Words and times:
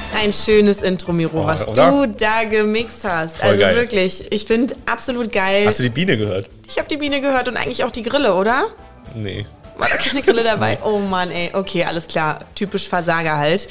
Das 0.00 0.18
ein 0.18 0.32
schönes 0.32 0.82
Intro, 0.82 1.12
Miro, 1.12 1.42
Oh, 1.42 1.46
was 1.46 1.66
oder? 1.68 1.90
du 1.90 2.06
da 2.08 2.44
gemixt 2.44 3.04
hast. 3.04 3.36
Voll 3.36 3.50
also 3.50 3.60
geil. 3.62 3.76
wirklich, 3.76 4.24
ich 4.32 4.44
finde 4.44 4.74
absolut 4.86 5.30
geil. 5.32 5.66
Hast 5.66 5.78
du 5.78 5.82
die 5.82 5.88
Biene 5.90 6.16
gehört? 6.16 6.48
ich 6.66 6.78
habe 6.78 6.88
die 6.88 6.96
Biene 6.96 7.20
gehört 7.20 7.48
und 7.48 7.56
eigentlich 7.56 7.84
auch 7.84 7.90
die 7.90 8.02
Grille, 8.02 8.34
oder? 8.34 8.68
Nee. 9.14 9.44
War 9.76 9.88
da 9.88 9.96
keine 9.96 10.22
Grille 10.22 10.44
dabei? 10.44 10.78
Oh 10.84 10.98
Mann, 10.98 11.30
ey. 11.30 11.50
Okay, 11.52 11.84
alles 11.84 12.06
klar. 12.06 12.40
Typisch 12.54 12.88
Versager 12.88 13.36
halt. 13.38 13.66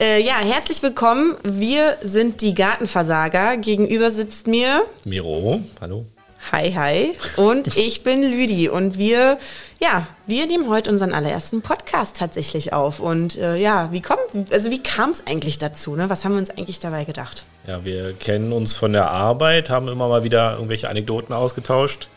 Äh, 0.00 0.20
ja, 0.22 0.34
herzlich 0.38 0.82
willkommen. 0.82 1.36
Wir 1.44 1.96
sind 2.02 2.40
die 2.40 2.54
Gartenversager. 2.54 3.56
Gegenüber 3.58 4.10
sitzt 4.10 4.46
mir 4.46 4.82
Miro, 5.04 5.60
hallo. 5.80 6.06
Hi, 6.50 6.72
hi. 6.72 7.14
Und 7.36 7.76
ich 7.76 8.02
bin 8.02 8.22
Lüdi. 8.22 8.68
Und 8.68 8.96
wir, 8.96 9.38
ja, 9.80 10.06
wir 10.26 10.46
nehmen 10.46 10.68
heute 10.68 10.90
unseren 10.90 11.12
allerersten 11.12 11.60
Podcast 11.60 12.16
tatsächlich 12.16 12.72
auf. 12.72 13.00
Und 13.00 13.36
äh, 13.36 13.56
ja, 13.56 13.92
wie 13.92 14.00
kommt, 14.00 14.20
also 14.50 14.70
wie 14.70 14.82
kam 14.82 15.10
es 15.10 15.26
eigentlich 15.26 15.58
dazu? 15.58 15.94
Ne? 15.94 16.08
Was 16.08 16.24
haben 16.24 16.32
wir 16.32 16.38
uns 16.38 16.50
eigentlich 16.50 16.80
dabei 16.80 17.04
gedacht? 17.04 17.44
Ja, 17.66 17.84
wir 17.84 18.14
kennen 18.14 18.52
uns 18.52 18.74
von 18.74 18.94
der 18.94 19.10
Arbeit, 19.10 19.68
haben 19.68 19.88
immer 19.88 20.08
mal 20.08 20.24
wieder 20.24 20.54
irgendwelche 20.54 20.88
Anekdoten 20.88 21.34
ausgetauscht 21.34 22.08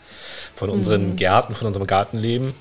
von 0.55 0.70
unseren 0.70 1.16
Gärten, 1.17 1.53
von 1.53 1.67
unserem 1.67 1.88
Gartenleben. 1.88 2.53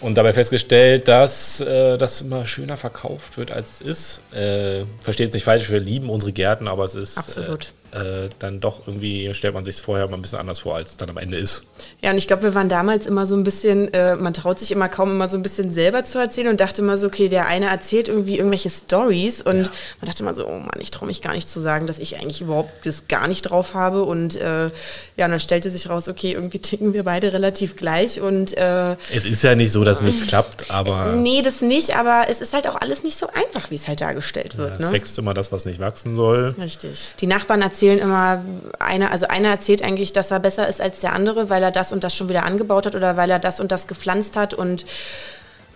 Und 0.00 0.18
dabei 0.18 0.34
festgestellt, 0.34 1.08
dass 1.08 1.60
äh, 1.60 1.96
das 1.96 2.20
immer 2.20 2.46
schöner 2.46 2.76
verkauft 2.76 3.38
wird, 3.38 3.50
als 3.50 3.70
es 3.70 3.80
ist. 3.80 4.34
Äh, 4.34 4.84
Versteht 5.00 5.28
es 5.28 5.34
nicht 5.34 5.44
falsch, 5.44 5.70
wir 5.70 5.80
lieben 5.80 6.10
unsere 6.10 6.32
Gärten, 6.32 6.68
aber 6.68 6.84
es 6.84 6.94
ist 6.94 7.16
Absolut. 7.16 7.64
Äh, 7.64 7.68
äh, 7.92 8.28
dann 8.38 8.60
doch 8.60 8.86
irgendwie, 8.86 9.32
stellt 9.34 9.54
man 9.54 9.64
sich 9.64 9.76
es 9.76 9.80
vorher 9.80 10.08
mal 10.08 10.14
ein 10.14 10.22
bisschen 10.22 10.38
anders 10.38 10.60
vor, 10.60 10.76
als 10.76 10.92
es 10.92 10.96
dann 10.96 11.10
am 11.10 11.16
Ende 11.16 11.38
ist. 11.38 11.64
Ja, 12.02 12.10
und 12.10 12.18
ich 12.18 12.26
glaube, 12.26 12.42
wir 12.44 12.54
waren 12.54 12.68
damals 12.68 13.06
immer 13.06 13.26
so 13.26 13.36
ein 13.36 13.44
bisschen, 13.44 13.92
äh, 13.94 14.16
man 14.16 14.34
traut 14.34 14.58
sich 14.58 14.72
immer 14.72 14.88
kaum 14.88 15.10
immer 15.10 15.28
so 15.28 15.36
ein 15.36 15.42
bisschen 15.42 15.72
selber 15.72 16.04
zu 16.04 16.18
erzählen 16.18 16.48
und 16.48 16.60
dachte 16.60 16.82
immer 16.82 16.98
so, 16.98 17.06
okay, 17.06 17.28
der 17.28 17.46
eine 17.46 17.66
erzählt 17.66 18.08
irgendwie 18.08 18.38
irgendwelche 18.38 18.70
Stories 18.70 19.42
und 19.42 19.70
man 20.00 20.06
dachte 20.06 20.22
immer 20.22 20.34
so, 20.34 20.46
oh 20.46 20.58
Mann, 20.58 20.80
ich 20.80 20.90
traue 20.90 21.06
mich 21.06 21.22
gar 21.22 21.32
nicht 21.32 21.48
zu 21.48 21.60
sagen, 21.60 21.86
dass 21.86 21.98
ich 21.98 22.20
eigentlich 22.20 22.42
überhaupt 22.42 22.70
das 22.84 23.08
gar 23.08 23.28
nicht 23.28 23.42
drauf 23.42 23.74
habe 23.74 24.04
und 24.04 24.36
äh, 24.36 24.70
ja, 25.16 25.24
und 25.24 25.30
dann 25.30 25.40
stellte 25.40 25.70
sich 25.70 25.88
raus, 25.88 26.08
okay, 26.08 26.32
irgendwie 26.32 26.58
ticken 26.58 26.92
wir 26.92 27.04
beide 27.04 27.32
relativ 27.32 27.76
gleich 27.76 28.20
und 28.20 28.56
äh, 28.56 28.92
Es 29.14 29.24
ist 29.24 29.42
ja 29.42 29.54
nicht 29.54 29.72
so, 29.72 29.84
dass 29.84 30.02
nichts 30.02 30.26
klappt, 30.26 30.70
aber 30.70 31.12
nee, 31.12 31.42
das 31.42 31.62
nicht, 31.62 31.96
aber 31.96 32.26
es 32.28 32.40
ist 32.40 32.52
halt 32.52 32.68
auch 32.68 32.76
alles 32.76 33.02
nicht 33.02 33.16
so 33.16 33.28
einfach, 33.28 33.70
wie 33.70 33.76
es 33.76 33.88
halt 33.88 34.00
dargestellt 34.00 34.58
wird. 34.58 34.80
es 34.80 34.86
ne? 34.86 34.92
wächst 34.92 35.18
immer 35.18 35.34
das, 35.34 35.52
was 35.52 35.64
nicht 35.64 35.80
wachsen 35.80 36.14
soll. 36.14 36.54
Richtig. 36.60 37.14
Die 37.20 37.26
Nachbarn 37.26 37.62
erzählen 37.62 37.85
immer, 37.94 38.42
einer, 38.78 39.10
also 39.12 39.26
einer 39.26 39.48
erzählt 39.48 39.82
eigentlich, 39.82 40.12
dass 40.12 40.30
er 40.30 40.40
besser 40.40 40.68
ist 40.68 40.80
als 40.80 41.00
der 41.00 41.12
andere, 41.12 41.50
weil 41.50 41.62
er 41.62 41.70
das 41.70 41.92
und 41.92 42.04
das 42.04 42.14
schon 42.14 42.28
wieder 42.28 42.44
angebaut 42.44 42.86
hat 42.86 42.94
oder 42.94 43.16
weil 43.16 43.30
er 43.30 43.38
das 43.38 43.60
und 43.60 43.72
das 43.72 43.86
gepflanzt 43.86 44.36
hat 44.36 44.54
und 44.54 44.84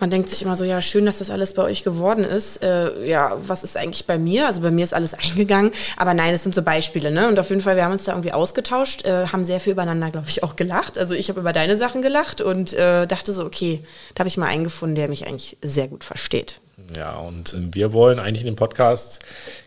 man 0.01 0.09
denkt 0.09 0.29
sich 0.29 0.41
immer 0.41 0.55
so, 0.55 0.63
ja, 0.63 0.81
schön, 0.81 1.05
dass 1.05 1.19
das 1.19 1.29
alles 1.29 1.53
bei 1.53 1.61
euch 1.61 1.83
geworden 1.83 2.23
ist. 2.23 2.63
Äh, 2.63 3.07
ja, 3.07 3.37
was 3.45 3.63
ist 3.63 3.77
eigentlich 3.77 4.07
bei 4.07 4.17
mir? 4.17 4.47
Also 4.47 4.61
bei 4.61 4.71
mir 4.71 4.83
ist 4.83 4.95
alles 4.95 5.13
eingegangen. 5.29 5.71
Aber 5.95 6.15
nein, 6.15 6.31
das 6.31 6.41
sind 6.41 6.55
so 6.55 6.63
Beispiele, 6.63 7.11
ne? 7.11 7.27
Und 7.27 7.39
auf 7.39 7.49
jeden 7.49 7.61
Fall, 7.61 7.75
wir 7.75 7.85
haben 7.85 7.91
uns 7.91 8.05
da 8.05 8.13
irgendwie 8.13 8.33
ausgetauscht, 8.33 9.05
äh, 9.05 9.27
haben 9.27 9.45
sehr 9.45 9.59
viel 9.59 9.73
übereinander, 9.73 10.09
glaube 10.09 10.27
ich, 10.27 10.43
auch 10.43 10.55
gelacht. 10.55 10.97
Also 10.97 11.13
ich 11.13 11.29
habe 11.29 11.39
über 11.39 11.53
deine 11.53 11.77
Sachen 11.77 12.01
gelacht 12.01 12.41
und 12.41 12.73
äh, 12.73 13.05
dachte 13.05 13.31
so, 13.31 13.45
okay, 13.45 13.83
da 14.15 14.21
habe 14.21 14.27
ich 14.27 14.37
mal 14.37 14.47
einen 14.47 14.63
gefunden, 14.63 14.95
der 14.95 15.07
mich 15.07 15.27
eigentlich 15.27 15.57
sehr 15.61 15.87
gut 15.87 16.03
versteht. 16.03 16.59
Ja, 16.95 17.15
und 17.15 17.53
ähm, 17.53 17.73
wir 17.73 17.93
wollen 17.93 18.19
eigentlich 18.19 18.41
in 18.41 18.47
dem 18.47 18.55
Podcast 18.55 19.19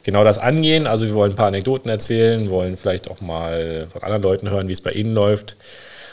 genau 0.02 0.24
das 0.24 0.38
angehen. 0.38 0.86
Also 0.86 1.06
wir 1.06 1.14
wollen 1.14 1.32
ein 1.32 1.36
paar 1.36 1.48
Anekdoten 1.48 1.90
erzählen, 1.90 2.50
wollen 2.50 2.76
vielleicht 2.76 3.10
auch 3.10 3.20
mal 3.20 3.88
von 3.92 4.02
anderen 4.02 4.22
Leuten 4.22 4.50
hören, 4.50 4.68
wie 4.68 4.72
es 4.72 4.80
bei 4.80 4.92
ihnen 4.92 5.14
läuft 5.14 5.56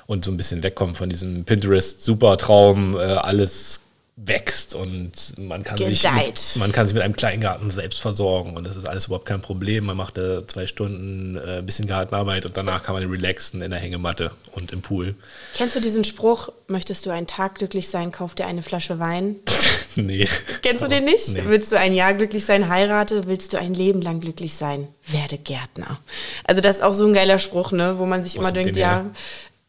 und 0.07 0.25
so 0.25 0.31
ein 0.31 0.37
bisschen 0.37 0.63
wegkommen 0.63 0.95
von 0.95 1.09
diesem 1.09 1.45
Pinterest-Supertraum, 1.45 2.95
äh, 2.97 2.99
alles 2.99 3.81
wächst 4.23 4.75
und 4.75 5.33
man 5.37 5.63
kann, 5.63 5.77
sich 5.77 6.03
mit, 6.03 6.55
man 6.57 6.71
kann 6.71 6.85
sich 6.85 6.93
mit 6.93 7.03
einem 7.03 7.15
Kleingarten 7.15 7.71
selbst 7.71 7.99
versorgen 7.99 8.55
und 8.55 8.65
das 8.65 8.75
ist 8.75 8.87
alles 8.87 9.05
überhaupt 9.05 9.25
kein 9.25 9.41
Problem. 9.41 9.85
Man 9.85 9.97
macht 9.97 10.17
da 10.17 10.47
zwei 10.47 10.67
Stunden 10.67 11.37
äh, 11.37 11.57
ein 11.57 11.65
bisschen 11.65 11.87
Gartenarbeit 11.87 12.45
und 12.45 12.55
danach 12.55 12.83
kann 12.83 12.93
man 12.93 13.09
relaxen 13.09 13.61
in 13.61 13.71
der 13.71 13.79
Hängematte 13.79 14.31
und 14.51 14.71
im 14.71 14.81
Pool. 14.81 15.15
Kennst 15.55 15.75
du 15.75 15.79
diesen 15.79 16.03
Spruch, 16.03 16.49
möchtest 16.67 17.05
du 17.05 17.09
einen 17.09 17.25
Tag 17.25 17.55
glücklich 17.55 17.89
sein, 17.89 18.11
kauf 18.11 18.35
dir 18.35 18.45
eine 18.45 18.61
Flasche 18.61 18.99
Wein? 18.99 19.37
nee. 19.95 20.27
Kennst 20.61 20.83
du 20.83 20.87
den 20.87 21.05
nicht? 21.05 21.29
Nee. 21.29 21.43
Willst 21.45 21.71
du 21.71 21.79
ein 21.79 21.93
Jahr 21.93 22.13
glücklich 22.13 22.45
sein, 22.45 22.69
heirate? 22.69 23.25
Willst 23.25 23.53
du 23.53 23.57
ein 23.57 23.73
Leben 23.73 24.01
lang 24.01 24.19
glücklich 24.19 24.53
sein, 24.53 24.87
werde 25.07 25.37
Gärtner. 25.37 25.99
Also 26.43 26.61
das 26.61 26.77
ist 26.77 26.81
auch 26.83 26.93
so 26.93 27.07
ein 27.07 27.13
geiler 27.13 27.39
Spruch, 27.39 27.71
ne? 27.71 27.95
wo 27.97 28.05
man 28.05 28.23
sich 28.23 28.35
Wo 28.35 28.41
immer 28.41 28.51
denkt, 28.51 28.75
den 28.75 28.81
ja? 28.81 29.05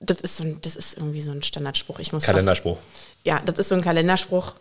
Das 0.04 0.20
ist, 0.20 0.36
so 0.36 0.44
ein, 0.44 0.58
das 0.62 0.76
ist 0.76 0.96
irgendwie 0.96 1.22
so 1.22 1.30
ein 1.32 1.42
Standardspruch. 1.42 1.98
Ich 1.98 2.12
muss 2.12 2.24
fast, 2.24 2.34
Kalenderspruch. 2.34 2.78
ja, 3.24 3.40
das 3.44 3.58
ist 3.58 3.68
so 3.68 3.74
ein 3.74 3.82
Kalenderspruch. 3.82 4.54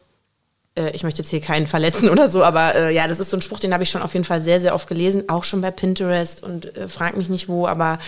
Äh, 0.76 0.92
Ich 0.92 1.04
möchte 1.04 1.22
jetzt 1.22 1.30
hier 1.32 1.42
keinen 1.42 1.68
verletzen 1.68 2.10
oder 2.10 2.30
so, 2.30 2.44
aber 2.44 2.76
äh, 2.76 2.94
ja, 2.94 3.08
das 3.08 3.20
ist 3.20 3.30
so 3.30 3.38
ein 3.38 3.42
Spruch, 3.42 3.60
den 3.60 3.74
habe 3.74 3.84
ich 3.84 3.90
schon 3.90 4.02
auf 4.02 4.14
jeden 4.14 4.26
Fall 4.26 4.42
sehr, 4.42 4.62
sehr 4.62 4.74
oft 4.76 4.88
gelesen, 4.88 5.30
auch 5.30 5.44
schon 5.44 5.62
bei 5.62 5.72
Pinterest 5.72 6.44
und 6.44 6.76
äh, 6.78 6.88
frag 6.88 7.18
mich 7.18 7.30
nicht 7.30 7.50
wo, 7.50 7.68
aber 7.68 8.00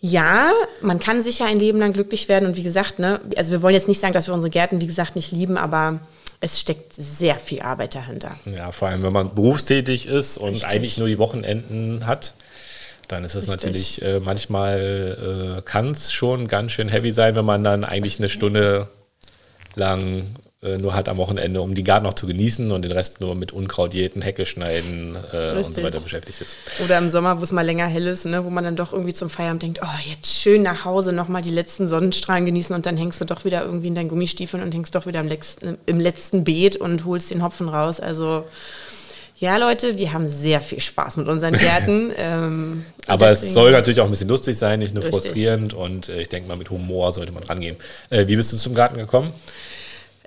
ja, 0.00 0.52
man 0.82 0.98
kann 0.98 1.22
sicher 1.22 1.46
ein 1.46 1.58
Leben 1.58 1.78
lang 1.78 1.92
glücklich 1.92 2.28
werden 2.28 2.46
und 2.46 2.56
wie 2.56 2.62
gesagt, 2.62 2.98
ne, 2.98 3.20
also 3.36 3.50
wir 3.50 3.62
wollen 3.62 3.74
jetzt 3.74 3.88
nicht 3.88 4.00
sagen, 4.00 4.12
dass 4.12 4.26
wir 4.26 4.34
unsere 4.34 4.50
Gärten, 4.50 4.80
wie 4.80 4.86
gesagt, 4.86 5.16
nicht 5.16 5.32
lieben, 5.32 5.56
aber 5.56 6.00
es 6.40 6.60
steckt 6.60 6.92
sehr 6.92 7.36
viel 7.36 7.62
Arbeit 7.62 7.94
dahinter. 7.94 8.38
Ja, 8.44 8.70
vor 8.72 8.88
allem, 8.88 9.02
wenn 9.02 9.12
man 9.12 9.34
berufstätig 9.34 10.06
ist 10.06 10.36
und 10.36 10.50
Richtig. 10.50 10.68
eigentlich 10.68 10.98
nur 10.98 11.08
die 11.08 11.18
Wochenenden 11.18 12.06
hat, 12.06 12.34
dann 13.08 13.24
ist 13.24 13.34
es 13.34 13.46
natürlich 13.46 14.02
äh, 14.02 14.20
manchmal 14.20 15.58
äh, 15.58 15.62
kann 15.62 15.90
es 15.90 16.12
schon 16.12 16.48
ganz 16.48 16.72
schön 16.72 16.88
heavy 16.88 17.12
sein, 17.12 17.34
wenn 17.34 17.44
man 17.44 17.64
dann 17.64 17.84
eigentlich 17.84 18.18
eine 18.18 18.28
Stunde 18.28 18.88
lang 19.74 20.24
äh, 20.62 20.78
nur 20.78 20.94
hat 20.94 21.08
am 21.08 21.18
Wochenende, 21.18 21.60
um 21.60 21.74
die 21.74 21.84
Garten 21.84 22.04
noch 22.04 22.14
zu 22.14 22.26
genießen 22.26 22.72
und 22.72 22.82
den 22.82 22.90
Rest 22.90 23.20
nur 23.20 23.34
mit 23.34 23.52
Unkraut 23.52 23.94
jäten, 23.94 24.22
Hecke 24.22 24.46
schneiden 24.46 25.16
äh, 25.32 25.54
und 25.54 25.74
so 25.76 25.82
weiter 25.82 26.00
beschäftigt 26.00 26.40
ist. 26.40 26.56
Oder 26.82 26.98
im 26.98 27.10
Sommer, 27.10 27.38
wo 27.38 27.42
es 27.42 27.52
mal 27.52 27.64
länger 27.64 27.86
hell 27.86 28.06
ist, 28.06 28.24
ne, 28.24 28.44
wo 28.44 28.50
man 28.50 28.64
dann 28.64 28.74
doch 28.74 28.92
irgendwie 28.92 29.12
zum 29.12 29.30
Feierabend 29.30 29.62
denkt, 29.62 29.80
oh, 29.82 30.10
jetzt 30.10 30.34
schön 30.34 30.62
nach 30.62 30.84
Hause, 30.84 31.12
nochmal 31.12 31.42
die 31.42 31.50
letzten 31.50 31.86
Sonnenstrahlen 31.86 32.46
genießen 32.46 32.74
und 32.74 32.86
dann 32.86 32.96
hängst 32.96 33.20
du 33.20 33.26
doch 33.26 33.44
wieder 33.44 33.64
irgendwie 33.64 33.88
in 33.88 33.94
deinen 33.94 34.08
Gummistiefeln 34.08 34.62
und 34.62 34.74
hängst 34.74 34.94
doch 34.94 35.06
wieder 35.06 35.20
im 35.20 35.28
letzten, 35.28 35.78
im 35.86 36.00
letzten 36.00 36.42
Beet 36.42 36.76
und 36.76 37.04
holst 37.04 37.30
den 37.30 37.42
Hopfen 37.42 37.68
raus. 37.68 38.00
Also 38.00 38.44
ja, 39.38 39.56
Leute, 39.58 39.98
wir 39.98 40.12
haben 40.12 40.26
sehr 40.28 40.60
viel 40.60 40.80
Spaß 40.80 41.18
mit 41.18 41.28
unseren 41.28 41.54
Gärten. 41.58 42.12
ähm, 42.16 42.86
Aber 43.06 43.30
es 43.30 43.52
soll 43.52 43.72
natürlich 43.72 44.00
auch 44.00 44.06
ein 44.06 44.10
bisschen 44.10 44.28
lustig 44.28 44.56
sein, 44.56 44.78
nicht 44.78 44.94
nur 44.94 45.04
Richtig. 45.04 45.22
frustrierend 45.24 45.74
und 45.74 46.08
äh, 46.08 46.20
ich 46.20 46.28
denke 46.28 46.48
mal 46.48 46.56
mit 46.56 46.70
Humor 46.70 47.12
sollte 47.12 47.32
man 47.32 47.42
rangehen. 47.42 47.76
Äh, 48.10 48.26
wie 48.26 48.36
bist 48.36 48.52
du 48.52 48.56
zum 48.56 48.74
Garten 48.74 48.96
gekommen? 48.96 49.32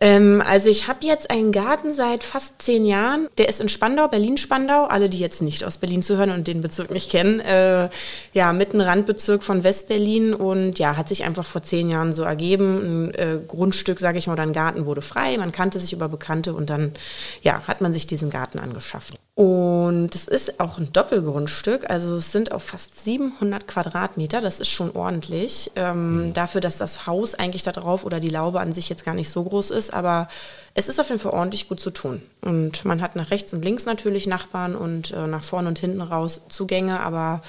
Ähm, 0.01 0.41
also 0.45 0.69
ich 0.69 0.87
habe 0.87 1.05
jetzt 1.05 1.29
einen 1.29 1.51
Garten 1.51 1.93
seit 1.93 2.23
fast 2.23 2.61
zehn 2.61 2.85
Jahren. 2.85 3.27
Der 3.37 3.49
ist 3.49 3.59
in 3.59 3.69
Spandau, 3.69 4.07
Berlin-Spandau. 4.07 4.85
Alle, 4.85 5.09
die 5.09 5.19
jetzt 5.19 5.41
nicht 5.41 5.63
aus 5.63 5.77
Berlin 5.77 6.03
zuhören 6.03 6.31
und 6.31 6.47
den 6.47 6.61
Bezirk 6.61 6.91
nicht 6.91 7.11
kennen. 7.11 7.39
Äh, 7.41 7.89
ja, 8.33 8.53
mitten 8.53 8.81
Randbezirk 8.81 9.43
von 9.43 9.63
Westberlin. 9.63 10.33
Und 10.33 10.79
ja, 10.79 10.95
hat 10.95 11.09
sich 11.09 11.25
einfach 11.25 11.45
vor 11.45 11.63
zehn 11.63 11.89
Jahren 11.89 12.13
so 12.13 12.23
ergeben. 12.23 13.09
Ein 13.09 13.13
äh, 13.15 13.39
Grundstück, 13.45 13.99
sage 13.99 14.17
ich 14.17 14.27
mal, 14.27 14.33
oder 14.33 14.43
ein 14.43 14.53
Garten 14.53 14.85
wurde 14.85 15.01
frei. 15.01 15.37
Man 15.37 15.51
kannte 15.51 15.79
sich 15.79 15.93
über 15.93 16.07
Bekannte 16.07 16.53
und 16.53 16.69
dann 16.69 16.93
ja, 17.41 17.61
hat 17.67 17.81
man 17.81 17.93
sich 17.93 18.07
diesen 18.07 18.29
Garten 18.29 18.59
angeschafft. 18.59 19.15
Und 19.35 20.13
es 20.15 20.27
ist 20.27 20.59
auch 20.59 20.79
ein 20.79 20.91
Doppelgrundstück. 20.91 21.89
Also 21.89 22.15
es 22.15 22.33
sind 22.33 22.51
auf 22.51 22.63
fast 22.63 23.03
700 23.05 23.67
Quadratmeter. 23.67 24.41
Das 24.41 24.59
ist 24.59 24.67
schon 24.67 24.93
ordentlich. 24.93 25.71
Ähm, 25.77 26.33
Dafür, 26.33 26.59
dass 26.59 26.77
das 26.77 27.07
Haus 27.07 27.35
eigentlich 27.35 27.63
da 27.63 27.71
drauf 27.71 28.05
oder 28.05 28.19
die 28.19 28.27
Laube 28.27 28.59
an 28.59 28.73
sich 28.73 28.89
jetzt 28.89 29.05
gar 29.05 29.13
nicht 29.13 29.29
so 29.29 29.43
groß 29.43 29.71
ist. 29.71 29.88
Aber 29.93 30.27
es 30.73 30.87
ist 30.89 30.99
auf 30.99 31.09
jeden 31.09 31.19
Fall 31.21 31.31
ordentlich 31.33 31.67
gut 31.67 31.79
zu 31.79 31.89
tun. 31.91 32.21
Und 32.41 32.85
man 32.85 33.01
hat 33.01 33.15
nach 33.15 33.31
rechts 33.31 33.53
und 33.53 33.63
links 33.63 33.85
natürlich 33.85 34.27
Nachbarn 34.27 34.75
und 34.75 35.11
äh, 35.11 35.27
nach 35.27 35.43
vorne 35.43 35.67
und 35.69 35.79
hinten 35.79 36.01
raus 36.01 36.41
Zugänge. 36.49 36.99
Aber 37.01 37.41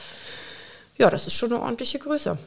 ja, 0.98 1.10
das 1.10 1.26
ist 1.26 1.34
schon 1.34 1.52
eine 1.52 1.62
ordentliche 1.62 1.98
Größe. 1.98 2.38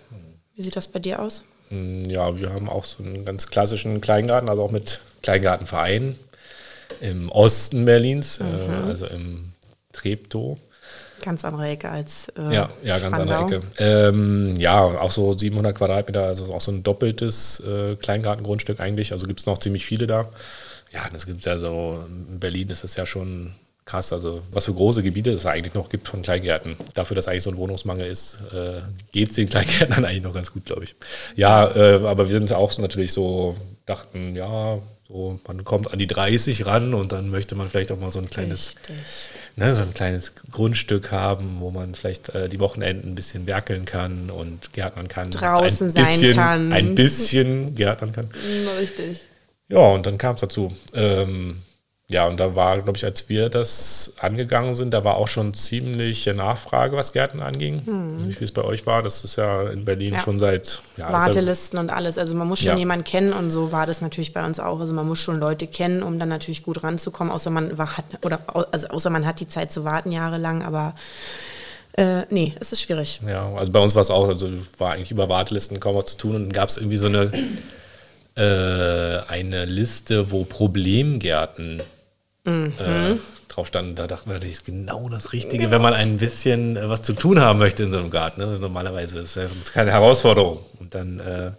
Wie 0.56 0.62
sieht 0.62 0.76
das 0.76 0.88
bei 0.88 1.00
dir 1.00 1.20
aus? 1.22 1.44
Mm, 1.70 2.04
Ja, 2.06 2.38
wir 2.38 2.52
haben 2.54 2.70
auch 2.70 2.86
so 2.86 3.04
einen 3.04 3.26
ganz 3.26 3.48
klassischen 3.48 4.02
Kleingarten, 4.02 4.50
also 4.50 4.64
auch 4.64 4.72
mit 4.72 5.02
Kleingartenverein 5.24 6.18
im 7.02 7.30
Osten 7.32 7.86
Berlins, 7.86 8.40
Mhm. 8.40 8.46
äh, 8.46 8.88
also 8.88 9.06
im 9.08 9.54
Treptow. 9.94 10.58
Ganz 11.24 11.46
andere 11.46 11.68
Ecke 11.70 11.90
als 11.90 12.28
äh, 12.38 12.54
Ja, 12.54 12.70
ja, 12.84 13.00
ganz 13.00 13.16
Spandau. 13.16 13.36
andere 13.36 13.58
Ecke. 13.58 13.68
Ähm, 13.78 14.56
ja, 14.58 14.84
auch 14.84 15.12
so 15.12 15.38
700 15.38 15.76
Quadratmeter, 15.76 16.24
also 16.24 16.54
auch 16.54 16.60
so 16.62 16.72
ein 16.72 16.84
doppeltes 16.84 17.62
äh, 17.62 17.96
Kleingartengrundstück 17.96 18.80
eigentlich. 18.82 19.14
Also 19.14 19.26
gibt 19.26 19.40
es 19.40 19.46
noch 19.46 19.58
ziemlich 19.58 19.86
viele 19.86 20.06
da. 20.06 20.30
Ja, 20.92 21.10
das 21.12 21.26
gibt 21.26 21.46
ja 21.46 21.58
so, 21.58 22.04
in 22.10 22.40
Berlin 22.40 22.70
ist 22.70 22.84
das 22.84 22.96
ja 22.98 23.06
schon 23.06 23.54
krass, 23.86 24.14
also 24.14 24.42
was 24.52 24.66
für 24.66 24.74
große 24.74 25.04
Gebiete 25.04 25.32
es 25.32 25.46
eigentlich 25.46 25.74
noch 25.74 25.90
gibt 25.90 26.08
von 26.08 26.22
Kleingärten. 26.22 26.76
Dafür, 26.94 27.16
dass 27.16 27.28
eigentlich 27.28 27.44
so 27.44 27.50
ein 27.52 27.58
Wohnungsmangel 27.58 28.06
ist, 28.06 28.42
äh, 28.54 28.82
geht 29.12 29.30
es 29.30 29.36
den 29.36 29.50
Kleingärtnern 29.50 30.06
eigentlich 30.06 30.24
noch 30.24 30.34
ganz 30.34 30.52
gut, 30.52 30.66
glaube 30.66 30.84
ich. 30.84 30.96
Ja, 31.36 31.74
äh, 31.76 32.06
aber 32.06 32.30
wir 32.30 32.38
sind 32.38 32.52
auch 32.54 32.72
so 32.72 32.82
natürlich 32.82 33.14
so, 33.14 33.56
dachten, 33.86 34.36
ja, 34.36 34.80
so, 35.14 35.40
man 35.48 35.64
kommt 35.64 35.94
an 35.94 36.00
die 36.00 36.08
30 36.08 36.66
ran 36.66 36.96
und 36.96 37.12
dann 37.12 37.30
möchte 37.30 37.54
man 37.54 37.70
vielleicht 37.70 37.92
auch 37.92 38.00
mal 38.00 38.10
so 38.10 38.18
ein 38.18 38.30
kleines 38.32 38.76
ne, 39.56 39.76
so 39.76 39.84
ein 39.84 39.94
kleines 39.94 40.34
Grundstück 40.52 41.12
haben, 41.12 41.58
wo 41.60 41.70
man 41.70 41.94
vielleicht 41.94 42.30
äh, 42.30 42.50
die 42.50 42.60
Wochenenden 42.60 43.12
ein 43.12 43.16
bisschen 43.16 43.46
werkeln 43.46 43.86
kann 43.86 44.32
und 44.32 44.74
gärtnern 44.74 45.08
kann. 45.08 45.30
Draußen 45.30 45.88
ein 45.88 45.94
sein 45.94 46.06
bisschen, 46.06 46.36
kann. 46.36 46.74
Ein 46.74 46.96
bisschen 46.96 47.76
gärtnern 47.76 48.12
kann. 48.12 48.26
Mm, 48.26 48.68
Richtig. 48.80 49.22
Ja, 49.70 49.80
und 49.80 50.06
dann 50.08 50.18
kam 50.18 50.34
es 50.34 50.42
dazu. 50.42 50.76
Ähm, 50.96 51.62
ja, 52.14 52.28
und 52.28 52.40
da 52.40 52.56
war, 52.56 52.80
glaube 52.82 52.98
ich, 52.98 53.04
als 53.04 53.28
wir 53.28 53.50
das 53.50 54.14
angegangen 54.20 54.76
sind, 54.76 54.94
da 54.94 55.04
war 55.04 55.18
auch 55.18 55.28
schon 55.28 55.54
ziemliche 55.54 56.34
Nachfrage, 56.34 56.96
was 56.96 57.12
Gärten 57.12 57.42
anging. 57.42 57.86
Hm. 57.86 58.14
Also, 58.14 58.40
wie 58.40 58.44
es 58.44 58.52
bei 58.52 58.64
euch 58.64 58.86
war, 58.86 59.04
das 59.04 59.24
ist 59.24 59.36
ja 59.36 59.64
in 59.64 59.84
Berlin 59.84 60.14
ja. 60.14 60.20
schon 60.20 60.40
seit 60.40 60.82
ja, 60.96 61.12
Wartelisten 61.12 61.80
und 61.80 61.92
alles. 61.92 62.18
Also 62.18 62.36
man 62.36 62.48
muss 62.48 62.60
schon 62.60 62.70
ja. 62.70 62.78
jemanden 62.78 63.04
kennen 63.04 63.34
und 63.34 63.52
so 63.52 63.72
war 63.72 63.86
das 63.86 64.02
natürlich 64.02 64.32
bei 64.32 64.46
uns 64.46 64.60
auch. 64.60 64.80
Also 64.80 64.94
man 64.94 65.08
muss 65.08 65.20
schon 65.20 65.40
Leute 65.40 65.68
kennen, 65.68 66.04
um 66.04 66.20
dann 66.20 66.30
natürlich 66.30 66.64
gut 66.64 66.84
ranzukommen, 66.84 67.34
außer 67.34 67.50
man 67.50 67.78
war, 67.78 67.98
hat 67.98 68.06
oder 68.24 68.40
also 68.72 68.88
außer 68.88 69.10
man 69.10 69.26
hat 69.26 69.40
die 69.40 69.48
Zeit 69.48 69.72
zu 69.72 69.84
warten 69.84 70.12
jahrelang, 70.12 70.62
aber 70.62 70.94
äh, 71.98 72.22
nee, 72.30 72.54
es 72.60 72.72
ist 72.72 72.82
schwierig. 72.82 73.22
Ja, 73.28 73.52
also 73.54 73.72
bei 73.72 73.80
uns 73.80 73.96
war 73.96 74.02
es 74.02 74.10
auch, 74.10 74.28
also 74.28 74.50
war 74.78 74.94
eigentlich 74.94 75.12
über 75.12 75.30
Wartelisten 75.30 75.80
kaum 75.80 75.96
was 75.96 76.06
zu 76.06 76.18
tun 76.18 76.36
und 76.36 76.44
dann 76.44 76.54
gab 76.54 76.70
es 76.70 76.78
irgendwie 76.78 76.98
so 76.98 77.08
eine 77.08 77.32
äh, 78.36 79.20
eine 79.28 79.66
Liste, 79.66 80.32
wo 80.32 80.44
Problemgärten 80.44 81.82
mhm. 82.46 82.74
äh, 82.80 83.18
drauf 83.48 83.68
standen. 83.68 83.96
Da 83.96 84.08
dachten 84.08 84.30
wir, 84.30 84.40
das 84.40 84.50
ist 84.50 84.66
genau 84.66 85.10
das 85.10 85.34
Richtige, 85.34 85.72
wenn 85.72 85.82
man 85.82 85.94
ein 85.94 86.18
bisschen 86.18 86.78
äh, 86.78 86.90
was 86.90 87.02
zu 87.02 87.14
tun 87.14 87.40
haben 87.40 87.60
möchte 87.60 87.84
in 87.84 87.92
so 87.92 88.00
einem 88.00 88.10
Garten. 88.10 88.42
Ne? 88.42 88.58
Normalerweise 88.60 89.20
ist 89.20 89.36
das 89.36 89.74
keine 89.74 89.92
Herausforderung. 89.92 90.60
Und 90.80 90.96
dann 90.96 91.20
äh, 91.20 91.52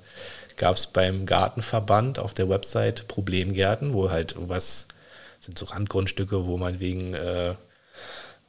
gab 0.56 0.76
es 0.76 0.86
beim 0.86 1.26
Gartenverband 1.26 2.18
auf 2.18 2.34
der 2.34 2.48
Website 2.48 3.08
Problemgärten, 3.08 3.92
wo 3.92 4.10
halt 4.10 4.34
was 4.38 4.88
sind 5.40 5.58
so 5.58 5.66
Randgrundstücke, 5.66 6.46
wo 6.46 6.56
man 6.56 6.80
wegen 6.80 7.14
äh, 7.14 7.54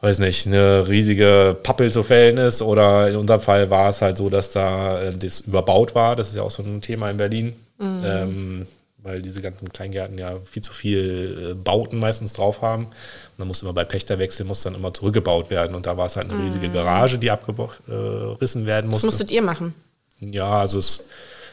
weiß 0.02 0.20
nicht, 0.20 0.46
eine 0.46 0.88
riesige 0.88 1.58
Pappel 1.62 1.92
zu 1.92 2.04
fällen 2.04 2.38
ist. 2.38 2.62
Oder 2.62 3.10
in 3.10 3.16
unserem 3.16 3.42
Fall 3.42 3.70
war 3.70 3.90
es 3.90 4.02
halt 4.02 4.18
so, 4.18 4.30
dass 4.30 4.50
da 4.52 5.02
äh, 5.02 5.14
das 5.14 5.42
überbaut 5.42 5.96
war. 5.96 6.16
Das 6.16 6.30
ist 6.30 6.36
ja 6.36 6.44
auch 6.44 6.52
so 6.52 6.64
ein 6.64 6.82
Thema 6.82 7.10
in 7.10 7.18
Berlin. 7.18 7.54
Mhm. 7.80 8.02
Ähm, 8.06 8.68
weil 9.06 9.22
diese 9.22 9.42
ganzen 9.42 9.70
Kleingärten 9.70 10.18
ja 10.18 10.40
viel 10.40 10.64
zu 10.64 10.74
viel 10.74 11.52
äh, 11.52 11.54
Bauten 11.54 12.00
meistens 12.00 12.34
drauf 12.34 12.64
haben. 12.64 12.86
Und 12.86 12.94
dann 13.38 13.48
muss 13.48 13.62
immer 13.62 13.72
bei 13.72 13.86
Pächterwechsel 13.86 14.46
muss 14.46 14.64
dann 14.64 14.74
immer 14.74 14.94
zurückgebaut 14.96 15.52
werden. 15.52 15.76
Und 15.76 15.86
da 15.86 15.96
war 15.96 16.08
es 16.08 16.16
halt 16.16 16.30
eine 16.30 16.44
riesige 16.44 16.70
mhm. 16.70 16.74
Garage, 16.74 17.20
die 17.20 17.30
abgerissen 17.30 18.64
äh, 18.64 18.66
werden 18.66 18.90
musste. 18.90 19.06
Das 19.08 19.14
musstet 19.14 19.32
ihr 19.32 19.44
machen? 19.44 19.76
Ja, 20.20 20.60
also 20.62 20.80
es, 20.80 21.06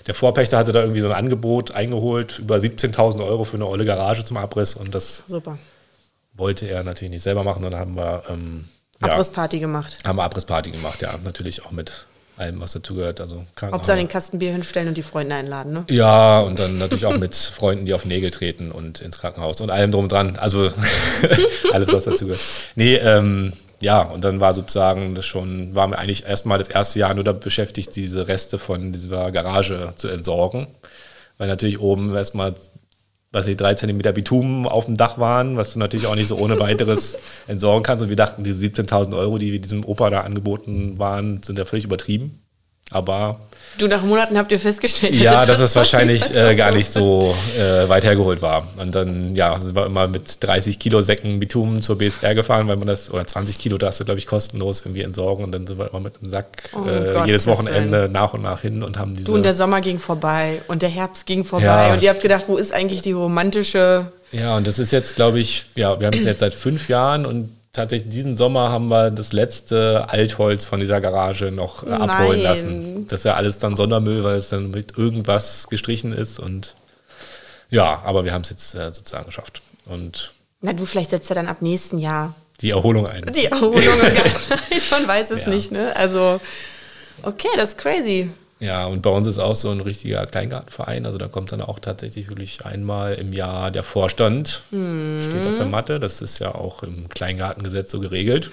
der 0.06 0.14
Vorpächter 0.14 0.56
hatte 0.56 0.72
da 0.72 0.80
irgendwie 0.80 1.02
so 1.02 1.08
ein 1.08 1.12
Angebot 1.12 1.72
eingeholt, 1.72 2.38
über 2.38 2.56
17.000 2.56 3.22
Euro 3.22 3.44
für 3.44 3.56
eine 3.56 3.66
olle 3.66 3.84
Garage 3.84 4.24
zum 4.24 4.38
Abriss. 4.38 4.74
Und 4.74 4.94
das 4.94 5.24
Super. 5.28 5.58
wollte 6.32 6.66
er 6.66 6.82
natürlich 6.84 7.12
nicht 7.12 7.22
selber 7.22 7.44
machen. 7.44 7.62
Und 7.66 7.72
dann 7.72 7.80
haben 7.80 7.96
wir 7.96 8.22
ähm, 8.30 8.64
Abrissparty 9.02 9.58
ja, 9.58 9.60
gemacht. 9.60 9.98
Haben 10.04 10.16
wir 10.16 10.24
Abrissparty 10.24 10.70
gemacht, 10.70 11.02
ja. 11.02 11.18
Natürlich 11.22 11.66
auch 11.66 11.70
mit 11.70 12.06
allem, 12.36 12.60
was 12.60 12.72
dazugehört. 12.72 13.20
Also 13.20 13.44
Hauptsache 13.60 13.96
den 13.96 14.08
Kasten 14.08 14.38
Bier 14.38 14.52
hinstellen 14.52 14.88
und 14.88 14.96
die 14.96 15.02
Freunde 15.02 15.34
einladen, 15.34 15.72
ne? 15.72 15.84
Ja, 15.90 16.40
und 16.40 16.58
dann 16.58 16.78
natürlich 16.78 17.06
auch 17.06 17.18
mit 17.18 17.34
Freunden, 17.56 17.86
die 17.86 17.94
auf 17.94 18.04
Nägel 18.04 18.30
treten 18.30 18.72
und 18.72 19.00
ins 19.00 19.18
Krankenhaus 19.18 19.60
und 19.60 19.70
allem 19.70 19.92
drum 19.92 20.08
dran. 20.08 20.36
Also 20.36 20.70
alles, 21.72 21.92
was 21.92 22.04
dazugehört. 22.04 22.40
Nee, 22.74 22.96
ähm, 22.96 23.52
ja, 23.80 24.02
und 24.02 24.22
dann 24.24 24.40
war 24.40 24.54
sozusagen 24.54 25.14
das 25.14 25.26
schon, 25.26 25.74
waren 25.74 25.90
wir 25.90 25.98
eigentlich 25.98 26.24
erstmal 26.24 26.58
das 26.58 26.68
erste 26.68 27.00
Jahr 27.00 27.14
nur 27.14 27.24
damit 27.24 27.42
beschäftigt, 27.42 27.96
diese 27.96 28.28
Reste 28.28 28.58
von 28.58 28.92
dieser 28.92 29.32
Garage 29.32 29.92
zu 29.96 30.08
entsorgen. 30.08 30.68
Weil 31.38 31.48
natürlich 31.48 31.80
oben 31.80 32.14
erstmal 32.14 32.54
was 33.32 33.46
die 33.46 33.56
drei 33.56 33.74
Zentimeter 33.74 34.12
Bitumen 34.12 34.66
auf 34.66 34.84
dem 34.84 34.96
Dach 34.96 35.18
waren, 35.18 35.56
was 35.56 35.72
du 35.72 35.78
natürlich 35.78 36.06
auch 36.06 36.14
nicht 36.14 36.28
so 36.28 36.36
ohne 36.36 36.60
weiteres 36.60 37.18
entsorgen 37.48 37.82
kannst. 37.82 38.02
Und 38.02 38.10
wir 38.10 38.16
dachten, 38.16 38.44
diese 38.44 38.64
17.000 38.66 39.16
Euro, 39.16 39.38
die 39.38 39.58
diesem 39.58 39.84
Opa 39.84 40.10
da 40.10 40.20
angeboten 40.20 40.98
waren, 40.98 41.42
sind 41.42 41.58
ja 41.58 41.64
völlig 41.64 41.86
übertrieben. 41.86 42.41
Aber 42.90 43.40
Du, 43.78 43.86
nach 43.86 44.02
Monaten 44.02 44.36
habt 44.36 44.52
ihr 44.52 44.60
festgestellt, 44.60 45.14
ja, 45.16 45.46
dass 45.46 45.58
es 45.58 45.74
wahrscheinlich 45.74 46.36
äh, 46.36 46.54
gar 46.54 46.72
nicht 46.72 46.90
so 46.90 47.34
äh, 47.56 47.88
weit 47.88 48.04
hergeholt 48.04 48.42
war. 48.42 48.68
Und 48.78 48.94
dann, 48.94 49.34
ja, 49.34 49.58
sind 49.60 49.74
wir 49.74 49.86
immer 49.86 50.08
mit 50.08 50.44
30 50.44 50.78
Kilo 50.78 51.00
Säcken 51.00 51.40
Bitumen 51.40 51.80
zur 51.80 51.96
BSR 51.96 52.34
gefahren, 52.34 52.68
weil 52.68 52.76
man 52.76 52.86
das, 52.86 53.10
oder 53.10 53.26
20 53.26 53.58
Kilo 53.58 53.78
darfst 53.78 54.00
du, 54.00 54.04
glaube 54.04 54.18
ich, 54.18 54.26
kostenlos 54.26 54.82
irgendwie 54.82 55.02
entsorgen. 55.02 55.44
Und 55.44 55.52
dann 55.52 55.66
sind 55.66 55.78
wir 55.78 55.88
immer 55.88 56.00
mit 56.00 56.16
einem 56.20 56.30
Sack 56.30 56.70
oh 56.74 56.86
äh, 56.86 57.12
Gott, 57.14 57.26
jedes 57.26 57.46
Wochenende 57.46 58.10
nach 58.12 58.34
und 58.34 58.42
nach 58.42 58.60
hin 58.60 58.82
und 58.82 58.98
haben 58.98 59.14
diese. 59.14 59.26
Du 59.26 59.34
und 59.34 59.44
der 59.44 59.54
Sommer 59.54 59.80
ging 59.80 59.98
vorbei 59.98 60.60
und 60.68 60.82
der 60.82 60.90
Herbst 60.90 61.24
ging 61.24 61.44
vorbei. 61.44 61.64
Ja. 61.64 61.94
Und 61.94 62.02
ihr 62.02 62.10
habt 62.10 62.20
gedacht, 62.20 62.44
wo 62.48 62.58
ist 62.58 62.72
eigentlich 62.72 63.00
die 63.00 63.12
romantische. 63.12 64.12
Ja, 64.32 64.56
und 64.56 64.66
das 64.66 64.78
ist 64.78 64.92
jetzt, 64.92 65.16
glaube 65.16 65.40
ich, 65.40 65.64
ja, 65.76 65.98
wir 65.98 66.08
haben 66.08 66.18
es 66.18 66.24
jetzt 66.24 66.40
seit 66.40 66.54
fünf 66.54 66.90
Jahren 66.90 67.24
und 67.24 67.48
tatsächlich 67.72 68.10
diesen 68.10 68.36
Sommer 68.36 68.70
haben 68.70 68.88
wir 68.88 69.10
das 69.10 69.32
letzte 69.32 70.06
Altholz 70.08 70.64
von 70.64 70.80
dieser 70.80 71.00
Garage 71.00 71.50
noch 71.50 71.86
äh, 71.86 71.90
abholen 71.90 72.40
lassen. 72.40 73.06
Das 73.08 73.20
ist 73.20 73.24
ja 73.24 73.34
alles 73.34 73.58
dann 73.58 73.76
Sondermüll, 73.76 74.24
weil 74.24 74.36
es 74.36 74.50
dann 74.50 74.70
mit 74.70 74.96
irgendwas 74.96 75.68
gestrichen 75.68 76.12
ist 76.12 76.38
und 76.38 76.76
ja, 77.70 78.02
aber 78.04 78.24
wir 78.24 78.34
haben 78.34 78.42
es 78.42 78.50
jetzt 78.50 78.74
äh, 78.74 78.92
sozusagen 78.92 79.24
geschafft. 79.24 79.62
Und 79.86 80.32
Na 80.60 80.74
du, 80.74 80.84
vielleicht 80.84 81.10
setzt 81.10 81.30
ja 81.30 81.34
dann 81.34 81.48
ab 81.48 81.62
nächsten 81.62 81.98
Jahr 81.98 82.34
die 82.60 82.70
Erholung 82.70 83.08
ein. 83.08 83.24
Die 83.34 83.46
Erholung. 83.46 83.74
Man 84.90 85.08
weiß 85.08 85.30
es 85.32 85.46
ja. 85.46 85.48
nicht, 85.48 85.72
ne? 85.72 85.96
Also, 85.96 86.40
okay, 87.22 87.48
das 87.56 87.70
ist 87.70 87.78
crazy. 87.78 88.30
Ja, 88.62 88.86
und 88.86 89.02
bei 89.02 89.10
uns 89.10 89.26
ist 89.26 89.40
auch 89.40 89.56
so 89.56 89.70
ein 89.70 89.80
richtiger 89.80 90.24
Kleingartenverein. 90.24 91.04
Also 91.04 91.18
da 91.18 91.26
kommt 91.26 91.50
dann 91.50 91.60
auch 91.60 91.80
tatsächlich 91.80 92.28
wirklich 92.28 92.64
einmal 92.64 93.14
im 93.14 93.32
Jahr 93.32 93.72
der 93.72 93.82
Vorstand, 93.82 94.62
mhm. 94.70 95.20
steht 95.20 95.44
auf 95.48 95.56
der 95.56 95.66
Matte. 95.66 95.98
Das 95.98 96.22
ist 96.22 96.38
ja 96.38 96.54
auch 96.54 96.84
im 96.84 97.08
Kleingartengesetz 97.08 97.90
so 97.90 97.98
geregelt. 97.98 98.52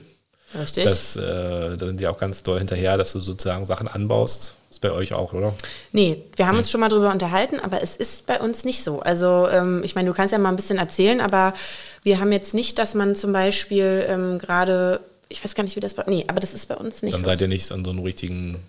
Richtig. 0.60 0.86
Das, 0.86 1.16
äh, 1.16 1.78
da 1.78 1.86
sind 1.86 2.00
die 2.00 2.08
auch 2.08 2.18
ganz 2.18 2.42
doll 2.42 2.58
hinterher, 2.58 2.98
dass 2.98 3.14
du 3.14 3.20
sozusagen 3.20 3.68
Sachen 3.68 3.88
anbaust. 3.88 4.56
Ist 4.72 4.82
bei 4.82 4.92
euch 4.92 5.14
auch, 5.14 5.34
oder? 5.34 5.54
Nee, 5.92 6.24
wir 6.36 6.48
haben 6.48 6.56
nee. 6.56 6.60
uns 6.60 6.72
schon 6.72 6.82
mal 6.82 6.90
drüber 6.90 7.12
unterhalten, 7.12 7.60
aber 7.60 7.84
es 7.84 7.96
ist 7.96 8.26
bei 8.26 8.40
uns 8.40 8.66
nicht 8.66 8.84
so. 8.84 9.02
Also 9.02 9.48
ähm, 9.52 9.84
ich 9.84 9.94
meine, 9.94 10.10
du 10.10 10.16
kannst 10.16 10.32
ja 10.32 10.40
mal 10.40 10.50
ein 10.50 10.56
bisschen 10.56 10.80
erzählen, 10.80 11.22
aber 11.22 11.54
wir 12.02 12.20
haben 12.20 12.32
jetzt 12.32 12.56
nicht, 12.56 12.80
dass 12.80 12.96
man 12.96 13.14
zum 13.16 13.32
Beispiel 13.32 14.04
ähm, 14.08 14.40
gerade, 14.40 15.02
ich 15.28 15.44
weiß 15.44 15.54
gar 15.54 15.64
nicht, 15.64 15.76
wie 15.76 15.82
das 15.82 15.94
bei, 15.94 16.04
nee, 16.08 16.26
aber 16.28 16.40
das 16.40 16.56
ist 16.56 16.68
bei 16.68 16.76
uns 16.76 17.04
nicht 17.04 17.14
Dann 17.14 17.22
so. 17.22 17.26
seid 17.26 17.42
ihr 17.42 17.48
nicht 17.48 17.72
an 17.72 17.86
so 17.86 17.92
einem 17.92 18.00
richtigen 18.00 18.60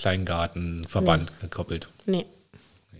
Kleingartenverband 0.00 1.30
nee. 1.30 1.36
gekoppelt. 1.42 1.88
Nee. 2.06 2.24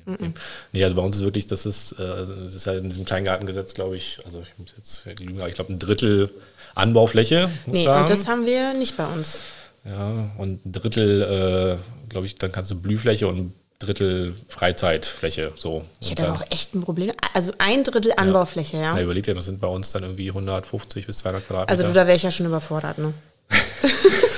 Nee, 0.04 0.16
nee. 0.20 0.32
nee, 0.72 0.84
also 0.84 0.96
bei 0.96 1.02
uns 1.02 1.16
ist 1.16 1.22
wirklich, 1.22 1.46
das 1.46 1.64
ist, 1.64 1.92
äh, 1.92 1.96
das 1.96 2.54
ist 2.54 2.66
halt 2.66 2.82
in 2.82 2.90
diesem 2.90 3.06
Kleingartengesetz, 3.06 3.72
glaube 3.72 3.96
ich, 3.96 4.20
also 4.26 4.42
ich 4.42 4.58
muss 4.58 4.74
jetzt 4.76 5.06
lügen, 5.18 5.40
ich 5.46 5.54
glaube 5.54 5.72
ein 5.72 5.78
Drittel 5.78 6.30
Anbaufläche. 6.74 7.50
Nee, 7.66 7.84
sagen. 7.84 8.02
und 8.02 8.10
das 8.10 8.28
haben 8.28 8.44
wir 8.44 8.74
nicht 8.74 8.98
bei 8.98 9.06
uns. 9.06 9.42
Ja, 9.84 10.30
und 10.36 10.66
ein 10.66 10.72
Drittel, 10.72 11.78
äh, 11.80 12.10
glaube 12.10 12.26
ich, 12.26 12.36
dann 12.36 12.52
kannst 12.52 12.70
du 12.70 12.78
Blühfläche 12.78 13.28
und 13.28 13.36
ein 13.38 13.54
Drittel 13.78 14.34
Freizeitfläche. 14.48 15.52
So. 15.56 15.86
Ich 16.00 16.10
hätte 16.10 16.26
aber 16.26 16.36
auch 16.36 16.50
echt 16.50 16.74
ein 16.74 16.82
Problem. 16.82 17.12
Also 17.32 17.52
ein 17.56 17.82
Drittel 17.82 18.12
Anbaufläche, 18.16 18.76
ja. 18.76 18.96
ja. 18.96 19.02
überleg 19.02 19.24
dir, 19.24 19.34
das 19.34 19.46
sind 19.46 19.58
bei 19.58 19.68
uns 19.68 19.90
dann 19.92 20.02
irgendwie 20.02 20.28
150 20.28 21.06
bis 21.06 21.18
200 21.18 21.46
Quadratmeter. 21.46 21.70
Also 21.70 21.86
du, 21.86 21.94
da 21.94 22.06
wäre 22.06 22.16
ich 22.16 22.22
ja 22.22 22.30
schon 22.30 22.44
überfordert, 22.44 22.98
ne? 22.98 23.14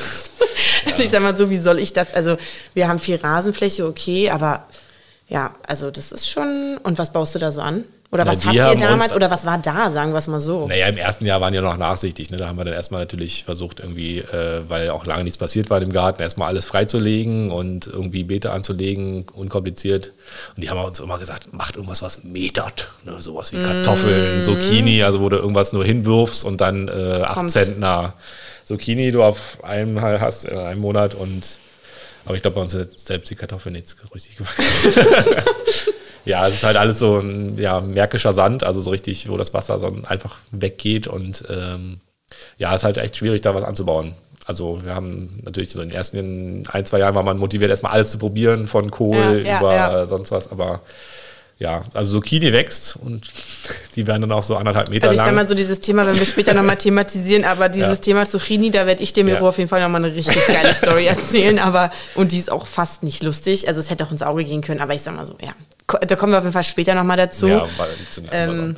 Ich 0.98 1.10
sag 1.10 1.22
mal 1.22 1.36
so, 1.36 1.50
wie 1.50 1.58
soll 1.58 1.78
ich 1.78 1.92
das? 1.92 2.14
Also 2.14 2.36
wir 2.74 2.88
haben 2.88 2.98
viel 2.98 3.16
Rasenfläche, 3.16 3.86
okay, 3.86 4.30
aber 4.30 4.66
ja, 5.28 5.54
also 5.66 5.90
das 5.90 6.12
ist 6.12 6.28
schon. 6.28 6.78
Und 6.82 6.98
was 6.98 7.12
baust 7.12 7.34
du 7.34 7.38
da 7.38 7.52
so 7.52 7.60
an? 7.60 7.84
Oder 8.12 8.26
was 8.26 8.44
Na, 8.44 8.52
habt 8.52 8.56
ihr 8.56 8.86
damals, 8.86 9.14
oder 9.14 9.30
was 9.30 9.46
war 9.46 9.56
da, 9.56 9.90
sagen 9.90 10.12
wir 10.12 10.18
es 10.18 10.26
mal 10.26 10.38
so? 10.38 10.68
Naja, 10.68 10.86
im 10.88 10.98
ersten 10.98 11.24
Jahr 11.24 11.40
waren 11.40 11.54
ja 11.54 11.62
noch 11.62 11.78
nachsichtig. 11.78 12.30
Ne? 12.30 12.36
Da 12.36 12.46
haben 12.46 12.58
wir 12.58 12.64
dann 12.66 12.74
erstmal 12.74 13.00
natürlich 13.00 13.44
versucht, 13.44 13.80
irgendwie, 13.80 14.18
äh, 14.18 14.60
weil 14.68 14.90
auch 14.90 15.06
lange 15.06 15.24
nichts 15.24 15.38
passiert 15.38 15.70
war 15.70 15.80
im 15.80 15.94
Garten, 15.94 16.20
erstmal 16.20 16.48
alles 16.48 16.66
freizulegen 16.66 17.50
und 17.50 17.86
irgendwie 17.86 18.24
Beete 18.24 18.52
anzulegen, 18.52 19.24
unkompliziert. 19.32 20.12
Und 20.54 20.62
die 20.62 20.68
haben 20.68 20.78
uns 20.84 21.00
immer 21.00 21.18
gesagt, 21.18 21.54
macht 21.54 21.76
irgendwas, 21.76 22.02
was 22.02 22.22
metert. 22.22 22.88
Ne? 23.06 23.14
Sowas 23.20 23.50
wie 23.54 23.62
Kartoffeln, 23.62 24.40
mm. 24.40 24.42
Zucchini, 24.42 25.02
also 25.02 25.20
wo 25.20 25.30
du 25.30 25.38
irgendwas 25.38 25.72
nur 25.72 25.82
hinwirfst 25.82 26.44
und 26.44 26.60
dann 26.60 26.88
äh, 26.88 27.22
8 27.22 27.50
Zentner 27.50 28.12
Zucchini 28.72 29.10
du 29.10 29.22
auf 29.22 29.62
einmal 29.62 30.20
hast 30.20 30.44
in 30.44 30.56
einem 30.56 30.80
Monat 30.80 31.14
und 31.14 31.58
aber 32.24 32.36
ich 32.36 32.42
glaube, 32.42 32.54
bei 32.54 32.62
uns 32.62 32.72
selbst 32.96 33.30
die 33.30 33.34
Kartoffel 33.34 33.72
nichts 33.72 33.96
richtig 34.14 34.36
gewachsen. 34.36 34.64
ja, 36.24 36.46
es 36.46 36.54
ist 36.54 36.62
halt 36.62 36.76
alles 36.76 37.00
so 37.00 37.18
ein 37.18 37.58
ja, 37.58 37.80
märkischer 37.80 38.32
Sand, 38.32 38.64
also 38.64 38.80
so 38.80 38.90
richtig, 38.90 39.28
wo 39.28 39.36
das 39.36 39.52
Wasser 39.52 39.80
so 39.80 39.94
einfach 40.06 40.38
weggeht 40.52 41.08
und 41.08 41.44
ähm, 41.50 42.00
ja, 42.58 42.70
es 42.70 42.80
ist 42.80 42.84
halt 42.84 42.98
echt 42.98 43.16
schwierig, 43.16 43.40
da 43.40 43.54
was 43.54 43.64
anzubauen. 43.64 44.14
Also 44.46 44.80
wir 44.84 44.94
haben 44.94 45.40
natürlich 45.44 45.70
so 45.70 45.80
in 45.82 45.88
den 45.88 45.96
ersten 45.96 46.64
ein, 46.68 46.86
zwei 46.86 47.00
Jahren 47.00 47.14
war 47.14 47.24
man 47.24 47.38
motiviert, 47.38 47.70
erstmal 47.70 47.92
alles 47.92 48.10
zu 48.10 48.18
probieren, 48.18 48.68
von 48.68 48.90
Kohl 48.90 49.42
ja, 49.44 49.58
über 49.58 49.74
ja. 49.74 50.06
sonst 50.06 50.30
was, 50.30 50.50
aber 50.50 50.80
ja, 51.62 51.82
also 51.94 52.18
Zucchini 52.18 52.52
wächst 52.52 52.96
und 52.96 53.30
die 53.96 54.06
werden 54.06 54.22
dann 54.22 54.32
auch 54.32 54.42
so 54.42 54.56
anderthalb 54.56 54.90
Meter 54.90 55.06
lang. 55.06 55.12
Also 55.12 55.22
ich 55.22 55.26
sag 55.26 55.34
mal 55.34 55.46
so 55.46 55.54
dieses 55.54 55.80
Thema, 55.80 56.06
wenn 56.06 56.16
wir 56.18 56.26
später 56.26 56.54
nochmal 56.54 56.76
thematisieren, 56.76 57.44
aber 57.44 57.68
dieses 57.68 57.98
ja. 57.98 58.02
Thema 58.02 58.26
Zucchini, 58.26 58.70
da 58.70 58.86
werde 58.86 59.02
ich 59.02 59.12
dem 59.12 59.28
ja. 59.28 59.40
auf 59.40 59.58
jeden 59.58 59.70
Fall 59.70 59.80
nochmal 59.80 60.04
eine 60.04 60.14
richtig 60.14 60.44
geile 60.48 60.74
Story 60.74 61.06
erzählen, 61.06 61.58
aber 61.60 61.92
und 62.16 62.32
die 62.32 62.38
ist 62.38 62.50
auch 62.50 62.66
fast 62.66 63.04
nicht 63.04 63.22
lustig, 63.22 63.68
also 63.68 63.80
es 63.80 63.90
hätte 63.90 64.04
auch 64.04 64.10
ins 64.10 64.22
Auge 64.22 64.44
gehen 64.44 64.60
können, 64.60 64.80
aber 64.80 64.94
ich 64.94 65.02
sag 65.02 65.14
mal 65.14 65.24
so, 65.24 65.36
ja, 65.40 65.52
da 65.86 66.16
kommen 66.16 66.32
wir 66.32 66.38
auf 66.38 66.44
jeden 66.44 66.52
Fall 66.52 66.64
später 66.64 66.94
nochmal 66.94 67.16
dazu. 67.16 67.46
Ja, 67.46 67.64
ähm, 68.32 68.76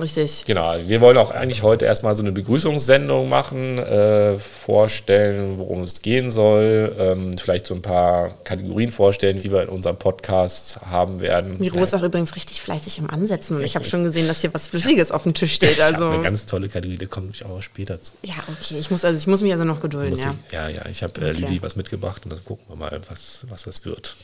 Richtig. 0.00 0.44
Genau, 0.44 0.74
wir 0.86 1.00
wollen 1.00 1.16
auch 1.16 1.30
eigentlich 1.30 1.62
heute 1.62 1.84
erstmal 1.84 2.14
so 2.14 2.22
eine 2.22 2.32
Begrüßungssendung 2.32 3.28
machen, 3.28 3.78
äh, 3.78 4.38
vorstellen, 4.38 5.58
worum 5.58 5.82
es 5.82 6.02
gehen 6.02 6.30
soll, 6.30 6.94
ähm, 6.98 7.36
vielleicht 7.38 7.66
so 7.66 7.74
ein 7.74 7.82
paar 7.82 8.30
Kategorien 8.44 8.90
vorstellen, 8.90 9.38
die 9.38 9.50
wir 9.50 9.62
in 9.62 9.68
unserem 9.68 9.96
Podcast 9.96 10.80
haben 10.82 11.20
werden. 11.20 11.58
Miro 11.58 11.82
ist 11.82 11.94
auch 11.94 12.02
übrigens 12.02 12.36
richtig 12.36 12.60
fleißig 12.60 12.98
im 12.98 13.10
Ansetzen 13.10 13.56
und 13.56 13.64
ich 13.64 13.74
habe 13.74 13.84
schon 13.84 14.04
gesehen, 14.04 14.28
dass 14.28 14.40
hier 14.40 14.52
was 14.52 14.68
Flüssiges 14.68 15.10
auf 15.10 15.22
dem 15.22 15.34
Tisch 15.34 15.54
steht. 15.54 15.80
Also 15.80 16.08
eine 16.08 16.22
ganz 16.22 16.46
tolle 16.46 16.68
Kategorie, 16.68 16.98
da 16.98 17.06
komme 17.06 17.28
ich 17.32 17.44
auch 17.44 17.62
später 17.62 18.00
zu. 18.00 18.12
Ja, 18.22 18.34
okay, 18.48 18.78
ich 18.78 18.90
muss, 18.90 19.04
also 19.04 19.18
ich 19.18 19.26
muss 19.26 19.42
mich 19.42 19.52
also 19.52 19.64
noch 19.64 19.80
gedulden, 19.80 20.16
ja. 20.16 20.34
Ich, 20.46 20.52
ja, 20.52 20.68
ja, 20.68 20.86
ich 20.86 21.02
habe 21.02 21.20
äh, 21.20 21.30
okay. 21.30 21.40
Lili 21.40 21.62
was 21.62 21.76
mitgebracht 21.76 22.22
und 22.24 22.30
das 22.30 22.44
gucken 22.44 22.64
wir 22.68 22.76
mal, 22.76 23.00
was, 23.08 23.46
was 23.48 23.64
das 23.64 23.84
wird. 23.84 24.16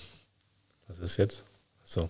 Was 0.88 0.98
ist 0.98 1.16
jetzt? 1.16 1.44
So. 1.84 2.08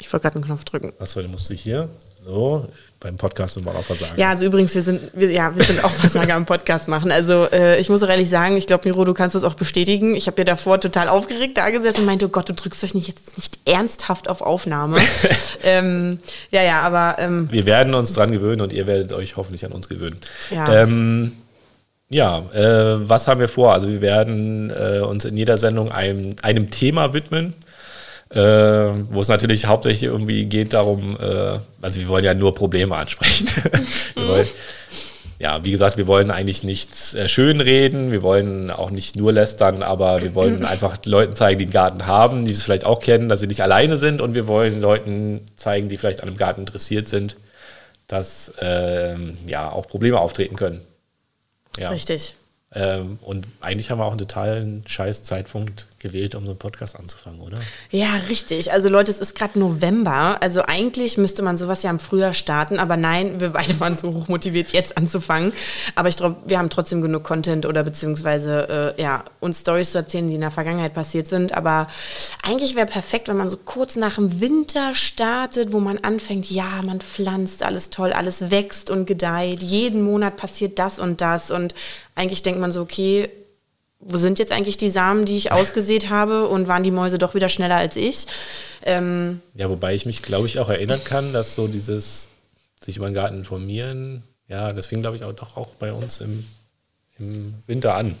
Ich 0.00 0.12
wollte 0.12 0.24
gerade 0.24 0.36
einen 0.36 0.44
Knopf 0.44 0.64
drücken. 0.64 0.92
Achso, 0.98 1.22
den 1.22 1.30
musst 1.30 1.48
du 1.48 1.54
hier. 1.54 1.88
So, 2.22 2.68
beim 3.00 3.16
Podcast 3.16 3.54
sind 3.54 3.64
wir 3.64 3.74
auch 3.74 3.84
Versager. 3.84 4.18
Ja, 4.18 4.30
also 4.30 4.44
übrigens, 4.44 4.74
wir 4.74 4.82
sind, 4.82 5.00
wir, 5.14 5.30
ja, 5.30 5.56
wir 5.56 5.64
sind 5.64 5.82
auch 5.84 5.90
Versager 5.90 6.34
am 6.34 6.44
Podcast 6.44 6.86
machen. 6.88 7.10
Also 7.10 7.46
äh, 7.50 7.80
ich 7.80 7.88
muss 7.88 8.02
auch 8.02 8.08
ehrlich 8.08 8.28
sagen, 8.28 8.56
ich 8.58 8.66
glaube, 8.66 8.88
Miro, 8.88 9.04
du 9.04 9.14
kannst 9.14 9.34
das 9.34 9.44
auch 9.44 9.54
bestätigen. 9.54 10.14
Ich 10.14 10.26
habe 10.26 10.38
ja 10.38 10.44
davor 10.44 10.80
total 10.80 11.08
aufgeregt 11.08 11.56
da 11.56 11.70
gesessen 11.70 12.00
und 12.00 12.06
meinte, 12.06 12.26
oh 12.26 12.28
Gott, 12.28 12.48
du 12.48 12.52
drückst 12.52 12.84
euch 12.84 12.94
nicht 12.94 13.08
jetzt 13.08 13.38
nicht 13.38 13.58
ernsthaft 13.64 14.28
auf 14.28 14.42
Aufnahme. 14.42 14.98
ähm, 15.64 16.18
ja, 16.50 16.62
ja, 16.62 16.80
aber. 16.80 17.16
Ähm, 17.18 17.48
wir 17.50 17.64
werden 17.64 17.94
uns 17.94 18.12
dran 18.12 18.32
gewöhnen 18.32 18.60
und 18.60 18.74
ihr 18.74 18.86
werdet 18.86 19.14
euch 19.14 19.36
hoffentlich 19.36 19.64
an 19.64 19.72
uns 19.72 19.88
gewöhnen. 19.88 20.16
Ja. 20.50 20.82
Ähm, 20.82 21.32
ja, 22.08 22.38
äh, 22.52 23.08
was 23.08 23.28
haben 23.28 23.40
wir 23.40 23.48
vor? 23.48 23.72
Also 23.72 23.88
wir 23.88 24.00
werden 24.00 24.70
äh, 24.70 25.00
uns 25.00 25.24
in 25.24 25.36
jeder 25.36 25.58
Sendung 25.58 25.90
einem, 25.90 26.34
einem 26.42 26.70
Thema 26.70 27.14
widmen 27.14 27.54
äh, 28.30 28.38
wo 28.38 29.20
es 29.20 29.28
natürlich 29.28 29.66
hauptsächlich 29.66 30.04
irgendwie 30.04 30.46
geht 30.46 30.72
darum, 30.72 31.16
äh, 31.20 31.58
also 31.80 32.00
wir 32.00 32.08
wollen 32.08 32.24
ja 32.24 32.34
nur 32.34 32.54
Probleme 32.54 32.96
ansprechen. 32.96 33.46
wollen, 34.16 34.46
ja, 35.38 35.64
wie 35.64 35.70
gesagt, 35.70 35.96
wir 35.96 36.06
wollen 36.06 36.30
eigentlich 36.30 36.64
nichts 36.64 37.14
äh, 37.14 37.28
schönreden, 37.28 38.10
wir 38.10 38.22
wollen 38.22 38.70
auch 38.70 38.90
nicht 38.90 39.16
nur 39.16 39.32
lästern, 39.32 39.82
aber 39.82 40.22
wir 40.22 40.34
wollen 40.34 40.64
einfach 40.66 40.98
Leuten 41.04 41.36
zeigen, 41.36 41.58
die 41.58 41.66
einen 41.66 41.72
Garten 41.72 42.06
haben, 42.06 42.44
die 42.44 42.52
es 42.52 42.62
vielleicht 42.62 42.84
auch 42.84 43.00
kennen, 43.00 43.28
dass 43.28 43.40
sie 43.40 43.46
nicht 43.46 43.62
alleine 43.62 43.98
sind 43.98 44.20
und 44.20 44.34
wir 44.34 44.46
wollen 44.46 44.80
Leuten 44.80 45.42
zeigen, 45.56 45.88
die 45.88 45.98
vielleicht 45.98 46.22
an 46.22 46.28
einem 46.28 46.38
Garten 46.38 46.62
interessiert 46.62 47.06
sind, 47.06 47.36
dass 48.08 48.52
ähm, 48.60 49.36
ja 49.46 49.70
auch 49.70 49.86
Probleme 49.86 50.18
auftreten 50.18 50.56
können. 50.56 50.80
Ja. 51.78 51.90
Richtig. 51.90 52.34
Ähm, 52.74 53.18
und 53.22 53.46
eigentlich 53.60 53.90
haben 53.90 53.98
wir 53.98 54.04
auch 54.04 54.10
einen 54.10 54.18
totalen 54.18 54.84
scheiß 54.86 55.22
Zeitpunkt 55.22 55.86
gewählt, 56.06 56.34
um 56.34 56.44
so 56.44 56.50
einen 56.50 56.58
Podcast 56.58 56.96
anzufangen, 56.96 57.40
oder? 57.40 57.58
Ja, 57.90 58.14
richtig. 58.28 58.72
Also 58.72 58.88
Leute, 58.88 59.10
es 59.10 59.18
ist 59.18 59.34
gerade 59.34 59.58
November. 59.58 60.40
Also 60.40 60.62
eigentlich 60.62 61.18
müsste 61.18 61.42
man 61.42 61.56
sowas 61.56 61.82
ja 61.82 61.90
im 61.90 61.98
Frühjahr 61.98 62.32
starten, 62.32 62.78
aber 62.78 62.96
nein, 62.96 63.40
wir 63.40 63.50
beide 63.50 63.78
waren 63.80 63.96
so 63.96 64.12
hochmotiviert, 64.12 64.72
jetzt 64.72 64.96
anzufangen. 64.96 65.52
Aber 65.94 66.08
ich 66.08 66.16
glaube, 66.16 66.36
wir 66.46 66.58
haben 66.58 66.70
trotzdem 66.70 67.02
genug 67.02 67.24
Content 67.24 67.66
oder 67.66 67.82
beziehungsweise 67.82 68.94
äh, 68.96 69.02
ja, 69.02 69.24
uns 69.40 69.60
Stories 69.60 69.92
zu 69.92 69.98
erzählen, 69.98 70.28
die 70.28 70.34
in 70.34 70.40
der 70.40 70.50
Vergangenheit 70.50 70.94
passiert 70.94 71.28
sind. 71.28 71.52
Aber 71.52 71.88
eigentlich 72.42 72.76
wäre 72.76 72.86
perfekt, 72.86 73.28
wenn 73.28 73.36
man 73.36 73.48
so 73.48 73.56
kurz 73.56 73.96
nach 73.96 74.14
dem 74.14 74.40
Winter 74.40 74.94
startet, 74.94 75.72
wo 75.72 75.80
man 75.80 75.98
anfängt, 75.98 76.50
ja, 76.50 76.82
man 76.84 77.00
pflanzt, 77.00 77.62
alles 77.62 77.90
toll, 77.90 78.12
alles 78.12 78.50
wächst 78.50 78.90
und 78.90 79.06
gedeiht. 79.06 79.62
Jeden 79.62 80.02
Monat 80.02 80.36
passiert 80.36 80.78
das 80.78 80.98
und 80.98 81.20
das 81.20 81.50
und 81.50 81.74
eigentlich 82.14 82.42
denkt 82.42 82.60
man 82.60 82.72
so, 82.72 82.80
okay, 82.80 83.28
wo 84.08 84.16
sind 84.16 84.38
jetzt 84.38 84.52
eigentlich 84.52 84.76
die 84.76 84.90
Samen, 84.90 85.24
die 85.24 85.36
ich 85.36 85.52
ausgesät 85.52 86.10
habe 86.10 86.48
und 86.48 86.68
waren 86.68 86.82
die 86.82 86.90
Mäuse 86.90 87.18
doch 87.18 87.34
wieder 87.34 87.48
schneller 87.48 87.76
als 87.76 87.96
ich? 87.96 88.26
Ähm 88.84 89.40
ja, 89.54 89.68
wobei 89.68 89.94
ich 89.94 90.06
mich, 90.06 90.22
glaube 90.22 90.46
ich, 90.46 90.58
auch 90.58 90.68
erinnern 90.68 91.02
kann, 91.02 91.32
dass 91.32 91.54
so 91.54 91.68
dieses 91.68 92.28
sich 92.82 92.96
über 92.96 93.06
den 93.06 93.14
Garten 93.14 93.38
informieren, 93.38 94.22
ja, 94.48 94.72
das 94.72 94.86
fing, 94.86 95.00
glaube 95.00 95.16
ich, 95.16 95.24
auch 95.24 95.32
doch 95.32 95.56
auch 95.56 95.70
bei 95.78 95.92
uns 95.92 96.18
im, 96.18 96.46
im 97.18 97.54
Winter 97.66 97.94
an. 97.94 98.14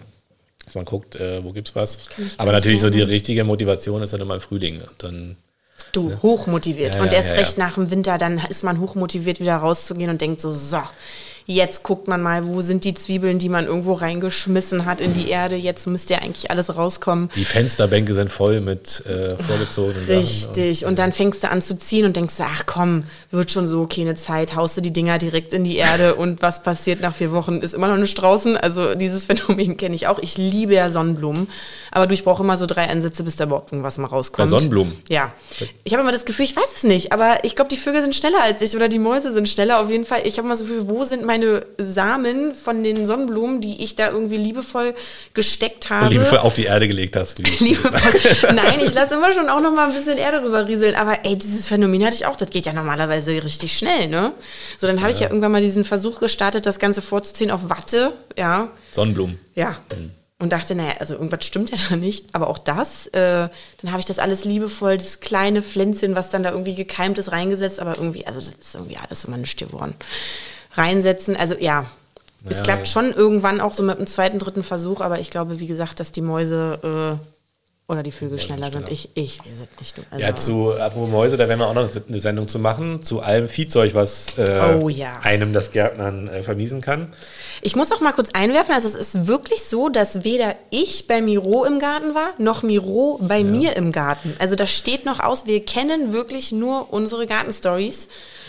Dass 0.64 0.74
man 0.74 0.84
guckt, 0.84 1.14
äh, 1.14 1.44
wo 1.44 1.52
gibt's 1.52 1.76
was. 1.76 2.08
Aber 2.38 2.50
natürlich 2.50 2.80
so 2.80 2.90
die 2.90 3.02
richtige 3.02 3.44
Motivation 3.44 4.02
ist 4.02 4.12
dann 4.12 4.20
immer 4.20 4.34
im 4.34 4.40
Frühling. 4.40 4.82
Und 4.82 5.02
dann 5.02 5.36
Du, 5.92 6.08
ne? 6.08 6.22
hochmotiviert. 6.22 6.96
Ja, 6.96 7.02
und 7.02 7.12
erst 7.12 7.30
ja, 7.30 7.36
recht 7.36 7.58
nach 7.58 7.74
dem 7.74 7.90
Winter, 7.90 8.18
dann 8.18 8.42
ist 8.48 8.64
man 8.64 8.80
hochmotiviert, 8.80 9.40
wieder 9.40 9.56
rauszugehen 9.56 10.10
und 10.10 10.20
denkt 10.20 10.40
so, 10.40 10.52
so, 10.52 10.80
Jetzt 11.48 11.84
guckt 11.84 12.08
man 12.08 12.20
mal, 12.22 12.44
wo 12.44 12.60
sind 12.60 12.82
die 12.82 12.92
Zwiebeln, 12.94 13.38
die 13.38 13.48
man 13.48 13.66
irgendwo 13.66 13.92
reingeschmissen 13.92 14.84
hat 14.84 15.00
in 15.00 15.14
die 15.14 15.30
Erde. 15.30 15.54
Jetzt 15.54 15.86
müsste 15.86 16.14
ja 16.14 16.20
eigentlich 16.20 16.50
alles 16.50 16.74
rauskommen. 16.74 17.30
Die 17.36 17.44
Fensterbänke 17.44 18.14
sind 18.14 18.32
voll 18.32 18.60
mit 18.60 19.04
äh, 19.06 19.36
vorgezogenen 19.36 20.04
Richtig. 20.06 20.82
Und, 20.82 20.90
und 20.90 20.98
dann 20.98 21.12
fängst 21.12 21.44
du 21.44 21.48
an 21.48 21.62
zu 21.62 21.78
ziehen 21.78 22.04
und 22.04 22.16
denkst, 22.16 22.34
ach 22.40 22.64
komm, 22.66 23.04
wird 23.30 23.52
schon 23.52 23.68
so 23.68 23.82
okay 23.82 24.00
eine 24.00 24.16
Zeit, 24.16 24.56
haust 24.56 24.76
du 24.76 24.80
die 24.80 24.92
Dinger 24.92 25.18
direkt 25.18 25.52
in 25.52 25.62
die 25.62 25.76
Erde 25.76 26.14
und 26.16 26.42
was 26.42 26.64
passiert 26.64 27.00
nach 27.00 27.14
vier 27.14 27.30
Wochen? 27.30 27.60
Ist 27.60 27.74
immer 27.74 27.86
noch 27.86 27.96
nicht 27.96 28.14
draußen. 28.14 28.56
Also 28.56 28.96
dieses 28.96 29.26
Phänomen 29.26 29.76
kenne 29.76 29.94
ich 29.94 30.08
auch. 30.08 30.18
Ich 30.18 30.36
liebe 30.36 30.74
ja 30.74 30.90
Sonnenblumen. 30.90 31.46
Aber 31.92 32.08
du, 32.08 32.14
ich 32.14 32.24
brauche 32.24 32.42
immer 32.42 32.56
so 32.56 32.66
drei 32.66 32.88
Ansätze, 32.88 33.22
bis 33.22 33.36
da 33.36 33.44
überhaupt 33.44 33.70
irgendwas 33.70 33.98
mal 33.98 34.08
rauskommt. 34.08 34.50
Bei 34.50 34.58
Sonnenblumen? 34.58 34.94
Ja. 35.08 35.32
Ich 35.84 35.92
habe 35.92 36.02
immer 36.02 36.12
das 36.12 36.24
Gefühl, 36.24 36.44
ich 36.44 36.56
weiß 36.56 36.72
es 36.76 36.82
nicht, 36.82 37.12
aber 37.12 37.38
ich 37.44 37.54
glaube, 37.54 37.68
die 37.68 37.76
Vögel 37.76 38.02
sind 38.02 38.16
schneller 38.16 38.42
als 38.42 38.60
ich 38.62 38.74
oder 38.74 38.88
die 38.88 38.98
Mäuse 38.98 39.32
sind 39.32 39.48
schneller. 39.48 39.80
Auf 39.80 39.90
jeden 39.90 40.04
Fall, 40.04 40.22
ich 40.24 40.38
habe 40.38 40.46
immer 40.46 40.56
so 40.56 40.64
viel, 40.64 40.88
wo 40.88 41.04
sind 41.04 41.24
meine 41.24 41.35
meine 41.36 41.66
Samen 41.78 42.54
von 42.54 42.82
den 42.82 43.06
Sonnenblumen, 43.06 43.60
die 43.60 43.82
ich 43.82 43.94
da 43.94 44.08
irgendwie 44.08 44.36
liebevoll 44.36 44.94
gesteckt 45.34 45.90
habe. 45.90 46.06
Und 46.06 46.12
liebevoll 46.12 46.38
auf 46.38 46.54
die 46.54 46.64
Erde 46.64 46.88
gelegt 46.88 47.16
hast. 47.16 47.38
liebevoll. 47.60 48.54
Nein, 48.54 48.80
ich 48.82 48.94
lasse 48.94 49.14
immer 49.14 49.32
schon 49.32 49.48
auch 49.48 49.60
noch 49.60 49.74
mal 49.74 49.88
ein 49.88 49.94
bisschen 49.94 50.18
Erde 50.18 50.40
drüber 50.40 50.66
rieseln. 50.66 50.94
Aber 50.94 51.24
ey, 51.24 51.36
dieses 51.36 51.68
Phänomen 51.68 52.04
hatte 52.04 52.16
ich 52.16 52.26
auch. 52.26 52.36
Das 52.36 52.50
geht 52.50 52.66
ja 52.66 52.72
normalerweise 52.72 53.42
richtig 53.42 53.76
schnell, 53.76 54.08
ne? 54.08 54.32
So, 54.78 54.86
dann 54.86 55.00
habe 55.00 55.10
ja. 55.10 55.14
ich 55.14 55.20
ja 55.20 55.28
irgendwann 55.28 55.52
mal 55.52 55.60
diesen 55.60 55.84
Versuch 55.84 56.20
gestartet, 56.20 56.66
das 56.66 56.78
Ganze 56.78 57.02
vorzuziehen 57.02 57.50
auf 57.50 57.68
Watte, 57.68 58.12
ja. 58.36 58.68
Sonnenblumen. 58.92 59.38
Ja. 59.54 59.76
Mhm 59.94 60.12
und 60.38 60.52
dachte, 60.52 60.74
naja, 60.74 60.92
also 60.98 61.14
irgendwas 61.14 61.46
stimmt 61.46 61.70
ja 61.70 61.78
da 61.88 61.96
nicht. 61.96 62.26
Aber 62.34 62.48
auch 62.48 62.58
das, 62.58 63.06
äh, 63.06 63.48
dann 63.80 63.90
habe 63.90 64.00
ich 64.00 64.04
das 64.04 64.18
alles 64.18 64.44
liebevoll, 64.44 64.98
das 64.98 65.20
kleine 65.20 65.62
Pflänzchen, 65.62 66.14
was 66.14 66.28
dann 66.28 66.42
da 66.42 66.50
irgendwie 66.50 66.74
gekeimt 66.74 67.16
ist, 67.16 67.32
reingesetzt. 67.32 67.80
Aber 67.80 67.96
irgendwie, 67.96 68.26
also 68.26 68.40
das 68.40 68.50
ist 68.50 68.74
irgendwie 68.74 68.98
alles 68.98 69.24
immer 69.24 69.38
nicht 69.38 69.58
geworden 69.58 69.94
reinsetzen. 70.76 71.36
Also 71.36 71.54
ja, 71.58 71.86
es 72.48 72.62
klappt 72.62 72.88
schon 72.88 73.12
irgendwann 73.12 73.60
auch 73.60 73.74
so 73.74 73.82
mit 73.82 73.98
dem 73.98 74.06
zweiten, 74.06 74.38
dritten 74.38 74.62
Versuch, 74.62 75.00
aber 75.00 75.18
ich 75.18 75.30
glaube, 75.30 75.58
wie 75.60 75.66
gesagt, 75.66 76.00
dass 76.00 76.12
die 76.12 76.20
Mäuse 76.20 77.18
äh, 77.18 77.26
oder 77.88 78.02
die 78.02 78.12
Vögel 78.12 78.38
schneller 78.38 78.70
sind. 78.70 78.88
Ich, 78.88 79.10
ich, 79.14 79.44
wir 79.44 79.52
sind 79.52 79.68
nicht 79.78 79.96
du. 79.96 80.02
Also 80.10 80.24
ja, 80.24 80.34
zu 80.34 80.72
apropos 80.72 81.08
Mäuse, 81.08 81.36
da 81.36 81.48
werden 81.48 81.60
wir 81.60 81.68
auch 81.68 81.74
noch 81.74 81.88
eine 82.08 82.20
Sendung 82.20 82.48
zu 82.48 82.58
machen, 82.58 83.02
zu 83.02 83.20
allem 83.20 83.48
Viehzeug, 83.48 83.94
was 83.94 84.38
äh, 84.38 84.76
oh, 84.80 84.88
ja. 84.88 85.20
einem 85.22 85.52
das 85.52 85.70
Gärtnern 85.70 86.28
äh, 86.28 86.42
vermiesen 86.42 86.80
kann. 86.80 87.12
Ich 87.62 87.76
muss 87.76 87.92
auch 87.92 88.00
mal 88.00 88.12
kurz 88.12 88.30
einwerfen, 88.32 88.74
also 88.74 88.88
es 88.88 88.96
ist 88.96 89.26
wirklich 89.28 89.64
so, 89.64 89.88
dass 89.88 90.24
weder 90.24 90.56
ich 90.70 91.06
bei 91.06 91.22
Miro 91.22 91.64
im 91.64 91.78
Garten 91.78 92.14
war, 92.14 92.30
noch 92.38 92.62
Miro 92.62 93.20
bei 93.22 93.38
ja. 93.38 93.44
mir 93.44 93.76
im 93.76 93.92
Garten. 93.92 94.34
Also 94.40 94.56
das 94.56 94.70
steht 94.70 95.04
noch 95.04 95.20
aus, 95.20 95.46
wir 95.46 95.64
kennen 95.64 96.12
wirklich 96.12 96.50
nur 96.52 96.92
unsere 96.92 97.26
Gartenstories. 97.26 98.08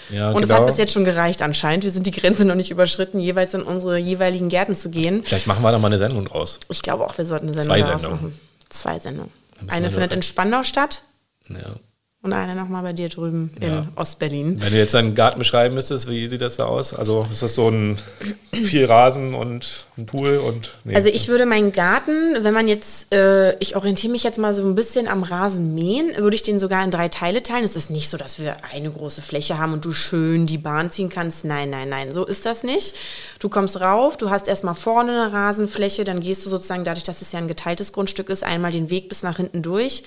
Ja, 0.09 0.31
und 0.31 0.43
es 0.43 0.49
genau. 0.49 0.61
hat 0.61 0.67
bis 0.67 0.77
jetzt 0.77 0.93
schon 0.93 1.05
gereicht 1.05 1.41
anscheinend. 1.41 1.83
Wir 1.83 1.91
sind 1.91 2.05
die 2.05 2.11
Grenze 2.11 2.45
noch 2.45 2.55
nicht 2.55 2.71
überschritten, 2.71 3.19
jeweils 3.19 3.53
in 3.53 3.63
unsere 3.63 3.97
jeweiligen 3.97 4.49
Gärten 4.49 4.75
zu 4.75 4.89
gehen. 4.89 5.23
Vielleicht 5.23 5.47
machen 5.47 5.63
wir 5.63 5.71
da 5.71 5.79
mal 5.79 5.87
eine 5.87 5.97
Sendung 5.97 6.25
draus. 6.25 6.59
Ich 6.69 6.81
glaube 6.81 7.05
auch, 7.05 7.17
wir 7.17 7.25
sollten 7.25 7.47
eine 7.47 7.61
Sendung 7.61 7.77
Zwei 7.77 7.83
Sendungen. 7.83 8.15
machen. 8.15 8.39
Zwei 8.69 8.99
Sendungen. 8.99 9.31
Eine 9.67 9.89
findet 9.89 10.13
in 10.13 10.21
Spandau 10.21 10.63
statt. 10.63 11.01
Ja 11.49 11.75
und 12.23 12.33
eine 12.33 12.55
nochmal 12.55 12.81
bei 12.81 12.93
dir 12.93 13.09
drüben 13.09 13.51
ja. 13.61 13.67
in 13.67 13.87
Ostberlin. 13.95 14.59
Wenn 14.59 14.73
du 14.73 14.77
jetzt 14.77 14.95
deinen 14.95 15.13
Garten 15.13 15.37
beschreiben 15.37 15.75
müsstest, 15.75 16.09
wie 16.09 16.27
sieht 16.27 16.41
das 16.41 16.57
da 16.57 16.65
aus? 16.65 16.93
Also 16.93 17.27
ist 17.31 17.43
das 17.43 17.53
so 17.53 17.69
ein 17.69 17.99
viel 18.53 18.85
Rasen 18.85 19.35
und 19.35 19.85
ein 19.97 20.07
Pool 20.07 20.37
und. 20.37 20.71
Nee. 20.83 20.95
Also 20.95 21.09
ich 21.09 21.27
würde 21.27 21.45
meinen 21.45 21.71
Garten, 21.71 22.43
wenn 22.43 22.55
man 22.55 22.67
jetzt, 22.67 23.13
äh, 23.13 23.55
ich 23.59 23.75
orientiere 23.75 24.11
mich 24.11 24.23
jetzt 24.23 24.39
mal 24.39 24.55
so 24.55 24.63
ein 24.63 24.73
bisschen 24.73 25.07
am 25.07 25.21
Rasen 25.21 25.75
mähen, 25.75 26.17
würde 26.17 26.35
ich 26.35 26.41
den 26.41 26.57
sogar 26.57 26.83
in 26.83 26.89
drei 26.89 27.07
Teile 27.07 27.43
teilen. 27.43 27.63
Es 27.63 27.75
ist 27.75 27.91
nicht 27.91 28.09
so, 28.09 28.17
dass 28.17 28.39
wir 28.39 28.57
eine 28.73 28.89
große 28.89 29.21
Fläche 29.21 29.59
haben 29.59 29.73
und 29.73 29.85
du 29.85 29.93
schön 29.93 30.47
die 30.47 30.57
Bahn 30.57 30.89
ziehen 30.89 31.09
kannst. 31.09 31.45
Nein, 31.45 31.69
nein, 31.69 31.87
nein, 31.87 32.15
so 32.15 32.25
ist 32.25 32.47
das 32.47 32.63
nicht. 32.63 32.95
Du 33.39 33.47
kommst 33.47 33.79
rauf, 33.79 34.17
du 34.17 34.31
hast 34.31 34.47
erstmal 34.47 34.75
vorne 34.75 35.11
eine 35.11 35.33
Rasenfläche, 35.33 36.03
dann 36.03 36.19
gehst 36.19 36.43
du 36.45 36.49
sozusagen 36.49 36.83
dadurch, 36.83 37.03
dass 37.03 37.21
es 37.21 37.31
ja 37.31 37.37
ein 37.37 37.47
geteiltes 37.47 37.93
Grundstück 37.93 38.29
ist, 38.29 38.43
einmal 38.43 38.71
den 38.71 38.89
Weg 38.89 39.07
bis 39.07 39.21
nach 39.21 39.37
hinten 39.37 39.61
durch 39.61 40.03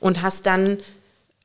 und 0.00 0.22
hast 0.22 0.46
dann 0.46 0.78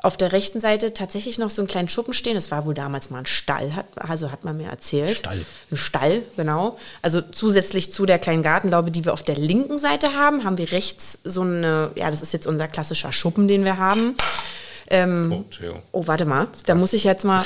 auf 0.01 0.15
der 0.15 0.31
rechten 0.31 0.61
Seite 0.61 0.93
tatsächlich 0.93 1.39
noch 1.39 1.49
so 1.49 1.61
einen 1.61 1.67
kleinen 1.67 1.89
Schuppen 1.89 2.13
stehen. 2.13 2.35
Das 2.35 2.51
war 2.51 2.65
wohl 2.65 2.73
damals 2.73 3.09
mal 3.09 3.19
ein 3.19 3.25
Stall, 3.25 3.75
hat, 3.75 3.85
also 3.97 4.31
hat 4.31 4.45
man 4.45 4.55
mir 4.55 4.69
erzählt. 4.69 5.17
Stall. 5.17 5.45
Ein 5.71 5.77
Stall, 5.77 6.23
genau. 6.37 6.77
Also 7.01 7.21
zusätzlich 7.21 7.91
zu 7.91 8.05
der 8.05 8.17
kleinen 8.17 8.41
Gartenlaube, 8.41 8.91
die 8.91 9.03
wir 9.03 9.11
auf 9.11 9.23
der 9.23 9.35
linken 9.35 9.77
Seite 9.77 10.13
haben, 10.13 10.45
haben 10.45 10.57
wir 10.57 10.71
rechts 10.71 11.19
so 11.25 11.41
eine, 11.41 11.91
ja, 11.95 12.09
das 12.09 12.21
ist 12.21 12.31
jetzt 12.31 12.47
unser 12.47 12.69
klassischer 12.69 13.11
Schuppen, 13.11 13.49
den 13.49 13.65
wir 13.65 13.77
haben. 13.77 14.15
Ähm, 14.91 15.31
oh, 15.31 15.43
oh, 15.91 16.07
warte 16.07 16.25
mal, 16.25 16.47
da 16.65 16.73
muss 16.73 16.93
ich 16.93 17.03
jetzt 17.03 17.23
mal. 17.23 17.45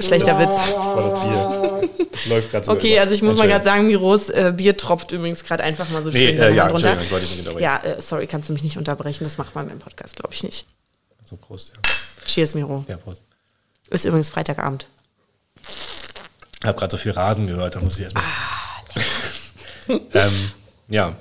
Schlechter 0.00 0.38
Witz. 0.40 0.50
Das 0.50 0.74
war 0.74 1.10
das 1.10 1.20
Bier. 1.20 1.90
Das 2.10 2.26
läuft 2.26 2.50
gerade 2.50 2.66
so. 2.66 2.72
Okay, 2.72 2.98
also 2.98 3.14
ich 3.14 3.22
muss 3.22 3.36
mal 3.36 3.46
gerade 3.46 3.64
sagen, 3.64 3.86
Miros 3.86 4.30
äh, 4.30 4.52
Bier 4.56 4.76
tropft 4.76 5.12
übrigens 5.12 5.44
gerade 5.44 5.62
einfach 5.62 5.88
mal 5.90 6.02
so 6.02 6.10
schön 6.10 6.34
nee, 6.34 6.42
äh, 6.42 6.54
ja, 6.54 6.66
runter. 6.66 6.96
Ja, 7.60 7.80
äh, 7.84 8.02
sorry, 8.02 8.26
kannst 8.26 8.48
du 8.48 8.52
mich 8.52 8.64
nicht 8.64 8.76
unterbrechen. 8.78 9.22
Das 9.22 9.38
macht 9.38 9.54
man 9.54 9.70
im 9.70 9.78
Podcast, 9.78 10.16
glaube 10.16 10.34
ich 10.34 10.42
nicht. 10.42 10.66
So, 11.24 11.36
Prost, 11.36 11.72
ja. 11.72 11.80
Cheers, 12.26 12.56
Miro. 12.56 12.84
Ja, 12.88 12.96
Prost. 12.96 13.22
Ist 13.90 14.04
übrigens 14.04 14.30
Freitagabend. 14.30 14.88
Ich 16.60 16.66
habe 16.66 16.76
gerade 16.76 16.90
so 16.90 16.96
viel 16.96 17.12
Rasen 17.12 17.46
gehört, 17.46 17.76
da 17.76 17.80
muss 17.80 17.96
ich 17.96 18.02
erstmal. 18.02 18.24
Ah, 18.24 19.94
ähm, 20.14 20.50
ja. 20.88 21.14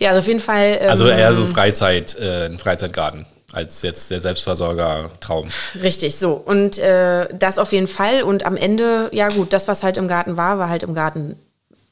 Ja, 0.00 0.08
also 0.10 0.20
auf 0.20 0.26
jeden 0.26 0.40
Fall. 0.40 0.78
Ähm, 0.80 0.90
also 0.90 1.06
eher 1.06 1.32
so 1.34 1.46
Freizeit, 1.46 2.16
äh, 2.18 2.46
ein 2.46 2.58
Freizeitgarten 2.58 3.26
als 3.52 3.82
jetzt 3.82 4.10
der 4.10 4.20
Selbstversorger-Traum. 4.20 5.48
Richtig, 5.82 6.16
so. 6.16 6.32
Und 6.32 6.78
äh, 6.78 7.28
das 7.32 7.58
auf 7.58 7.72
jeden 7.72 7.86
Fall. 7.86 8.22
Und 8.22 8.44
am 8.46 8.56
Ende, 8.56 9.10
ja 9.12 9.28
gut, 9.28 9.52
das, 9.52 9.68
was 9.68 9.82
halt 9.82 9.96
im 9.96 10.08
Garten 10.08 10.36
war, 10.36 10.58
war 10.58 10.68
halt 10.68 10.82
im 10.82 10.94
Garten, 10.94 11.36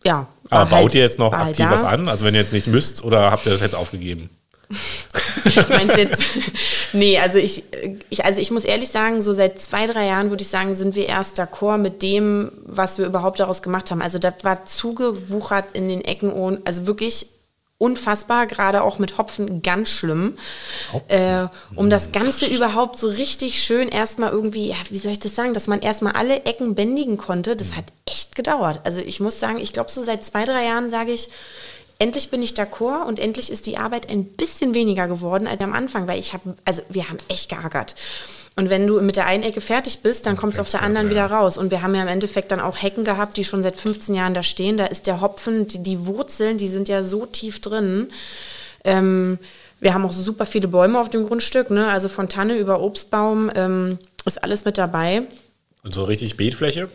ja. 0.02 0.26
Aber 0.48 0.64
baut 0.64 0.82
halt, 0.82 0.94
ihr 0.94 1.02
jetzt 1.02 1.18
noch 1.18 1.32
aktiv 1.32 1.66
halt 1.66 1.72
was 1.72 1.84
an? 1.84 2.08
Also 2.08 2.24
wenn 2.24 2.34
ihr 2.34 2.40
jetzt 2.40 2.52
nicht 2.52 2.66
müsst 2.66 3.04
oder 3.04 3.30
habt 3.30 3.46
ihr 3.46 3.52
das 3.52 3.60
jetzt 3.60 3.74
aufgegeben? 3.74 4.30
Meinst 5.68 5.96
du 5.96 6.00
jetzt? 6.00 6.24
nee, 6.92 7.18
also 7.18 7.38
ich, 7.38 7.64
ich, 8.08 8.24
also 8.24 8.40
ich 8.40 8.50
muss 8.50 8.64
ehrlich 8.64 8.88
sagen, 8.88 9.20
so 9.20 9.32
seit 9.32 9.58
zwei, 9.58 9.86
drei 9.86 10.06
Jahren 10.06 10.30
würde 10.30 10.42
ich 10.42 10.48
sagen, 10.48 10.74
sind 10.74 10.94
wir 10.94 11.06
erst 11.06 11.40
d'accord 11.40 11.78
mit 11.78 12.02
dem, 12.02 12.52
was 12.64 12.98
wir 12.98 13.06
überhaupt 13.06 13.40
daraus 13.40 13.62
gemacht 13.62 13.90
haben. 13.90 14.00
Also 14.00 14.18
das 14.18 14.34
war 14.42 14.64
zugewuchert 14.64 15.72
in 15.72 15.88
den 15.88 16.02
Ecken 16.02 16.32
und 16.32 16.66
also 16.66 16.86
wirklich 16.86 17.26
unfassbar, 17.80 18.46
gerade 18.46 18.82
auch 18.82 18.98
mit 18.98 19.16
Hopfen 19.16 19.62
ganz 19.62 19.88
schlimm. 19.88 20.36
Äh, 21.08 21.46
um 21.74 21.88
das 21.88 22.12
Ganze 22.12 22.46
überhaupt 22.46 22.98
so 22.98 23.08
richtig 23.08 23.62
schön 23.62 23.88
erstmal 23.88 24.30
irgendwie, 24.30 24.68
ja, 24.68 24.76
wie 24.90 24.98
soll 24.98 25.12
ich 25.12 25.18
das 25.18 25.34
sagen, 25.34 25.54
dass 25.54 25.66
man 25.66 25.80
erstmal 25.80 26.12
alle 26.12 26.44
Ecken 26.44 26.74
bändigen 26.74 27.16
konnte, 27.16 27.56
das 27.56 27.76
hat 27.76 27.86
echt 28.04 28.36
gedauert. 28.36 28.80
Also 28.84 29.00
ich 29.00 29.18
muss 29.18 29.40
sagen, 29.40 29.58
ich 29.58 29.72
glaube 29.72 29.90
so 29.90 30.04
seit 30.04 30.22
zwei, 30.24 30.44
drei 30.44 30.66
Jahren 30.66 30.90
sage 30.90 31.12
ich, 31.12 31.30
endlich 31.98 32.30
bin 32.30 32.42
ich 32.42 32.52
d'accord 32.52 33.06
und 33.06 33.18
endlich 33.18 33.50
ist 33.50 33.66
die 33.66 33.78
Arbeit 33.78 34.10
ein 34.10 34.24
bisschen 34.24 34.74
weniger 34.74 35.08
geworden 35.08 35.46
als 35.46 35.62
am 35.62 35.72
Anfang, 35.72 36.06
weil 36.06 36.18
ich 36.18 36.34
habe, 36.34 36.54
also 36.66 36.82
wir 36.90 37.08
haben 37.08 37.18
echt 37.28 37.48
geärgert. 37.48 37.94
Und 38.56 38.68
wenn 38.68 38.86
du 38.86 39.00
mit 39.00 39.16
der 39.16 39.26
einen 39.26 39.42
Ecke 39.44 39.60
fertig 39.60 40.00
bist, 40.00 40.26
dann 40.26 40.36
kommst 40.36 40.58
du 40.58 40.62
auf 40.62 40.70
der 40.70 40.82
anderen 40.82 41.06
ja. 41.06 41.12
wieder 41.12 41.26
raus. 41.26 41.56
Und 41.56 41.70
wir 41.70 41.82
haben 41.82 41.94
ja 41.94 42.02
im 42.02 42.08
Endeffekt 42.08 42.50
dann 42.52 42.60
auch 42.60 42.82
Hecken 42.82 43.04
gehabt, 43.04 43.36
die 43.36 43.44
schon 43.44 43.62
seit 43.62 43.76
15 43.76 44.14
Jahren 44.14 44.34
da 44.34 44.42
stehen. 44.42 44.76
Da 44.76 44.86
ist 44.86 45.06
der 45.06 45.20
Hopfen, 45.20 45.66
die, 45.66 45.82
die 45.82 46.06
Wurzeln, 46.06 46.58
die 46.58 46.68
sind 46.68 46.88
ja 46.88 47.02
so 47.02 47.26
tief 47.26 47.60
drin. 47.60 48.08
Ähm, 48.84 49.38
wir 49.80 49.94
haben 49.94 50.04
auch 50.04 50.12
super 50.12 50.46
viele 50.46 50.68
Bäume 50.68 51.00
auf 51.00 51.08
dem 51.08 51.26
Grundstück, 51.26 51.70
ne? 51.70 51.88
also 51.88 52.08
von 52.08 52.28
Tanne 52.28 52.58
über 52.58 52.82
Obstbaum 52.82 53.50
ähm, 53.54 53.98
ist 54.26 54.42
alles 54.42 54.64
mit 54.64 54.76
dabei. 54.76 55.22
Und 55.82 55.94
so 55.94 56.04
richtig 56.04 56.36
Beetfläche? 56.36 56.88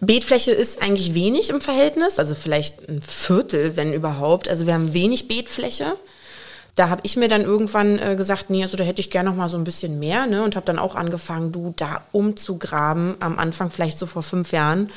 Beetfläche 0.00 0.50
ist 0.52 0.82
eigentlich 0.82 1.14
wenig 1.14 1.50
im 1.50 1.60
Verhältnis, 1.60 2.18
also 2.18 2.34
vielleicht 2.34 2.88
ein 2.88 3.02
Viertel, 3.02 3.76
wenn 3.76 3.92
überhaupt. 3.92 4.48
Also 4.48 4.66
wir 4.66 4.74
haben 4.74 4.94
wenig 4.94 5.28
Beetfläche 5.28 5.96
da 6.78 6.90
habe 6.90 7.00
ich 7.04 7.16
mir 7.16 7.28
dann 7.28 7.42
irgendwann 7.42 7.98
äh, 7.98 8.14
gesagt, 8.14 8.50
nee, 8.50 8.62
also 8.62 8.76
da 8.76 8.84
hätte 8.84 9.00
ich 9.00 9.10
gerne 9.10 9.30
noch 9.30 9.36
mal 9.36 9.48
so 9.48 9.56
ein 9.56 9.64
bisschen 9.64 9.98
mehr, 9.98 10.26
ne? 10.26 10.44
Und 10.44 10.54
habe 10.54 10.66
dann 10.66 10.78
auch 10.78 10.94
angefangen, 10.94 11.50
du 11.50 11.74
da 11.76 12.02
umzugraben, 12.12 13.16
am 13.20 13.38
Anfang 13.38 13.70
vielleicht 13.70 13.98
so 13.98 14.06
vor 14.06 14.22
fünf 14.22 14.52
Jahren. 14.52 14.90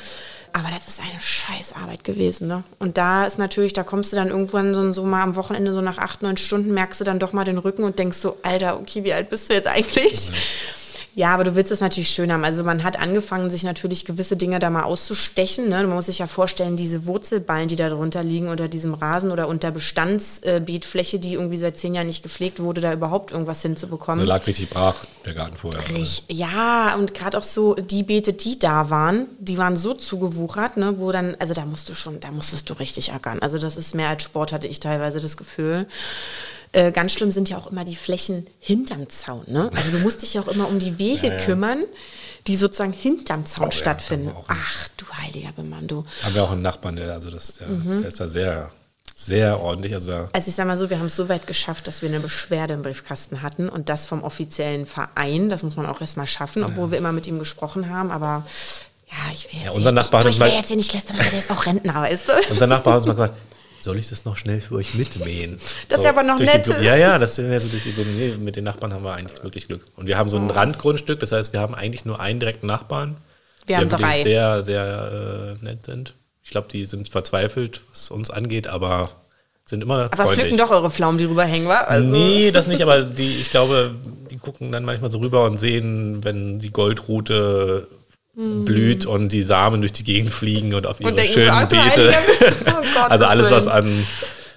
Aber 0.52 0.68
das 0.72 0.86
ist 0.86 1.00
eine 1.00 1.18
Scheißarbeit 1.18 2.04
gewesen, 2.04 2.46
ne? 2.46 2.62
Und 2.78 2.98
da 2.98 3.24
ist 3.24 3.38
natürlich, 3.38 3.72
da 3.72 3.82
kommst 3.82 4.12
du 4.12 4.16
dann 4.16 4.28
irgendwann 4.28 4.74
so, 4.74 4.92
so 4.92 5.02
mal 5.02 5.22
am 5.22 5.34
Wochenende, 5.34 5.72
so 5.72 5.80
nach 5.80 5.98
acht, 5.98 6.22
neun 6.22 6.36
Stunden, 6.36 6.72
merkst 6.72 7.00
du 7.00 7.04
dann 7.04 7.18
doch 7.18 7.32
mal 7.32 7.44
den 7.44 7.58
Rücken 7.58 7.82
und 7.82 7.98
denkst 7.98 8.18
so, 8.18 8.36
Alter, 8.42 8.78
okay, 8.78 9.02
wie 9.02 9.12
alt 9.12 9.28
bist 9.28 9.48
du 9.48 9.54
jetzt 9.54 9.66
eigentlich? 9.66 10.30
Mhm. 10.30 10.34
Ja, 11.14 11.34
aber 11.34 11.44
du 11.44 11.54
willst 11.54 11.70
es 11.70 11.80
natürlich 11.80 12.08
schön 12.08 12.32
haben. 12.32 12.42
Also 12.42 12.64
man 12.64 12.82
hat 12.82 12.98
angefangen, 12.98 13.50
sich 13.50 13.64
natürlich 13.64 14.06
gewisse 14.06 14.36
Dinge 14.36 14.58
da 14.58 14.70
mal 14.70 14.84
auszustechen. 14.84 15.68
Ne? 15.68 15.76
Man 15.86 15.96
muss 15.96 16.06
sich 16.06 16.20
ja 16.20 16.26
vorstellen, 16.26 16.76
diese 16.76 17.06
Wurzelballen, 17.06 17.68
die 17.68 17.76
da 17.76 17.90
drunter 17.90 18.22
liegen 18.22 18.48
unter 18.48 18.68
diesem 18.68 18.94
Rasen 18.94 19.30
oder 19.30 19.46
unter 19.48 19.70
Bestandsbeetfläche, 19.70 21.18
die 21.18 21.34
irgendwie 21.34 21.58
seit 21.58 21.76
zehn 21.76 21.94
Jahren 21.94 22.06
nicht 22.06 22.22
gepflegt 22.22 22.60
wurde, 22.60 22.80
da 22.80 22.92
überhaupt 22.94 23.30
irgendwas 23.30 23.60
hinzubekommen. 23.60 24.26
Da 24.26 24.34
lag 24.36 24.46
richtig 24.46 24.70
brach, 24.70 25.04
der 25.26 25.34
Garten 25.34 25.56
vorher. 25.56 25.80
Richtig. 25.80 26.24
Ja, 26.28 26.94
und 26.94 27.12
gerade 27.12 27.36
auch 27.36 27.42
so 27.42 27.74
die 27.74 28.04
Beete, 28.04 28.32
die 28.32 28.58
da 28.58 28.88
waren, 28.88 29.26
die 29.38 29.58
waren 29.58 29.76
so 29.76 29.92
zugewuchert, 29.92 30.78
ne, 30.78 30.98
wo 30.98 31.12
dann, 31.12 31.36
also 31.38 31.52
da 31.52 31.66
musst 31.66 31.90
du 31.90 31.94
schon, 31.94 32.20
da 32.20 32.30
musstest 32.30 32.70
du 32.70 32.74
richtig 32.74 33.12
ackern. 33.12 33.38
Also 33.40 33.58
das 33.58 33.76
ist 33.76 33.94
mehr 33.94 34.08
als 34.08 34.22
Sport, 34.22 34.52
hatte 34.52 34.66
ich 34.66 34.80
teilweise 34.80 35.20
das 35.20 35.36
Gefühl. 35.36 35.86
Äh, 36.72 36.90
ganz 36.90 37.12
schlimm 37.12 37.32
sind 37.32 37.50
ja 37.50 37.58
auch 37.58 37.70
immer 37.70 37.84
die 37.84 37.96
Flächen 37.96 38.46
hinterm 38.58 39.08
Zaun. 39.10 39.44
Ne? 39.46 39.70
Also 39.74 39.90
du 39.90 39.98
musst 39.98 40.22
dich 40.22 40.34
ja 40.34 40.40
auch 40.40 40.48
immer 40.48 40.68
um 40.68 40.78
die 40.78 40.98
Wege 40.98 41.26
ja, 41.26 41.32
ja. 41.34 41.44
kümmern, 41.44 41.82
die 42.46 42.56
sozusagen 42.56 42.92
hinterm 42.92 43.44
Zaun 43.44 43.68
oh, 43.68 43.70
stattfinden. 43.70 44.28
Ja, 44.28 44.44
Ach, 44.48 44.88
du 44.96 45.04
heiliger 45.22 45.52
Bemann, 45.52 45.86
du. 45.86 46.04
Haben 46.22 46.34
wir 46.34 46.44
auch 46.44 46.50
einen 46.50 46.62
Nachbarn, 46.62 46.96
der, 46.96 47.12
also 47.12 47.30
das, 47.30 47.56
der, 47.56 47.68
mhm. 47.68 48.00
der 48.00 48.08
ist 48.08 48.20
da 48.20 48.28
sehr 48.28 48.70
sehr 49.14 49.60
ordentlich. 49.60 49.94
Also, 49.94 50.28
also 50.32 50.48
ich 50.48 50.54
sage 50.54 50.66
mal 50.66 50.78
so, 50.78 50.90
wir 50.90 50.98
haben 50.98 51.06
es 51.06 51.16
so 51.16 51.28
weit 51.28 51.46
geschafft, 51.46 51.86
dass 51.86 52.02
wir 52.02 52.08
eine 52.08 52.20
Beschwerde 52.20 52.74
im 52.74 52.82
Briefkasten 52.82 53.42
hatten 53.42 53.68
und 53.68 53.88
das 53.88 54.06
vom 54.06 54.22
offiziellen 54.22 54.86
Verein. 54.86 55.48
Das 55.48 55.62
muss 55.62 55.76
man 55.76 55.86
auch 55.86 56.00
erstmal 56.00 56.26
schaffen, 56.26 56.64
obwohl 56.64 56.86
ja. 56.86 56.90
wir 56.92 56.98
immer 56.98 57.12
mit 57.12 57.26
ihm 57.26 57.38
gesprochen 57.38 57.88
haben. 57.90 58.10
Aber 58.10 58.44
ja, 59.08 59.32
ich 59.32 59.44
will 59.44 59.60
jetzt, 59.60 59.64
ja, 59.66 59.70
unser 59.72 59.92
Nachbar 59.92 60.20
ich, 60.22 60.26
hat 60.26 60.32
ich 60.32 60.40
will 60.40 60.58
jetzt 60.58 60.68
hier 60.68 60.76
nicht 60.76 60.92
lästern, 60.92 61.20
aber 61.20 61.28
der 61.28 61.38
ist 61.38 61.50
auch 61.50 61.66
Rentner, 61.66 61.94
weißt 61.94 62.28
du? 62.28 62.32
Unser 62.50 62.66
Nachbar 62.66 62.94
hat 62.94 63.00
uns 63.00 63.06
mal 63.06 63.12
gesagt, 63.28 63.34
soll 63.82 63.98
ich 63.98 64.08
das 64.08 64.24
noch 64.24 64.36
schnell 64.36 64.60
für 64.60 64.76
euch 64.76 64.94
mitmähen? 64.94 65.58
Das 65.88 65.98
ist 65.98 66.02
so, 66.02 66.04
ja 66.04 66.10
aber 66.10 66.22
noch 66.22 66.38
nett. 66.38 66.66
Ja, 66.82 66.96
ja, 66.96 67.18
das 67.18 67.38
ist 67.38 67.48
ja 67.48 67.60
so 67.60 67.68
durch 67.68 67.82
die 67.82 67.92
nee, 68.04 68.34
Mit 68.36 68.56
den 68.56 68.64
Nachbarn 68.64 68.92
haben 68.92 69.04
wir 69.04 69.14
eigentlich 69.14 69.42
wirklich 69.42 69.68
Glück. 69.68 69.84
Und 69.96 70.06
wir 70.06 70.16
haben 70.16 70.28
so 70.28 70.36
ein 70.36 70.50
oh. 70.50 70.54
Randgrundstück, 70.54 71.20
das 71.20 71.32
heißt, 71.32 71.52
wir 71.52 71.60
haben 71.60 71.74
eigentlich 71.74 72.04
nur 72.04 72.20
einen 72.20 72.40
direkten 72.40 72.66
Nachbarn. 72.66 73.16
Wir 73.66 73.78
haben 73.78 73.88
drei. 73.88 74.18
Die 74.18 74.24
sehr, 74.24 74.64
sehr 74.64 75.56
äh, 75.60 75.64
nett 75.64 75.86
sind. 75.86 76.14
Ich 76.42 76.50
glaube, 76.50 76.68
die 76.70 76.84
sind 76.86 77.08
verzweifelt, 77.08 77.80
was 77.90 78.10
uns 78.10 78.30
angeht, 78.30 78.66
aber 78.66 79.08
sind 79.64 79.82
immer 79.82 80.04
Aber 80.04 80.16
freundlich. 80.16 80.38
pflücken 80.38 80.58
doch 80.58 80.70
eure 80.70 80.90
Pflaumen, 80.90 81.18
die 81.18 81.24
rüberhängen, 81.24 81.68
wa? 81.68 81.80
Also. 81.80 82.14
Nee, 82.14 82.50
das 82.50 82.66
nicht, 82.66 82.82
aber 82.82 83.02
die, 83.02 83.40
ich 83.40 83.50
glaube, 83.50 83.94
die 84.30 84.36
gucken 84.36 84.72
dann 84.72 84.84
manchmal 84.84 85.12
so 85.12 85.18
rüber 85.18 85.44
und 85.44 85.56
sehen, 85.56 86.24
wenn 86.24 86.58
die 86.58 86.70
Goldrute 86.70 87.86
Mhm. 88.34 88.64
blüht 88.64 89.04
und 89.04 89.28
die 89.28 89.42
Samen 89.42 89.82
durch 89.82 89.92
die 89.92 90.04
Gegend 90.04 90.32
fliegen 90.32 90.74
und 90.74 90.86
auf 90.86 91.00
ihre 91.00 91.10
und 91.10 91.20
schönen 91.20 91.68
Beete. 91.68 92.14
Oh 92.66 93.00
also 93.08 93.24
alles, 93.24 93.50
was 93.50 93.66
an 93.66 94.06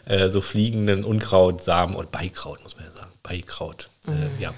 äh, 0.06 0.30
so 0.30 0.42
fliegenden 0.42 1.04
Unkraut, 1.04 1.64
Samen 1.64 1.96
und 1.96 2.12
Beikraut, 2.12 2.62
muss 2.64 2.76
man 2.78 2.86
ja 2.86 2.92
sagen. 2.92 3.12
Beikraut. 3.24 3.90
Äh, 4.08 4.12
mhm. 4.12 4.18
Äh, 4.18 4.44
ja. 4.44 4.54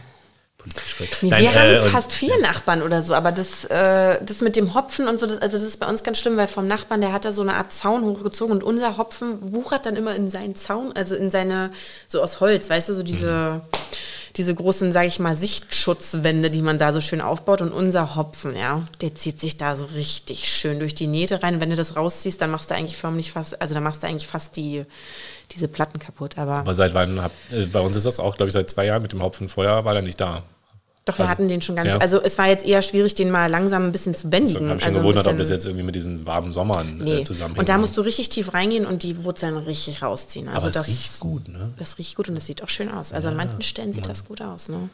Nee, 1.22 1.30
Nein, 1.30 1.44
wir 1.44 1.52
äh, 1.52 1.80
haben 1.80 1.90
fast 1.92 2.12
vier 2.12 2.40
Nachbarn 2.42 2.82
oder 2.82 3.02
so, 3.02 3.14
aber 3.14 3.32
das, 3.32 3.64
äh, 3.66 4.20
das 4.24 4.42
mit 4.42 4.58
dem 4.58 4.74
Hopfen 4.74 5.08
und 5.08 5.18
so, 5.18 5.26
das, 5.26 5.38
also 5.38 5.56
das 5.56 5.66
ist 5.66 5.80
bei 5.80 5.88
uns 5.88 6.04
ganz 6.04 6.20
schlimm, 6.20 6.36
weil 6.36 6.48
vom 6.48 6.68
Nachbarn, 6.68 7.00
der 7.00 7.14
hat 7.14 7.24
da 7.24 7.32
so 7.32 7.42
eine 7.42 7.54
Art 7.54 7.72
Zaun 7.72 8.04
hochgezogen 8.04 8.54
und 8.54 8.64
unser 8.64 8.98
Hopfen 8.98 9.54
wuchert 9.54 9.86
dann 9.86 9.96
immer 9.96 10.14
in 10.14 10.30
seinen 10.30 10.56
Zaun, 10.56 10.92
also 10.94 11.16
in 11.16 11.32
seine, 11.32 11.72
so 12.08 12.22
aus 12.22 12.42
Holz, 12.42 12.70
weißt 12.70 12.90
du, 12.90 12.94
so 12.94 13.04
diese. 13.04 13.62
Mhm 13.66 13.78
diese 14.38 14.54
großen, 14.54 14.92
sage 14.92 15.08
ich 15.08 15.20
mal, 15.20 15.36
Sichtschutzwände, 15.36 16.50
die 16.52 16.62
man 16.62 16.78
da 16.78 16.94
so 16.94 17.02
schön 17.02 17.22
aufbaut. 17.22 17.62
Und 17.62 17.72
unser 17.72 18.16
Hopfen, 18.16 18.56
ja, 18.56 18.86
der 19.02 19.16
zieht 19.16 19.40
sich 19.40 19.58
da 19.58 19.76
so 19.76 19.86
richtig 19.86 20.48
schön 20.48 20.80
durch 20.80 20.94
die 20.94 21.08
Nähte 21.08 21.42
rein. 21.42 21.60
Wenn 21.60 21.70
du 21.70 21.76
das 21.76 21.96
rausziehst, 21.96 22.42
dann 22.42 22.52
machst 22.52 22.70
du 22.70 22.76
eigentlich 22.76 22.98
förmlich 22.98 23.32
fast, 23.32 23.62
also 23.62 23.74
dann 23.74 23.84
machst 23.84 24.04
du 24.04 24.08
eigentlich 24.08 24.28
fast 24.28 24.56
die, 24.56 24.86
diese 25.52 25.68
Platten 25.68 26.00
kaputt. 26.00 26.38
Aber, 26.38 26.58
aber 26.58 26.76
seit 26.76 26.94
wann, 26.94 27.22
hab, 27.22 27.32
äh, 27.52 27.66
bei 27.66 27.80
uns 27.80 27.96
ist 27.96 28.06
das 28.06 28.20
auch, 28.20 28.38
glaube 28.38 28.50
ich, 28.50 28.54
seit 28.54 28.70
zwei 28.70 28.86
Jahren 28.86 29.02
mit 29.02 29.12
dem 29.12 29.24
Hopfen. 29.24 29.50
Vorher 29.50 29.86
war 29.86 29.96
er 29.96 30.02
nicht 30.02 30.22
da. 30.22 30.44
Doch, 31.08 31.18
wir 31.18 31.22
also, 31.22 31.32
hatten 31.32 31.48
den 31.48 31.62
schon 31.62 31.78
ganz. 31.78 31.88
Ja. 31.88 31.98
Also 32.00 32.22
es 32.22 32.38
war 32.38 32.48
jetzt 32.48 32.66
eher 32.66 32.82
schwierig, 32.82 33.16
den 33.16 33.32
mal 33.32 33.50
langsam 33.50 33.86
ein 33.86 33.92
bisschen 33.94 34.14
zu 34.14 34.30
bändigen. 34.30 34.66
Ich 34.66 34.70
habe 34.70 34.80
schon 34.82 34.88
also 34.88 35.00
gewundert, 35.00 35.26
ob 35.28 35.38
das 35.38 35.50
jetzt 35.50 35.66
irgendwie 35.66 35.86
mit 35.86 35.96
diesen 35.96 36.26
warmen 36.26 36.52
Sommern 36.52 37.00
äh, 37.00 37.04
nee. 37.04 37.16
äh, 37.22 37.24
zusammenhängt. 37.24 37.60
Und 37.60 37.70
da 37.70 37.78
musst 37.78 37.96
du 37.96 38.02
richtig 38.02 38.28
tief 38.28 38.54
reingehen 38.54 38.86
und 38.86 39.04
die 39.04 39.24
Wurzeln 39.24 39.56
richtig 39.56 40.04
rausziehen. 40.04 40.50
Also 40.50 40.68
Aber 40.68 40.72
das 40.72 40.86
riecht 40.86 41.20
gut, 41.22 41.48
ne? 41.48 41.74
Das 41.80 41.98
riecht 41.98 42.18
gut 42.18 42.28
und 42.28 42.36
das 42.36 42.46
sieht 42.46 42.62
auch 42.62 42.68
schön 42.68 42.92
aus. 42.92 43.14
Also 43.14 43.30
ja, 43.30 43.32
an 43.32 43.38
manchen 43.38 43.62
Stellen 43.62 43.94
sieht 43.94 44.04
Mann. 44.04 44.10
das 44.10 44.26
gut 44.26 44.42
aus, 44.42 44.68
ne? 44.68 44.90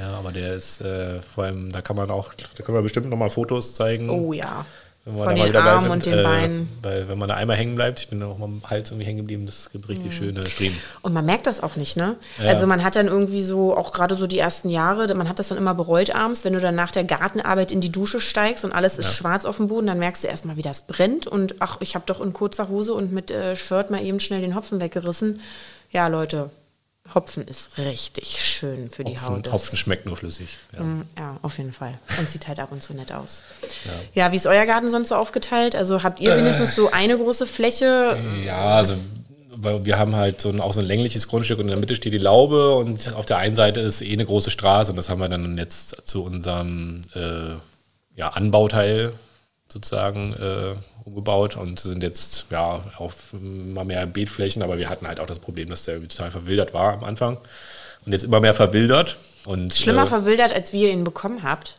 Ja, 0.00 0.14
aber 0.18 0.32
der 0.32 0.56
ist 0.56 0.80
äh, 0.80 1.20
vor 1.20 1.44
allem, 1.44 1.70
da 1.70 1.80
kann 1.80 1.94
man 1.94 2.10
auch, 2.10 2.34
da 2.34 2.64
können 2.64 2.76
wir 2.76 2.82
bestimmt 2.82 3.08
nochmal 3.08 3.30
Fotos 3.30 3.74
zeigen. 3.74 4.10
Oh 4.10 4.32
ja. 4.32 4.66
Von 5.04 5.34
den 5.34 5.56
Armen 5.56 5.90
und 5.90 6.06
den 6.06 6.18
äh, 6.18 6.22
Beinen. 6.22 6.68
Weil 6.80 7.08
wenn 7.08 7.18
man 7.18 7.28
da 7.28 7.34
einmal 7.34 7.56
hängen 7.56 7.74
bleibt, 7.74 7.98
ich 7.98 8.08
bin 8.08 8.20
da 8.20 8.26
auch 8.26 8.38
mal 8.38 8.44
am 8.44 8.62
Hals 8.70 8.90
irgendwie 8.90 9.04
hängen 9.04 9.18
geblieben, 9.18 9.46
das 9.46 9.70
gibt 9.72 9.88
richtig 9.88 10.06
mhm. 10.06 10.12
schöne 10.12 10.46
Striemen. 10.46 10.78
Und 11.00 11.12
man 11.12 11.26
merkt 11.26 11.48
das 11.48 11.60
auch 11.60 11.74
nicht, 11.74 11.96
ne? 11.96 12.14
Ja. 12.38 12.50
Also 12.50 12.68
man 12.68 12.84
hat 12.84 12.94
dann 12.94 13.08
irgendwie 13.08 13.42
so, 13.42 13.76
auch 13.76 13.92
gerade 13.92 14.14
so 14.14 14.28
die 14.28 14.38
ersten 14.38 14.68
Jahre, 14.68 15.12
man 15.16 15.28
hat 15.28 15.40
das 15.40 15.48
dann 15.48 15.58
immer 15.58 15.74
bereut 15.74 16.14
abends, 16.14 16.44
wenn 16.44 16.52
du 16.52 16.60
dann 16.60 16.76
nach 16.76 16.92
der 16.92 17.02
Gartenarbeit 17.02 17.72
in 17.72 17.80
die 17.80 17.90
Dusche 17.90 18.20
steigst 18.20 18.64
und 18.64 18.70
alles 18.70 18.96
ist 18.96 19.06
ja. 19.06 19.12
schwarz 19.12 19.44
auf 19.44 19.56
dem 19.56 19.66
Boden, 19.66 19.88
dann 19.88 19.98
merkst 19.98 20.22
du 20.22 20.28
erstmal, 20.28 20.56
wie 20.56 20.62
das 20.62 20.86
brennt 20.86 21.26
und 21.26 21.56
ach, 21.58 21.78
ich 21.80 21.96
habe 21.96 22.04
doch 22.06 22.20
in 22.20 22.32
kurzer 22.32 22.68
Hose 22.68 22.94
und 22.94 23.12
mit 23.12 23.32
äh, 23.32 23.56
Shirt 23.56 23.90
mal 23.90 24.04
eben 24.04 24.20
schnell 24.20 24.40
den 24.40 24.54
Hopfen 24.54 24.80
weggerissen. 24.80 25.40
Ja, 25.90 26.06
Leute, 26.06 26.50
Hopfen 27.14 27.44
ist 27.44 27.78
richtig 27.78 28.42
schön 28.42 28.88
für 28.88 29.04
die 29.04 29.12
Hopfen, 29.12 29.36
Haut. 29.36 29.52
Hopfen 29.52 29.76
schmeckt 29.76 30.06
nur 30.06 30.16
flüssig. 30.16 30.56
Ja. 30.74 30.82
Mm, 30.82 31.04
ja. 31.18 31.36
auf 31.42 31.58
jeden 31.58 31.72
Fall. 31.72 31.98
Und 32.18 32.30
sieht 32.30 32.48
halt 32.48 32.58
ab 32.58 32.72
und 32.72 32.82
zu 32.82 32.94
nett 32.94 33.12
aus. 33.12 33.42
Ja, 34.14 34.24
ja 34.24 34.32
wie 34.32 34.36
ist 34.36 34.46
euer 34.46 34.64
Garten 34.66 34.88
sonst 34.88 35.08
so 35.08 35.16
aufgeteilt? 35.16 35.76
Also 35.76 36.02
habt 36.02 36.20
ihr 36.20 36.36
wenigstens 36.36 36.74
so 36.74 36.90
eine 36.90 37.18
große 37.18 37.46
Fläche? 37.46 38.16
Ja, 38.44 38.76
also 38.76 38.96
weil 39.54 39.84
wir 39.84 39.98
haben 39.98 40.16
halt 40.16 40.40
so 40.40 40.48
ein, 40.48 40.60
auch 40.60 40.72
so 40.72 40.80
ein 40.80 40.86
längliches 40.86 41.28
Grundstück 41.28 41.58
und 41.58 41.64
in 41.64 41.70
der 41.70 41.78
Mitte 41.78 41.96
steht 41.96 42.12
die 42.12 42.18
Laube 42.18 42.74
und 42.74 43.12
auf 43.14 43.26
der 43.26 43.38
einen 43.38 43.54
Seite 43.54 43.80
ist 43.80 44.02
eh 44.02 44.12
eine 44.12 44.24
große 44.24 44.50
Straße 44.50 44.90
und 44.92 44.96
das 44.96 45.08
haben 45.08 45.20
wir 45.20 45.28
dann 45.28 45.58
jetzt 45.58 46.06
zu 46.06 46.24
unserem 46.24 47.02
äh, 47.14 47.54
ja, 48.16 48.28
Anbauteil 48.28 49.12
sozusagen 49.72 50.34
äh, 50.34 50.74
umgebaut 51.04 51.56
und 51.56 51.80
sind 51.80 52.02
jetzt 52.02 52.46
ja 52.50 52.80
auf 52.98 53.32
immer 53.32 53.84
mehr 53.84 54.06
Beetflächen, 54.06 54.62
aber 54.62 54.78
wir 54.78 54.90
hatten 54.90 55.08
halt 55.08 55.18
auch 55.18 55.26
das 55.26 55.38
Problem, 55.38 55.70
dass 55.70 55.84
der 55.84 56.00
total 56.06 56.30
verwildert 56.30 56.74
war 56.74 56.92
am 56.92 57.04
Anfang 57.04 57.38
und 58.04 58.12
jetzt 58.12 58.24
immer 58.24 58.40
mehr 58.40 58.54
verwildert. 58.54 59.16
Und, 59.44 59.74
Schlimmer 59.74 60.04
äh, 60.04 60.06
verwildert, 60.06 60.52
als 60.52 60.72
wie 60.72 60.82
ihr 60.82 60.90
ihn 60.90 61.04
bekommen 61.04 61.42
habt? 61.42 61.78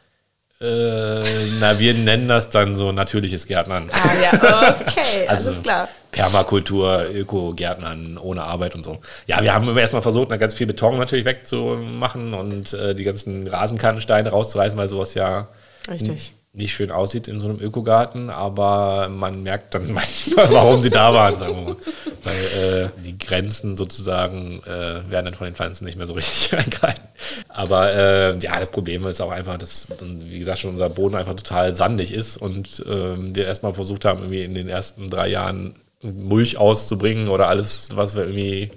Äh, 0.59 1.23
na, 1.59 1.77
wir 1.77 1.93
nennen 1.93 2.27
das 2.27 2.49
dann 2.49 2.77
so 2.77 2.91
natürliches 2.91 3.47
Gärtnern. 3.47 3.89
Ah 3.91 4.09
ja, 4.21 4.75
okay, 4.79 5.27
Also 5.27 5.49
alles 5.49 5.61
klar. 5.61 5.89
Permakultur, 6.11 7.05
Öko-Gärtnern 7.13 8.17
ohne 8.17 8.43
Arbeit 8.43 8.75
und 8.75 8.85
so. 8.85 8.99
Ja, 9.27 9.41
wir 9.41 9.53
haben 9.53 9.67
immer 9.67 9.81
erstmal 9.81 10.01
versucht, 10.01 10.29
ganz 10.39 10.53
viel 10.53 10.67
Beton 10.67 10.97
natürlich 10.97 11.25
wegzumachen 11.25 12.33
und 12.33 12.73
äh, 12.73 12.95
die 12.95 13.03
ganzen 13.03 13.47
Rasenkantensteine 13.47 14.29
rauszureißen, 14.29 14.77
weil 14.77 14.89
sowas 14.89 15.15
ja 15.15 15.47
Richtig. 15.89 16.33
Nicht 16.55 16.73
schön 16.73 16.91
aussieht 16.91 17.27
in 17.27 17.39
so 17.39 17.49
einem 17.49 17.59
Ökogarten, 17.59 18.29
aber 18.29 19.09
man 19.09 19.41
merkt 19.41 19.73
dann 19.73 19.91
manchmal, 19.93 20.51
warum 20.51 20.79
sie 20.81 20.91
da 20.91 21.11
waren, 21.11 21.37
sagen 21.39 21.55
wir 21.55 21.63
mal. 21.63 21.75
Weil 22.23 22.83
äh, 22.83 22.89
die 23.03 23.17
Grenzen 23.17 23.75
sozusagen 23.75 24.61
äh, 24.65 25.09
werden 25.09 25.25
dann 25.25 25.33
von 25.33 25.45
den 25.45 25.55
Pflanzen 25.55 25.85
nicht 25.85 25.97
mehr 25.97 26.05
so 26.05 26.13
richtig 26.13 26.53
eingehalten. 26.57 27.01
Aber 27.49 27.91
äh, 27.91 28.37
ja, 28.37 28.59
das 28.59 28.69
Problem 28.69 29.05
ist 29.07 29.19
auch 29.19 29.31
einfach, 29.31 29.57
dass, 29.57 29.87
wie 29.99 30.39
gesagt, 30.39 30.59
schon 30.59 30.69
unser 30.69 30.89
Boden 30.89 31.15
einfach 31.15 31.33
total 31.33 31.73
sandig 31.73 32.13
ist 32.13 32.37
und 32.37 32.83
ähm, 32.87 33.35
wir 33.35 33.47
erstmal 33.47 33.73
versucht 33.73 34.05
haben, 34.05 34.19
irgendwie 34.19 34.43
in 34.43 34.53
den 34.53 34.69
ersten 34.69 35.09
drei 35.09 35.29
Jahren 35.29 35.75
Mulch 36.01 36.57
auszubringen 36.57 37.29
oder 37.29 37.47
alles, 37.47 37.89
was 37.95 38.15
wir 38.15 38.23
irgendwie 38.23 38.69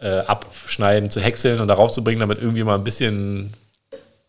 äh, 0.00 0.18
abschneiden, 0.20 1.10
zu 1.10 1.20
häckseln 1.20 1.60
und 1.60 1.68
darauf 1.68 1.90
zu 1.90 2.04
bringen, 2.04 2.20
damit 2.20 2.38
irgendwie 2.38 2.62
mal 2.62 2.76
ein 2.76 2.84
bisschen 2.84 3.52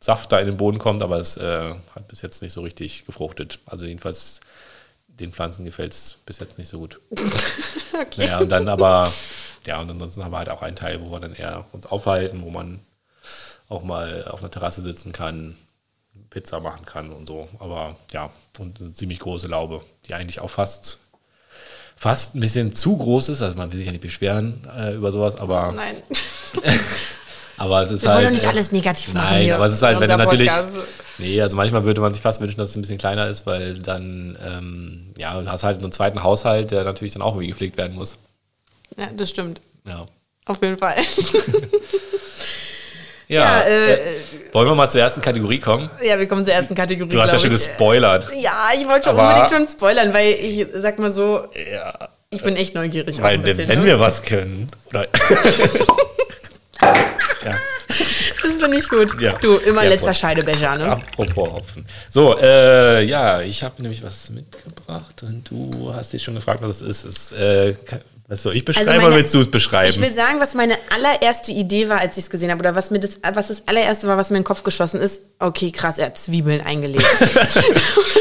Saft 0.04 0.34
da 0.34 0.40
in 0.42 0.48
den 0.48 0.58
Boden 0.58 0.80
kommt, 0.80 1.02
aber 1.02 1.18
es 1.18 1.38
äh, 1.38 1.76
hat 1.96 2.10
bis 2.10 2.22
jetzt 2.22 2.42
nicht 2.42 2.52
so 2.52 2.60
richtig 2.60 3.06
gefruchtet. 3.06 3.60
Also 3.66 3.86
jedenfalls 3.86 4.42
den 5.08 5.32
Pflanzen 5.32 5.64
gefällt 5.64 5.94
es 5.94 6.18
bis 6.26 6.40
jetzt 6.40 6.58
nicht 6.58 6.68
so 6.68 6.80
gut. 6.80 7.00
Okay. 7.94 8.26
Naja, 8.26 8.40
und 8.40 8.52
dann 8.52 8.68
aber, 8.70 9.14
ja, 9.68 9.80
und 9.80 9.90
ansonsten 9.90 10.24
haben 10.24 10.32
wir 10.32 10.40
halt 10.40 10.50
auch 10.50 10.64
einen 10.64 10.76
Teil, 10.76 11.00
wo 11.00 11.12
wir 11.12 11.20
dann 11.20 11.36
eher 11.36 11.64
uns 11.74 11.86
aufhalten, 11.86 12.42
wo 12.42 12.50
man 12.50 12.80
auch 13.70 13.84
mal 13.84 14.26
auf 14.28 14.40
einer 14.40 14.50
Terrasse 14.50 14.82
sitzen 14.82 15.12
kann, 15.12 15.56
Pizza 16.32 16.60
machen 16.60 16.86
kann 16.86 17.12
und 17.12 17.28
so. 17.28 17.48
Aber 17.60 17.96
ja, 18.12 18.32
und 18.58 18.82
eine 18.82 18.94
ziemlich 18.94 19.20
große 19.20 19.48
Laube, 19.48 19.84
die 20.08 20.16
eigentlich 20.16 20.40
auch 20.40 20.50
fast, 20.50 20.98
fast 21.96 22.34
ein 22.34 22.40
bisschen 22.40 22.74
zu 22.74 22.98
groß 22.98 23.30
ist. 23.30 23.44
Also 23.44 23.58
man 23.58 23.72
will 23.72 23.78
sich 23.78 23.86
ja 23.86 23.92
nicht 23.92 24.02
beschweren 24.02 24.68
äh, 24.76 24.96
über 24.96 25.12
sowas, 25.12 25.36
aber, 25.36 25.72
Nein, 25.72 25.96
aber 27.58 27.82
es 27.82 27.92
ist 27.92 28.02
wir 28.04 28.10
halt. 28.10 28.18
wollen 28.20 28.26
doch 28.28 28.32
nicht 28.34 28.46
äh, 28.46 28.48
alles 28.48 28.72
negativ 28.72 29.14
machen. 29.14 29.28
Nein, 29.32 29.52
aber 29.52 29.66
es 29.66 29.74
ist 29.74 29.82
halt, 29.82 30.00
wenn 30.00 30.08
natürlich. 30.10 30.50
Podcast. 30.50 30.70
Nee, 31.20 31.42
also 31.42 31.56
manchmal 31.56 31.84
würde 31.84 32.02
man 32.02 32.14
sich 32.14 32.24
fast 32.24 32.42
wünschen, 32.42 32.58
dass 32.58 32.72
es 32.72 32.76
ein 32.76 32.82
bisschen 32.82 32.98
kleiner 32.98 33.28
ist, 33.28 33.46
weil 33.46 33.76
dann, 33.76 34.38
ähm, 34.46 35.14
ja, 35.18 35.40
du 35.40 35.50
hast 35.50 35.64
halt 35.64 35.82
einen 35.82 35.92
zweiten 35.92 36.24
Haushalt, 36.24 36.72
der 36.72 36.84
natürlich 36.84 37.14
dann 37.14 37.22
auch 37.22 37.34
irgendwie 37.36 37.50
gepflegt 37.50 37.78
werden 37.78 37.96
muss. 37.96 38.18
Ja, 38.98 39.08
das 39.16 39.30
stimmt. 39.30 39.62
Ja. 39.88 40.06
Auf 40.46 40.62
jeden 40.62 40.78
Fall. 40.78 40.96
Ja, 43.30 43.40
Ja, 43.40 43.62
äh, 43.62 43.94
äh, 43.94 43.98
wollen 44.52 44.68
wir 44.68 44.76
mal 44.76 44.90
zur 44.90 45.02
ersten 45.02 45.22
Kategorie 45.22 45.60
kommen? 45.60 45.90
Ja, 46.04 46.20
wir 46.20 46.28
kommen 46.28 46.44
zur 46.44 46.54
ersten 46.54 46.76
Kategorie. 46.76 47.10
Du 47.10 47.22
hast 47.22 47.32
ja 47.32 47.40
schon 47.40 47.50
gespoilert. 47.50 48.28
Ja, 48.38 48.70
ich 48.78 48.88
wollte 48.88 49.10
schon 49.10 49.18
unbedingt 49.18 49.50
schon 49.50 49.68
spoilern, 49.68 50.14
weil 50.14 50.34
ich 50.34 50.68
sag 50.76 51.00
mal 51.00 51.10
so, 51.10 51.46
Ja. 51.74 52.10
ich 52.30 52.44
bin 52.44 52.56
echt 52.58 52.76
neugierig. 52.76 53.22
Weil, 53.22 53.40
bisschen, 53.40 53.68
wenn 53.70 53.80
ne? 53.80 53.86
wir 53.86 54.00
was 54.00 54.22
können. 54.24 54.68
Das 58.42 58.62
finde 58.62 58.78
ich 58.78 58.88
gut. 58.90 59.20
Ja. 59.22 59.34
Du, 59.40 59.58
immer 59.58 59.84
Ja, 59.84 59.90
letzter 59.90 60.08
Prost. 60.08 60.20
Scheidebecher, 60.20 60.78
ne? 60.78 60.86
apropos 60.92 61.50
Hopfen. 61.50 61.86
So, 62.10 62.38
äh, 62.40 63.04
ja, 63.04 63.42
ich 63.42 63.64
habe 63.64 63.82
nämlich 63.82 64.04
was 64.04 64.30
mitgebracht 64.30 65.24
und 65.24 65.50
du 65.50 65.94
hast 65.94 66.14
dich 66.14 66.24
schon 66.24 66.36
gefragt, 66.36 66.62
was 66.62 66.82
es 66.82 67.04
ist. 67.04 67.06
Es, 67.06 67.32
äh, 67.34 67.76
was 68.30 68.42
soll 68.44 68.56
ich 68.56 68.64
beschreiben 68.64 68.88
Also 68.88 69.00
meine- 69.02 69.08
oder 69.10 69.18
willst 69.18 69.34
du 69.34 69.40
es 69.40 69.46
Ich 69.46 69.52
beschreiben? 69.52 70.02
will 70.02 70.14
sagen, 70.14 70.40
was 70.40 70.54
meine 70.54 70.76
allererste 70.96 71.52
Idee 71.52 71.90
war, 71.90 72.00
als 72.00 72.18
ich 72.18 72.24
es 72.24 72.30
gesehen 72.30 72.52
habe, 72.52 72.60
oder 72.62 72.74
was 72.74 72.90
mir 72.90 73.00
das, 73.00 73.20
was 73.34 73.50
das 73.50 73.64
allererste 73.68 74.08
war, 74.08 74.18
was 74.18 74.30
mir 74.30 74.38
in 74.38 74.42
den 74.44 74.48
Kopf 74.48 74.64
geschossen 74.64 75.02
ist. 75.02 75.22
Okay, 75.40 75.72
krass, 75.72 75.98
er 76.00 76.08
hat 76.08 76.18
Zwiebeln 76.18 76.62
eingelegt. 76.62 77.06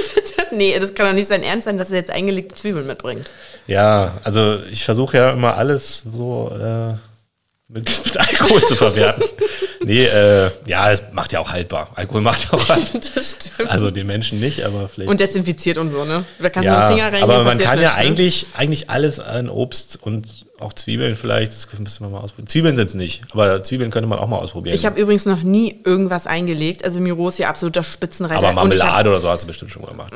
nee, 0.53 0.77
das 0.79 0.95
kann 0.95 1.07
doch 1.07 1.13
nicht 1.15 1.29
sein 1.29 1.43
Ernst 1.43 1.67
sein, 1.67 1.79
dass 1.79 1.91
er 1.91 1.99
jetzt 1.99 2.11
eingelegte 2.11 2.55
Zwiebeln 2.55 2.87
mitbringt. 2.87 3.31
Ja, 3.67 4.19
also 4.25 4.59
ich 4.71 4.85
versuche 4.85 5.17
ja 5.17 5.31
immer 5.31 5.57
alles 5.57 6.03
so 6.13 6.51
äh, 6.53 6.95
mit, 7.69 7.89
mit 8.05 8.17
Alkohol 8.17 8.63
zu 8.67 8.75
verwerten. 8.77 9.23
Nee, 9.87 10.05
äh, 10.05 10.51
ja, 10.67 10.91
es 10.91 11.03
macht 11.13 11.33
ja 11.33 11.41
auch 11.41 11.51
haltbar. 11.51 11.91
Alkohol 11.95 12.21
macht 12.21 12.45
ja 12.45 12.53
auch 12.53 12.69
haltbar. 12.69 13.01
Das 13.15 13.37
stimmt. 13.41 13.71
Also 13.71 13.91
den 13.91 14.07
Menschen 14.07 14.41
nicht, 14.41 14.65
aber 14.65 14.89
vielleicht. 14.89 15.11
Und 15.11 15.21
desinfiziert 15.21 15.79
und 15.79 15.91
so, 15.91 16.05
ne? 16.05 16.25
Da 16.41 16.51
kannst 16.51 16.69
du 16.69 16.73
ja, 16.73 16.79
mit 16.79 16.89
dem 16.89 16.95
Finger 16.95 17.07
reingehen. 17.07 17.31
aber 17.31 17.45
man 17.45 17.59
kann 17.59 17.81
ja 17.81 17.89
nichts, 17.89 17.97
ne? 17.97 18.01
eigentlich, 18.01 18.47
eigentlich 18.55 18.91
alles 18.91 19.21
an 19.21 19.49
Obst 19.49 19.99
und 20.01 20.27
auch 20.63 20.73
Zwiebeln 20.73 21.17
vielleicht, 21.17 21.53
das 21.53 21.67
müssen 21.79 22.05
wir 22.05 22.11
mal 22.11 22.21
ausprobieren. 22.21 22.47
Zwiebeln 22.47 22.77
sind 22.77 22.87
es 22.87 22.95
nicht, 22.95 23.23
aber 23.33 23.63
Zwiebeln 23.63 23.91
könnte 23.91 24.09
man 24.09 24.19
auch 24.19 24.29
mal 24.29 24.39
ausprobieren. 24.39 24.77
Ich 24.77 24.87
habe 24.87 25.01
übrigens 25.01 25.27
noch 25.27 25.43
nie 25.43 25.81
irgendwas 25.85 26.27
eingelegt. 26.27 26.85
Also 26.85 27.01
Miro 27.01 27.29
ist 27.29 27.39
ja 27.39 27.49
absoluter 27.49 27.83
Spitzenreiter. 27.83 28.47
aber 28.47 28.53
Marmelade 28.53 29.11
oder 29.11 29.21
so 29.21 29.29
hast 29.29 29.43
du 29.43 29.49
bestimmt 29.49 29.73
schon 29.73 29.83
mal 29.83 29.89
gemacht. 29.89 30.13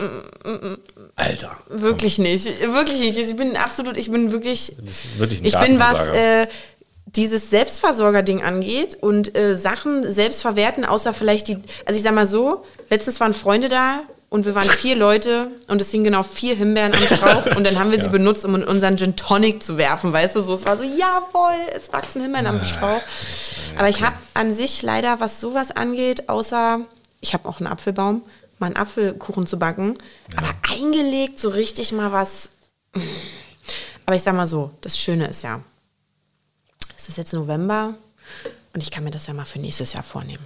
Alter. 1.17 1.57
Wirklich 1.69 2.19
nicht. 2.19 2.47
Wirklich 2.61 3.01
nicht. 3.01 3.19
Ich 3.19 3.37
bin 3.37 3.57
absolut, 3.57 3.97
ich 3.97 4.11
bin 4.11 4.31
wirklich. 4.31 4.73
Wirklich 5.19 5.41
ein 5.41 5.47
Ich 5.47 5.59
bin, 5.59 5.81
was 5.81 6.09
äh, 6.11 6.47
dieses 7.07 7.51
Selbstversorger-Ding 7.51 8.43
angeht 8.43 8.97
und 9.01 9.37
äh, 9.37 9.57
Sachen 9.57 10.11
selbst 10.11 10.43
verwerten, 10.43 10.85
außer 10.85 11.15
vielleicht 11.15 11.49
die. 11.49 11.59
Also 11.87 11.97
ich 11.97 12.03
sag 12.03 12.15
mal 12.15 12.27
so, 12.27 12.65
letztens 12.91 13.21
waren 13.21 13.33
Freunde 13.33 13.69
da 13.69 14.01
und 14.29 14.45
wir 14.45 14.55
waren 14.55 14.69
vier 14.69 14.97
Leute 14.97 15.51
und 15.69 15.81
es 15.81 15.91
hingen 15.91 16.05
genau 16.05 16.23
vier 16.25 16.57
Himbeeren 16.57 16.95
am 16.95 17.03
Strauch 17.03 17.47
und 17.57 17.65
dann 17.65 17.79
haben 17.79 17.93
wir 17.93 18.03
sie 18.03 18.09
benutzt, 18.09 18.45
um 18.45 18.57
in 18.57 18.65
unseren 18.65 18.97
Gin 18.97 19.15
Tonic 19.15 19.63
zu 19.63 19.79
werfen, 19.79 20.13
weißt 20.13 20.37
du? 20.37 20.43
So, 20.43 20.55
es 20.55 20.67
war 20.67 20.77
so, 20.77 20.85
jawohl, 20.85 21.55
es 21.75 21.93
wachsen 21.93 22.23
Himbeeren 22.23 22.47
Ah, 22.47 22.51
am 22.51 22.65
Strauch. 22.65 23.03
Aber 23.79 23.89
ich 23.89 24.03
habe 24.03 24.17
an 24.35 24.53
sich 24.53 24.83
leider, 24.83 25.21
was 25.21 25.41
sowas 25.41 25.71
angeht, 25.71 26.29
außer 26.29 26.81
ich 27.21 27.35
habe 27.35 27.49
auch 27.49 27.61
einen 27.61 27.69
Apfelbaum, 27.69 28.23
mal 28.59 28.67
einen 28.67 28.77
Apfelkuchen 28.77 29.47
zu 29.47 29.59
backen, 29.59 29.95
aber 30.37 30.49
eingelegt 30.75 31.39
so 31.39 31.51
richtig 31.51 31.93
mal 31.93 32.11
was. 32.11 32.51
Aber 34.07 34.17
ich 34.17 34.23
sag 34.23 34.35
mal 34.35 34.47
so, 34.47 34.71
das 34.81 34.99
Schöne 34.99 35.29
ist 35.29 35.43
ja, 35.43 35.61
es 37.07 37.11
ist 37.11 37.19
jetzt 37.19 37.35
November 37.35 37.95
und 38.75 38.83
ich 38.83 38.91
kann 38.91 39.05
mir 39.05 39.13
das 39.13 39.29
ja 39.29 39.35
mal 39.35 39.45
für 39.45 39.61
nächstes 39.61 39.93
Jahr 39.93 40.03
vornehmen. 40.03 40.45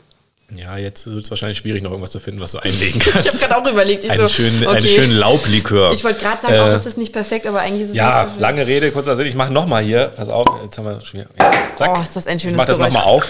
Ja, 0.55 0.77
jetzt 0.77 1.07
wird 1.07 1.25
es 1.25 1.31
wahrscheinlich 1.31 1.57
schwierig, 1.59 1.83
noch 1.83 1.90
irgendwas 1.90 2.11
zu 2.11 2.18
finden, 2.20 2.40
was 2.40 2.53
du 2.53 2.59
einlegen 2.59 3.01
Ich 3.01 3.07
habe 3.14 3.23
kannst. 3.23 3.40
gerade 3.40 3.57
auch 3.57 3.73
überlegt, 3.73 4.05
ich 4.05 4.11
einen, 4.11 4.20
so, 4.20 4.29
schönen, 4.29 4.66
okay. 4.66 4.77
einen 4.77 4.87
schönen 4.87 5.12
Laublikör. 5.12 5.92
Ich 5.92 6.05
wollte 6.05 6.20
gerade 6.20 6.42
sagen, 6.42 6.55
Äh, 6.55 6.59
auch 6.61 6.75
ist 6.75 6.85
das 6.85 6.96
nicht 6.99 7.12
perfekt, 7.14 7.46
aber 7.46 7.61
eigentlich 7.61 7.85
ist 7.85 7.90
es 7.90 7.96
Ja, 7.96 8.25
nicht 8.25 8.40
lange 8.40 8.66
Rede, 8.66 8.90
kurzer 8.90 9.16
Sinn. 9.16 9.27
Ich 9.27 9.37
mache 9.37 9.53
nochmal 9.53 9.83
hier. 9.85 10.09
Pass 10.09 10.29
auf, 10.29 10.44
jetzt 10.62 10.77
haben 10.77 10.85
wir 10.85 11.01
schon 11.01 11.20
wieder. 11.20 11.31
Ja, 11.38 11.51
zack. 11.77 11.96
Oh, 11.96 12.03
ist 12.03 12.14
das 12.14 12.27
ein 12.27 12.38
schönes 12.38 12.55
Ich 12.55 12.59
mach 12.59 12.64
das 12.66 12.79
nochmal 12.79 13.05
auf. 13.05 13.27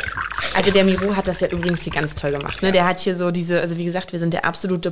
Also 0.54 0.70
der 0.72 0.82
Miro 0.82 1.14
hat 1.14 1.28
das 1.28 1.40
ja 1.40 1.48
übrigens 1.48 1.82
hier 1.82 1.92
ganz 1.92 2.14
toll 2.14 2.32
gemacht. 2.32 2.62
Ne? 2.62 2.72
Der 2.72 2.86
hat 2.86 2.98
hier 3.00 3.14
so 3.14 3.30
diese, 3.30 3.60
also 3.60 3.76
wie 3.76 3.84
gesagt, 3.84 4.12
wir 4.12 4.18
sind 4.18 4.32
der 4.34 4.44
absolute 4.46 4.90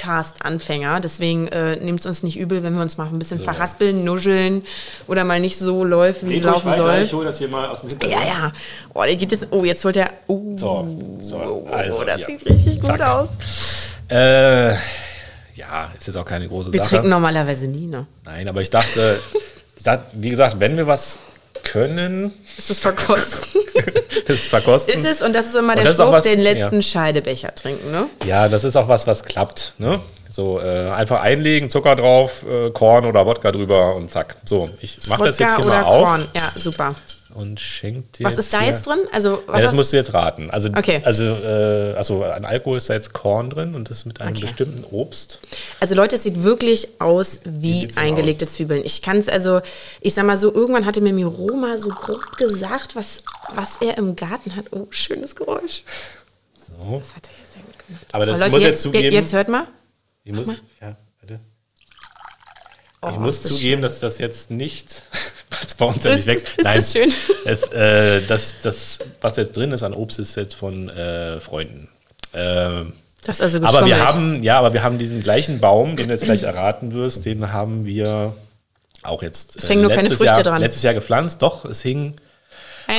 Podcast-Anfänger. 0.00 1.00
Deswegen 1.00 1.48
äh, 1.48 1.76
nehmt 1.76 2.00
es 2.00 2.06
uns 2.06 2.22
nicht 2.22 2.38
übel, 2.38 2.62
wenn 2.62 2.74
wir 2.74 2.82
uns 2.82 2.96
mal 2.96 3.06
ein 3.06 3.18
bisschen 3.18 3.40
verhaspeln, 3.40 4.04
nuscheln 4.04 4.62
oder 5.06 5.24
mal 5.24 5.40
nicht 5.40 5.58
so 5.58 5.84
läuft, 5.84 6.26
wie 6.28 6.38
es 6.38 6.44
laufen 6.44 6.72
soll. 6.72 7.02
Ich 7.02 7.12
hole 7.12 7.26
das 7.26 7.38
hier 7.38 7.48
mal 7.48 7.68
aus 7.68 7.80
dem 7.80 7.90
Hintergrund. 7.90 8.20
Ja, 8.20 8.26
ja. 8.26 8.52
Oh, 8.94 9.02
der 9.02 9.16
geht 9.16 9.32
jetzt. 9.32 9.48
Oh, 9.50 9.64
jetzt 9.64 9.84
holt 9.84 9.96
er. 9.96 10.10
Oh, 10.26 10.56
So, 10.56 10.98
so, 11.22 11.36
oh, 11.36 11.72
also 11.72 12.04
das 12.04 12.16
hier. 12.16 12.26
sieht 12.26 12.48
richtig 12.48 12.82
Zack. 12.82 12.96
gut 12.96 13.06
aus. 13.06 13.28
Äh, 14.08 14.72
ja, 15.54 15.90
ist 15.96 16.06
jetzt 16.06 16.16
auch 16.16 16.24
keine 16.24 16.48
große 16.48 16.72
Wir 16.72 16.78
Sache. 16.82 16.90
trinken 16.90 17.08
normalerweise 17.10 17.68
nie, 17.68 17.86
ne? 17.86 18.06
Nein, 18.24 18.48
aber 18.48 18.60
ich 18.62 18.70
dachte, 18.70 19.20
wie 20.14 20.30
gesagt, 20.30 20.56
wenn 20.58 20.76
wir 20.76 20.86
was 20.86 21.18
können, 21.62 22.32
Ist 22.56 22.70
es 22.70 22.80
verkosten? 22.80 23.60
das 24.26 24.36
ist 24.36 24.48
verkosten. 24.48 24.94
ist 25.04 25.08
es, 25.10 25.22
und 25.22 25.34
das 25.34 25.46
ist 25.46 25.54
immer 25.56 25.74
der 25.76 25.84
ist 25.84 25.94
Spruch, 25.94 26.12
was- 26.12 26.24
den 26.24 26.40
letzten 26.40 26.76
ja. 26.76 26.82
Scheidebecher 26.82 27.54
trinken, 27.54 27.90
ne? 27.90 28.06
Ja, 28.24 28.48
das 28.48 28.64
ist 28.64 28.76
auch 28.76 28.88
was, 28.88 29.06
was 29.06 29.24
klappt. 29.24 29.74
Ne? 29.78 30.00
So 30.30 30.60
äh, 30.60 30.90
einfach 30.90 31.20
einlegen, 31.20 31.68
Zucker 31.70 31.96
drauf, 31.96 32.44
äh, 32.48 32.70
Korn 32.70 33.04
oder 33.04 33.26
Wodka 33.26 33.50
drüber 33.52 33.94
und 33.96 34.10
zack. 34.10 34.36
So, 34.44 34.68
ich 34.80 34.98
mache 35.08 35.24
das 35.24 35.38
jetzt 35.38 35.56
hier 35.56 35.66
mal 35.66 35.82
auf 35.82 36.04
Korn. 36.04 36.28
Ja, 36.34 36.52
super. 36.54 36.94
Und 37.34 37.60
schenk 37.60 38.12
dir 38.14 38.24
Was 38.26 38.34
jetzt 38.36 38.46
ist 38.46 38.54
da 38.54 38.62
jetzt 38.64 38.86
drin? 38.86 38.98
Also, 39.12 39.42
was 39.46 39.58
Ja, 39.58 39.68
das 39.68 39.74
musst 39.76 39.92
du 39.92 39.96
jetzt 39.96 40.12
raten. 40.14 40.50
Also, 40.50 40.68
Okay. 40.76 41.00
also, 41.04 41.22
äh, 41.24 41.94
also 41.96 42.24
an 42.24 42.44
Alkohol 42.44 42.78
ist 42.78 42.88
da 42.90 42.94
jetzt 42.94 43.12
Korn 43.12 43.50
drin 43.50 43.74
und 43.74 43.90
das 43.90 44.04
mit 44.04 44.20
einem 44.20 44.32
Okay. 44.32 44.42
bestimmten 44.42 44.84
Obst. 44.84 45.40
Also 45.80 45.94
Leute, 45.94 46.16
es 46.16 46.22
sieht 46.22 46.42
wirklich 46.42 46.88
aus 47.00 47.40
wie 47.44 47.86
denn 47.86 47.96
eingelegte 47.98 48.46
Zwiebeln. 48.46 48.84
Ich 48.84 49.02
kann 49.02 49.18
es 49.18 49.28
also, 49.28 49.60
ich 50.00 50.14
sag 50.14 50.24
mal 50.26 50.36
so, 50.36 50.52
irgendwann 50.54 50.86
hatte 50.86 51.00
mir 51.00 51.12
Miro 51.12 51.54
mal 51.54 51.78
so 51.78 51.90
grob 51.90 52.36
gesagt, 52.36 52.96
was, 52.96 53.22
was 53.54 53.76
er 53.80 53.96
im 53.98 54.16
Garten 54.16 54.56
hat. 54.56 54.66
Oh, 54.72 54.86
schönes 54.90 55.36
Geräusch. 55.36 55.84
So. 56.56 56.98
Das 56.98 57.14
hat 57.14 57.28
er 57.28 57.40
jetzt 57.42 57.52
sehr 57.54 57.62
gut 57.62 57.86
gemacht. 57.86 58.06
Aber 58.12 58.26
das 58.26 58.40
Aber 58.40 58.50
muss 58.50 58.62
jetzt 58.62 58.82
zugeben. 58.82 59.14
Jetzt 59.14 59.32
hört 59.32 59.48
mal. 59.48 59.66
Ich 60.24 60.32
muss, 60.32 60.48
ja, 60.80 60.96
warte. 61.20 61.40
Oh, 63.02 63.08
ich 63.10 63.16
muss 63.18 63.42
das 63.42 63.52
zugeben, 63.52 63.80
dass 63.82 63.98
das 64.00 64.18
jetzt 64.18 64.50
nicht, 64.50 65.02
was 65.62 65.74
bei 65.74 65.84
uns 65.86 66.02
ja 66.04 66.14
nicht 66.14 66.26
wächst. 66.26 66.48
ist 66.56 66.64
das 66.66 66.92
schön? 66.92 67.12
Es, 67.44 67.62
äh, 67.72 68.22
das, 68.26 68.56
das, 68.62 68.98
was 69.20 69.36
jetzt 69.36 69.56
drin 69.56 69.72
ist 69.72 69.82
an 69.82 69.94
Obst, 69.94 70.18
ist 70.18 70.36
jetzt 70.36 70.54
von 70.54 70.88
äh, 70.90 71.40
Freunden. 71.40 71.88
Ähm, 72.34 72.92
Das 73.24 73.36
ist 73.40 73.42
also 73.42 73.58
aber 73.58 73.86
wir 73.86 73.94
geschummelt. 73.94 74.08
haben, 74.14 74.42
ja, 74.42 74.58
aber 74.58 74.72
wir 74.72 74.82
haben 74.82 74.98
diesen 74.98 75.20
gleichen 75.22 75.58
Baum, 75.60 75.96
den 75.96 76.08
du 76.08 76.14
jetzt 76.14 76.24
gleich 76.24 76.42
erraten 76.42 76.92
wirst, 76.94 77.24
den 77.24 77.52
haben 77.52 77.84
wir 77.84 78.34
auch 79.02 79.22
jetzt 79.22 79.56
äh, 79.56 79.58
Es 79.58 79.68
hängen 79.68 79.82
nur 79.82 79.90
keine 79.90 80.08
Früchte 80.08 80.24
Jahr, 80.26 80.42
dran. 80.42 80.60
letztes 80.60 80.82
Jahr 80.82 80.94
gepflanzt. 80.94 81.42
Doch, 81.42 81.64
es 81.64 81.80
hing 81.82 82.14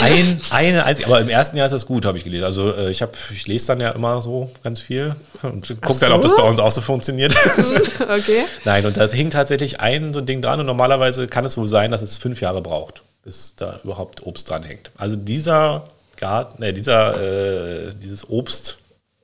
Ein 0.02 0.14
Eine. 0.14 0.22
Ein, 0.22 0.42
eine 0.50 0.86
einzige, 0.86 1.08
aber 1.08 1.22
im 1.22 1.30
ersten 1.30 1.58
Jahr 1.58 1.66
ist 1.66 1.72
das 1.72 1.86
gut, 1.86 2.06
habe 2.06 2.18
ich 2.18 2.24
gelesen. 2.24 2.44
Also 2.44 2.74
äh, 2.74 2.90
ich, 2.90 3.02
hab, 3.02 3.16
ich 3.32 3.48
lese 3.48 3.68
dann 3.68 3.80
ja 3.80 3.92
immer 3.92 4.22
so 4.22 4.52
ganz 4.64 4.82
viel 4.82 5.16
und 5.42 5.68
gucke 5.82 6.00
dann, 6.00 6.12
ob 6.12 6.22
das 6.22 6.32
so? 6.32 6.38
bei 6.38 6.44
uns 6.44 6.60
auch 6.60 6.72
so 6.72 6.82
funktioniert. 6.82 7.36
okay. 8.00 8.46
Nein, 8.66 8.86
und 8.86 8.98
da 8.98 9.08
hing 9.08 9.30
tatsächlich 9.30 9.80
ein 9.80 10.14
so 10.14 10.20
ein 10.20 10.26
Ding 10.26 10.42
dran 10.42 10.60
und 10.60 10.66
normalerweise 10.66 11.28
kann 11.28 11.46
es 11.46 11.58
wohl 11.58 11.68
sein, 11.68 11.92
dass 11.92 12.02
es 12.02 12.18
fünf 12.18 12.42
Jahre 12.42 12.62
braucht, 12.62 13.04
bis 13.24 13.56
da 13.56 13.80
überhaupt 13.84 14.26
Obst 14.26 14.50
dran 14.50 14.64
hängt. 14.64 14.92
Also 14.98 15.16
dieser 15.16 15.86
Garten, 16.18 16.62
ne, 16.62 16.74
dieser, 16.74 17.88
äh, 17.88 17.92
dieses 17.96 18.30
Obst 18.30 18.78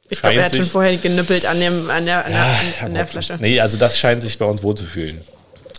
Ich 0.10 0.20
glaube, 0.20 0.36
er 0.36 0.46
hat 0.46 0.56
schon 0.56 0.66
vorher 0.66 0.98
genüppelt 0.98 1.46
an, 1.46 1.60
dem, 1.60 1.90
an, 1.90 2.06
der, 2.06 2.26
an, 2.26 2.32
der, 2.32 2.46
an, 2.82 2.94
der 2.94 3.04
ja, 3.04 3.06
Flasche. 3.06 3.38
Nee, 3.40 3.60
also 3.60 3.78
das 3.78 3.98
scheint 3.98 4.22
sich 4.22 4.38
bei 4.38 4.46
uns 4.46 4.64
wohlzufühlen. 4.64 5.22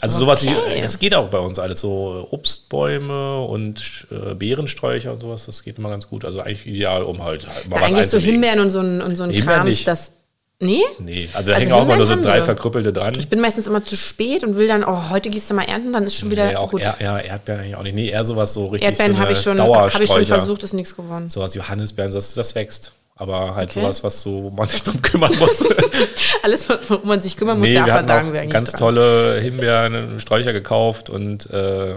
Also 0.00 0.18
sowas 0.18 0.42
wie, 0.44 0.48
Okay. 0.50 0.80
das 0.80 0.98
geht 0.98 1.14
auch 1.14 1.28
bei 1.28 1.38
uns 1.38 1.58
alles, 1.58 1.80
so 1.80 2.28
Obstbäume 2.30 3.40
und 3.42 4.06
äh, 4.11 4.34
Beerensträucher 4.34 5.12
und 5.12 5.20
sowas, 5.20 5.46
das 5.46 5.62
geht 5.62 5.78
immer 5.78 5.90
ganz 5.90 6.08
gut. 6.08 6.24
Also 6.24 6.40
eigentlich 6.40 6.66
ideal, 6.66 7.02
um 7.02 7.22
halt, 7.22 7.48
halt 7.48 7.68
mal 7.68 7.76
Ja, 7.76 7.82
was 7.82 7.92
eigentlich 7.92 8.06
so. 8.08 8.18
Himbeeren 8.18 8.61
und 8.61 8.70
so 8.70 8.80
ein, 8.80 9.00
und 9.02 9.16
so 9.16 9.24
ein 9.24 9.30
Himbeeren 9.30 9.61
Krams, 9.62 9.68
nicht. 9.76 9.88
das. 9.88 10.12
Nee? 10.61 10.82
Nee, 10.98 11.28
also 11.34 11.52
da 11.52 11.56
Also 11.56 11.66
hängen 11.70 11.72
auch 11.72 11.84
immer 11.84 11.96
nur 11.96 12.06
so 12.06 12.20
drei 12.20 12.42
verkrüppelte 12.42 12.92
dran. 12.92 13.14
Ich 13.16 13.28
bin 13.28 13.40
meistens 13.40 13.68
immer 13.68 13.84
zu 13.84 13.96
spät 13.96 14.42
und 14.42 14.56
will 14.56 14.66
dann, 14.66 14.82
oh, 14.82 15.11
heute 15.11 15.30
gehst 15.30 15.48
du 15.48 15.54
mal 15.54 15.62
ernten, 15.62 15.92
dann 15.92 16.02
ist 16.02 16.16
schon 16.16 16.32
wieder 16.32 16.46
Nee, 16.48 16.56
auch 16.56 16.70
gut. 16.72 16.82
Er, 16.82 16.96
ja, 17.00 17.18
Erdbeeren 17.20 17.61
eigentlich 17.61 17.76
auch 17.76 17.82
nicht. 17.84 17.94
Nee, 17.94 18.08
eher 18.08 18.24
sowas 18.24 18.54
so 18.54 18.66
richtig 18.66 18.88
Erdbeeren 18.88 19.12
so 19.14 19.18
habe 19.20 19.32
ich, 19.32 19.38
schon- 19.38 19.61
hab 19.61 20.00
ich 20.00 20.08
schon 20.11 20.26
versucht, 20.26 20.64
ist 20.64 20.72
nichts 20.74 20.96
geworden. 20.96 21.28
Sowas 21.28 21.54
Johannisbeeren, 21.54 22.11
das, 22.12 22.34
das 22.34 22.56
wächst. 22.56 22.90
Aber 23.20 23.57
halt 23.57 23.70
Okay. 23.70 23.81
sowas, 23.81 24.04
was 24.04 24.20
so, 24.20 24.44
wo 24.44 24.50
man 24.50 24.68
sich 24.68 24.83
drum 24.85 25.02
kümmern 25.02 25.35
muss. 25.38 25.62
Alles, 26.44 26.68
worum 26.88 27.09
man 27.09 27.20
sich 27.20 27.37
kümmern 27.37 27.59
muss, 27.59 27.68
nee, 27.68 27.74
da 27.74 27.85
versagen 27.85 28.28
auch 28.28 28.33
wir 28.33 28.40
eigentlich. 28.40 28.52
ganz 28.52 28.70
dran. 28.70 28.78
tolle 28.78 29.40
Himbeeren, 29.40 30.20
Sträucher 30.20 30.52
gekauft 30.52 31.11
und 31.11 31.50
äh, 31.50 31.96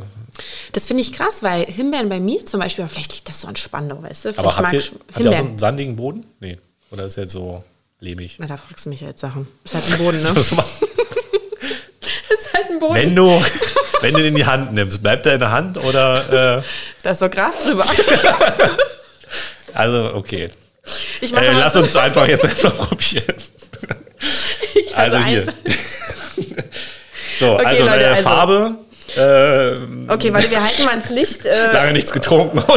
Das 0.72 0.88
finde 0.88 1.02
ich 1.04 1.14
krass, 1.14 1.44
weil 1.44 1.66
Himbeeren 1.66 2.10
bei 2.10 2.20
mir 2.20 2.44
zum 2.46 2.60
Beispiel, 2.60 2.88
vielleicht 2.88 3.14
liegt 3.14 3.30
das 3.30 3.42
so 3.42 3.48
an 3.48 3.56
Spandau, 3.56 4.02
weißt 4.02 4.26
du? 4.26 4.34
Vielleicht 4.34 4.40
Aber 4.40 4.50
habt 4.58 4.62
mag 4.64 4.74
ihr, 4.74 4.82
habt 5.14 5.26
ihr 5.26 5.30
auch 5.32 5.36
so 5.38 5.44
einen 5.44 5.60
sandigen 5.60 5.96
Boden? 5.96 6.26
Nee. 6.40 6.58
Oder 6.90 7.06
ist 7.06 7.18
der 7.18 7.28
so 7.28 7.64
lehmig? 8.00 8.38
Na, 8.40 8.48
da 8.48 8.58
fragst 8.58 8.86
du 8.88 8.90
mich 8.90 9.02
ja 9.02 9.08
jetzt 9.10 9.22
Sachen. 9.22 9.48
Ist 9.64 9.76
halt 9.76 9.92
ein 9.92 9.98
Boden, 10.00 10.24
ne? 10.24 10.30
Ist 10.40 10.56
halt 12.54 12.70
ein 12.72 12.80
Boden. 12.80 12.96
wenn 12.96 13.16
du, 13.16 13.42
wenn 14.02 14.14
du 14.14 14.20
den 14.22 14.30
in 14.30 14.36
die 14.36 14.46
Hand 14.46 14.74
nimmst, 14.74 15.04
bleibt 15.04 15.28
er 15.28 15.36
in 15.36 15.40
der 15.42 15.52
Hand 15.52 15.78
oder 15.84 16.58
äh, 16.58 16.64
Da 17.04 17.12
ist 17.12 17.22
doch 17.22 17.30
Gras 17.30 17.60
drüber. 17.60 17.86
also 19.76 20.16
okay. 20.16 20.50
Ich 21.22 21.34
Äh, 21.34 21.52
lass 21.54 21.76
uns 21.76 21.96
einfach 21.96 22.28
jetzt 22.28 22.44
erstmal 22.44 22.72
probieren. 22.88 23.36
Also 24.96 25.18
hier. 25.20 25.46
So, 27.40 27.56
also, 27.56 27.84
Leute, 27.86 28.04
äh, 28.04 28.08
also- 28.08 28.22
Farbe. 28.24 28.76
Äh, 29.16 30.12
Okay, 30.14 30.32
warte, 30.32 30.50
wir 30.52 30.64
halten 30.64 30.84
mal 30.86 30.94
ins 30.96 31.10
Licht. 31.10 31.44
Äh, 31.46 31.74
lange 31.74 31.94
nichts 31.94 32.12
getrunken. 32.12 32.64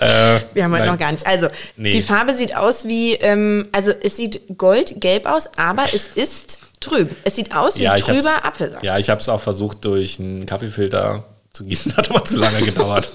Äh, 0.00 0.40
wir 0.52 0.64
haben 0.64 0.72
heute 0.72 0.82
nein. 0.82 0.92
noch 0.94 0.98
gar 0.98 1.12
nicht. 1.12 1.24
Also, 1.28 1.46
Nee. 1.76 1.92
die 1.92 2.02
Farbe 2.02 2.34
sieht 2.34 2.56
aus 2.56 2.86
wie, 2.88 3.14
ähm, 3.14 3.68
also 3.70 3.92
es 4.02 4.16
sieht 4.16 4.40
goldgelb 4.58 5.26
aus, 5.26 5.48
aber 5.56 5.84
es 5.94 6.08
ist 6.08 6.58
trüb. 6.80 7.14
Es 7.22 7.36
sieht 7.36 7.54
aus 7.54 7.78
wie 7.78 7.82
Ja, 7.84 7.94
trüber 7.96 8.44
Apfelsaft. 8.44 8.82
Ja, 8.82 8.98
ich 8.98 9.08
habe 9.10 9.20
es 9.20 9.28
auch 9.28 9.40
versucht, 9.40 9.84
durch 9.84 10.18
einen 10.18 10.44
Kaffeefilter 10.44 11.22
zu 11.52 11.62
gießen. 11.64 11.96
Hat 11.96 12.10
aber 12.10 12.24
zu 12.24 12.36
lange 12.36 12.62
gedauert. 12.62 13.12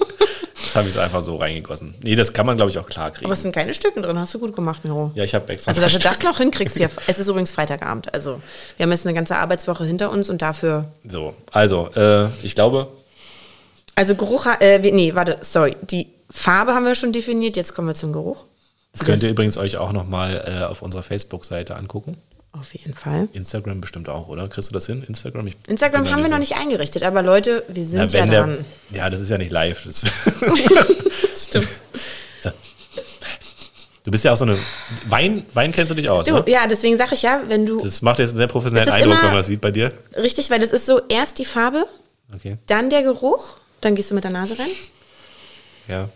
Habe 0.74 0.88
ich 0.88 0.94
es 0.94 1.00
einfach 1.00 1.20
so 1.20 1.36
reingegossen. 1.36 1.94
Nee, 2.02 2.14
das 2.14 2.32
kann 2.32 2.46
man, 2.46 2.56
glaube 2.56 2.70
ich, 2.70 2.78
auch 2.78 2.86
klar 2.86 3.10
kriegen. 3.10 3.26
aber 3.26 3.32
es 3.34 3.42
sind 3.42 3.52
keine 3.54 3.74
Stücken 3.74 4.02
drin, 4.02 4.18
hast 4.18 4.34
du 4.34 4.38
gut 4.38 4.54
gemacht, 4.54 4.84
Miro. 4.84 5.12
ja, 5.14 5.24
ich 5.24 5.34
habe 5.34 5.52
extra. 5.52 5.70
Also, 5.70 5.80
dass 5.80 5.92
du 5.92 5.98
das 5.98 6.22
noch 6.22 6.38
hinkriegst 6.38 6.76
hier. 6.76 6.90
Es 7.06 7.18
ist 7.18 7.28
übrigens 7.28 7.50
Freitagabend. 7.52 8.12
Also, 8.14 8.40
wir 8.76 8.84
haben 8.84 8.90
jetzt 8.90 9.06
eine 9.06 9.14
ganze 9.14 9.36
Arbeitswoche 9.36 9.84
hinter 9.84 10.10
uns 10.10 10.28
und 10.30 10.42
dafür. 10.42 10.86
So, 11.06 11.34
also, 11.52 11.88
äh, 11.94 12.28
ich 12.42 12.54
glaube, 12.54 12.88
Also, 13.94 14.14
Geruch. 14.14 14.46
Äh, 14.60 14.78
nee, 14.78 15.14
warte, 15.14 15.38
sorry. 15.40 15.76
Die 15.82 16.08
Farbe 16.30 16.74
haben 16.74 16.84
wir 16.84 16.94
schon 16.94 17.12
definiert. 17.12 17.56
Jetzt 17.56 17.74
kommen 17.74 17.88
wir 17.88 17.94
zum 17.94 18.12
Geruch. 18.12 18.44
das 18.92 19.04
könnt 19.04 19.22
ihr 19.22 19.30
übrigens 19.30 19.56
euch 19.58 19.76
auch 19.78 19.92
nochmal 19.92 20.44
äh, 20.46 20.64
auf 20.64 20.82
unserer 20.82 21.02
Facebook-Seite 21.02 21.74
angucken. 21.76 22.16
Auf 22.58 22.74
jeden 22.74 22.94
Fall. 22.94 23.28
Instagram 23.32 23.80
bestimmt 23.80 24.08
auch, 24.08 24.28
oder? 24.28 24.48
Kriegst 24.48 24.70
du 24.70 24.74
das 24.74 24.86
hin? 24.86 25.04
Instagram? 25.06 25.46
Ich 25.46 25.56
Instagram 25.68 26.10
haben 26.10 26.22
wir 26.22 26.28
noch 26.28 26.36
so- 26.36 26.40
nicht 26.40 26.56
eingerichtet, 26.56 27.02
aber 27.02 27.22
Leute, 27.22 27.64
wir 27.68 27.84
sind 27.84 28.12
Ja, 28.12 28.20
ja, 28.20 28.26
der, 28.26 28.40
dran. 28.40 28.64
ja, 28.90 29.10
das 29.10 29.20
ist 29.20 29.30
ja 29.30 29.38
nicht 29.38 29.50
live. 29.52 29.84
Das 29.84 30.02
Stimmt. 31.48 31.68
So. 32.42 32.50
Du 34.04 34.10
bist 34.10 34.24
ja 34.24 34.32
auch 34.32 34.36
so 34.36 34.44
eine. 34.44 34.58
Wein, 35.08 35.44
Wein 35.54 35.70
kennst 35.72 35.90
du 35.90 35.94
dich 35.94 36.08
aus, 36.08 36.26
Du, 36.26 36.34
ne? 36.34 36.44
ja, 36.48 36.66
deswegen 36.66 36.96
sage 36.96 37.14
ich 37.14 37.22
ja, 37.22 37.42
wenn 37.46 37.66
du. 37.66 37.80
Das 37.80 38.00
macht 38.02 38.18
jetzt 38.18 38.30
einen 38.30 38.38
sehr 38.38 38.46
professionellen 38.46 38.88
Es 38.88 38.94
ist 38.94 39.00
Eindruck, 39.02 39.18
wenn 39.22 39.28
man 39.28 39.36
das 39.36 39.46
sieht 39.46 39.60
bei 39.60 39.70
dir. 39.70 39.92
Richtig, 40.16 40.50
weil 40.50 40.60
das 40.60 40.70
ist 40.72 40.86
so 40.86 41.00
erst 41.08 41.38
die 41.38 41.44
Farbe, 41.44 41.84
Okay. 42.34 42.56
dann 42.66 42.90
der 42.90 43.02
Geruch, 43.02 43.56
dann 43.80 43.94
gehst 43.94 44.10
du 44.10 44.14
mit 44.14 44.24
der 44.24 44.30
Nase 44.30 44.58
rein, 44.58 44.68
Ja. 45.88 46.08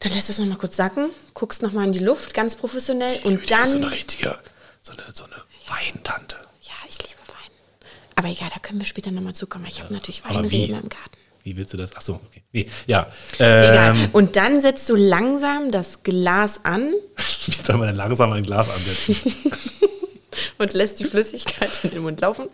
dann 0.00 0.12
lässt 0.12 0.28
du 0.28 0.32
es 0.32 0.38
nochmal 0.38 0.58
kurz 0.58 0.76
sacken, 0.76 1.10
guckst 1.34 1.62
nochmal 1.62 1.86
in 1.86 1.92
die 1.92 1.98
Luft, 1.98 2.34
ganz 2.34 2.54
professionell 2.54 3.18
und 3.24 3.34
Du 3.34 3.38
bist 3.38 3.48
so 3.50 3.54
dann. 3.56 3.84
eine 3.84 3.90
richtige, 3.92 4.38
so 4.82 4.92
eine, 4.92 5.02
so 5.14 5.24
eine 5.24 5.34
Weintante. 5.70 6.36
Ja, 6.62 6.74
ich 6.88 6.98
liebe 6.98 7.20
Wein. 7.28 7.86
Aber 8.16 8.28
egal, 8.28 8.50
da 8.52 8.60
können 8.60 8.80
wir 8.80 8.86
später 8.86 9.10
nochmal 9.10 9.34
zukommen. 9.34 9.66
Ich 9.68 9.80
habe 9.80 9.92
natürlich? 9.92 10.24
Weinreben 10.24 10.74
im 10.82 10.88
Garten. 10.88 11.16
Wie 11.42 11.56
willst 11.56 11.72
du 11.72 11.78
das? 11.78 11.92
Ach 11.96 12.02
so, 12.02 12.14
okay. 12.14 12.42
Nee, 12.52 12.68
ja. 12.86 13.06
Egal. 13.36 13.96
Ähm, 13.96 14.08
Und 14.12 14.36
dann 14.36 14.60
setzt 14.60 14.88
du 14.90 14.94
langsam 14.96 15.70
das 15.70 16.02
Glas 16.02 16.64
an 16.64 16.92
wie 17.46 17.52
soll 17.64 17.76
man 17.78 17.86
denn 17.88 17.96
langsam 17.96 18.32
ein 18.32 18.42
Glas 18.44 18.68
ansetzen? 18.68 19.34
und 20.58 20.72
lässt 20.72 21.00
die 21.00 21.04
Flüssigkeit 21.04 21.84
in 21.84 21.90
den 21.90 22.02
Mund 22.02 22.20
laufen. 22.20 22.48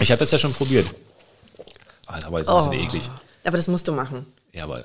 Ich 0.00 0.10
habe 0.10 0.18
das 0.18 0.30
ja 0.30 0.38
schon 0.38 0.52
probiert. 0.52 0.86
Ah, 2.06 2.18
ist 2.18 2.24
aber 2.24 2.38
jetzt 2.38 2.48
ein 2.48 2.56
bisschen 2.56 2.86
eklig. 2.86 3.10
Aber 3.44 3.56
das 3.56 3.68
musst 3.68 3.86
du 3.86 3.92
machen. 3.92 4.26
Ja, 4.52 4.64
aber, 4.64 4.84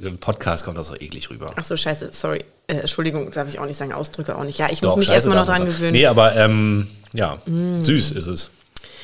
im 0.00 0.18
Podcast 0.18 0.64
kommt 0.64 0.76
das 0.76 0.88
so 0.88 0.94
eklig 0.94 1.30
rüber. 1.30 1.50
Ach 1.56 1.64
so, 1.64 1.76
scheiße, 1.76 2.10
sorry. 2.12 2.44
Äh, 2.66 2.74
Entschuldigung, 2.80 3.30
darf 3.30 3.48
ich 3.48 3.58
auch 3.58 3.64
nicht 3.64 3.76
sagen, 3.76 3.92
Ausdrücke 3.92 4.36
auch 4.36 4.44
nicht. 4.44 4.58
Ja, 4.58 4.68
ich 4.70 4.80
Doch, 4.80 4.90
muss 4.90 5.06
mich 5.06 5.10
erstmal 5.10 5.36
noch 5.36 5.46
dran 5.46 5.64
gewöhnen. 5.64 5.92
Nee, 5.92 6.06
aber 6.06 6.36
ähm, 6.36 6.88
ja, 7.14 7.38
süß 7.46 8.12
ist 8.12 8.26
es. 8.26 8.50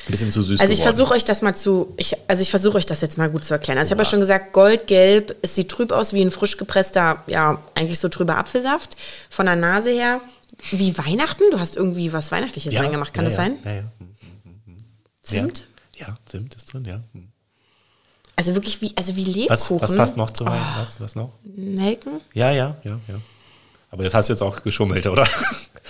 Ein 0.07 0.11
bisschen 0.11 0.31
zu 0.31 0.43
süß 0.43 0.61
Also 0.61 0.75
ich 0.75 0.83
versuche 0.83 1.14
euch 1.14 1.25
das 1.25 1.40
mal 1.40 1.55
zu, 1.55 1.95
ich, 1.97 2.14
also 2.29 2.43
ich 2.43 2.51
versuche 2.51 2.77
euch 2.77 2.85
das 2.85 3.01
jetzt 3.01 3.17
mal 3.17 3.31
gut 3.31 3.45
zu 3.45 3.55
erklären. 3.55 3.79
Also 3.79 3.88
ich 3.88 3.93
habe 3.93 4.03
ja 4.03 4.11
schon 4.11 4.21
gesagt, 4.21 4.53
goldgelb, 4.53 5.35
es 5.40 5.55
sieht 5.55 5.71
trüb 5.71 5.93
aus 5.93 6.12
wie 6.12 6.21
ein 6.21 6.31
frisch 6.31 6.59
gepresster, 6.59 7.23
ja, 7.27 7.59
eigentlich 7.75 7.99
so 7.99 8.09
trüber 8.09 8.37
Apfelsaft. 8.37 8.97
Von 9.31 9.47
der 9.47 9.57
Nase 9.57 9.90
her, 9.90 10.21
wie 10.71 10.97
Weihnachten? 10.99 11.45
Du 11.51 11.59
hast 11.59 11.77
irgendwie 11.77 12.12
was 12.12 12.31
Weihnachtliches 12.31 12.75
reingemacht, 12.75 13.14
kann 13.14 13.25
ja, 13.25 13.31
das 13.31 13.38
ja, 13.38 13.45
sein? 13.45 13.59
Ja, 13.64 13.73
ja. 13.73 13.83
Zimt? 15.23 15.64
Ja. 15.97 16.09
ja, 16.09 16.19
Zimt 16.27 16.55
ist 16.55 16.73
drin, 16.73 16.85
ja. 16.85 17.01
Also 18.37 18.55
wirklich 18.55 18.81
wie, 18.81 18.92
also 18.97 19.14
wie 19.16 19.27
Was, 19.49 19.62
Lebkuchen. 19.70 19.81
was 19.81 19.97
passt 19.97 20.16
noch 20.16 20.31
zu 20.31 20.44
Oh. 20.44 20.49
Wein? 20.49 20.61
Was, 20.79 21.01
was 21.01 21.14
noch? 21.14 21.31
Nelken? 21.44 22.20
Ja, 22.33 22.51
ja, 22.51 22.77
ja, 22.85 22.99
ja. 23.09 23.14
Aber 23.90 24.03
das 24.03 24.12
hast 24.14 24.29
du 24.29 24.33
jetzt 24.33 24.42
auch 24.42 24.62
geschummelt, 24.62 25.07
oder? 25.07 25.27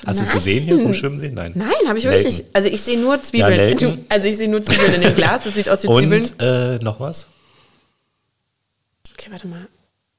Hast 0.04 0.18
du 0.20 0.24
es 0.24 0.30
gesehen 0.30 0.64
hier 0.64 0.74
rumschwimmen 0.76 1.18
sehen? 1.18 1.32
Nein. 1.34 1.52
Nein, 1.54 1.70
habe 1.86 1.96
ich 1.98 2.04
wirklich 2.04 2.24
nicht. 2.24 2.44
Also 2.52 2.68
ich 2.68 2.82
sehe 2.82 2.98
nur 3.00 3.22
Zwiebeln. 3.22 3.56
Nelken. 3.56 4.04
also 4.10 4.28
ich 4.28 4.36
sehe 4.36 4.48
nur 4.50 4.60
Zwiebeln 4.60 4.94
in 4.94 5.00
dem 5.00 5.14
Glas, 5.14 5.44
das 5.44 5.54
sieht 5.54 5.68
aus 5.70 5.82
wie 5.84 5.86
Zwiebeln. 5.86 6.22
Und 6.22 6.34
äh, 6.42 6.78
noch 6.80 7.00
was? 7.00 7.26
Okay, 9.12 9.28
warte 9.30 9.46
mal. 9.46 9.66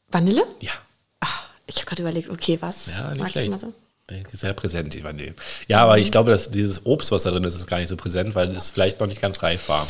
Vanille? 0.09 0.43
Ja. 0.61 0.71
Ah, 1.19 1.27
ich 1.67 1.75
habe 1.75 1.85
gerade 1.87 2.01
überlegt, 2.01 2.29
okay, 2.29 2.57
was 2.61 2.87
Ja, 2.97 3.09
nicht 3.09 3.17
mag 3.19 3.27
ich 3.27 3.31
schlecht. 3.33 3.47
immer 3.47 3.57
so? 3.59 3.73
Sehr 4.31 4.53
präsent, 4.53 4.93
die 4.93 5.03
Vanille. 5.03 5.33
Ja, 5.67 5.83
aber 5.83 5.99
ich 5.99 6.09
glaube, 6.11 6.31
dass 6.31 6.49
dieses 6.49 6.85
Obst, 6.85 7.11
was 7.11 7.23
da 7.23 7.31
drin 7.31 7.43
ist, 7.43 7.55
ist 7.55 7.67
gar 7.67 7.77
nicht 7.79 7.89
so 7.89 7.97
präsent, 7.97 8.33
weil 8.33 8.49
es 8.51 8.69
vielleicht 8.69 8.99
noch 8.99 9.07
nicht 9.07 9.21
ganz 9.21 9.43
reif 9.43 9.67
war. 9.69 9.85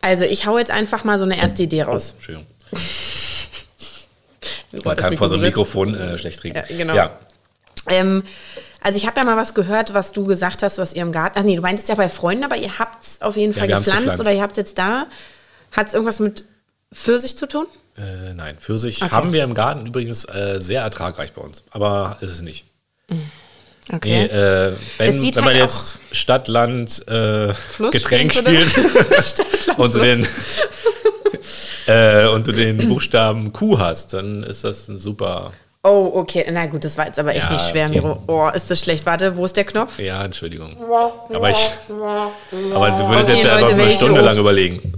Also 0.00 0.24
ich 0.24 0.46
hau 0.46 0.58
jetzt 0.58 0.70
einfach 0.70 1.04
mal 1.04 1.18
so 1.18 1.24
eine 1.24 1.36
erste 1.40 1.62
Idee 1.62 1.82
raus. 1.82 2.12
Entschuldigung. 2.16 2.46
Boah, 4.72 4.80
Man 4.84 4.96
kann 4.96 5.16
vor 5.16 5.28
so 5.28 5.34
einem. 5.34 5.44
Mikrofon 5.44 5.94
äh, 5.94 6.18
schlecht 6.18 6.44
reden. 6.44 6.56
Ja, 6.68 6.76
genau. 6.76 6.94
Ja, 6.94 7.18
Ähm, 7.88 8.22
also 8.80 8.96
ich 8.96 9.06
habe 9.06 9.18
ja 9.18 9.24
mal 9.26 9.36
was 9.36 9.54
gehört, 9.54 9.92
was 9.94 10.12
du 10.12 10.24
gesagt 10.24 10.62
hast, 10.62 10.78
was 10.78 10.94
ihr 10.94 11.02
im 11.02 11.10
Garten. 11.12 11.38
Ach 11.38 11.42
nee, 11.42 11.56
du 11.56 11.62
meintest 11.62 11.88
ja 11.88 11.94
bei 11.96 12.08
Freunden, 12.08 12.44
aber 12.44 12.56
ihr 12.56 12.78
habt 12.78 13.02
es 13.02 13.22
auf 13.22 13.36
jeden 13.36 13.52
Ja, 13.52 13.58
Fall 13.60 13.72
haben's 13.72 13.84
gepflanzt, 13.86 14.04
gepflanzt. 14.04 14.20
oder 14.20 14.32
ihr 14.36 14.42
habt 14.42 14.52
es 14.52 14.56
jetzt 14.58 14.78
da. 14.78 15.06
Hat 15.72 15.88
es 15.88 15.94
irgendwas 15.94 16.20
mit 16.20 16.44
Pfirsich 16.94 17.36
zu 17.36 17.46
tun? 17.46 17.66
äh, 17.96 18.32
nein, 18.34 18.56
Pfirsich 18.58 19.02
Okay. 19.02 19.10
haben 19.10 19.32
wir 19.32 19.42
im 19.42 19.54
Garten 19.54 19.84
übrigens 19.86 20.24
äh, 20.26 20.58
sehr 20.60 20.82
ertragreich 20.82 21.32
bei 21.32 21.42
uns. 21.42 21.64
Aber 21.70 22.18
ist 22.20 22.30
es 22.30 22.40
nicht. 22.42 22.64
Nee, 23.10 23.18
Okay. 23.92 24.24
äh, 24.24 24.72
wenn, 24.98 25.22
wenn 25.22 25.34
man 25.36 25.44
halt 25.44 25.56
jetzt 25.56 25.96
Stadt, 26.12 26.48
Land, 26.48 27.08
äh, 27.08 27.54
Fluss 27.54 27.92
Getränk 27.92 28.34
spielt 28.34 28.74
und 29.78 29.94
du, 29.94 29.98
den, 29.98 30.26
äh, 31.86 32.26
und 32.26 32.46
du 32.46 32.52
den 32.52 32.76
Buchstaben 32.88 33.52
Q 33.52 33.78
hast, 33.78 34.12
dann 34.12 34.42
ist 34.42 34.64
das 34.64 34.88
ein 34.88 34.98
super. 34.98 35.52
Oh, 35.82 36.10
okay. 36.14 36.44
Na 36.50 36.66
gut, 36.66 36.84
das 36.84 36.98
war 36.98 37.06
jetzt 37.06 37.18
aber 37.18 37.34
echt 37.34 37.46
Ja, 37.46 37.52
nicht 37.52 37.68
schwer. 37.68 37.88
Miro. 37.88 38.22
Oh, 38.26 38.48
ist 38.52 38.70
das 38.70 38.80
schlecht. 38.80 39.06
Warte, 39.06 39.36
wo 39.36 39.44
ist 39.44 39.56
der 39.56 39.64
Knopf? 39.64 39.98
Ja, 39.98 40.24
Entschuldigung. 40.24 40.76
Aber 41.32 41.50
ich. 41.50 41.70
Aber 41.88 42.90
du 42.90 43.08
würdest 43.08 43.30
Okay, 43.30 43.38
jetzt 43.38 43.46
einfach 43.46 43.60
Leute, 43.60 43.76
so 43.76 43.82
eine 43.82 43.92
Stunde 43.92 44.20
lang 44.20 44.36
überlegen. 44.36 44.92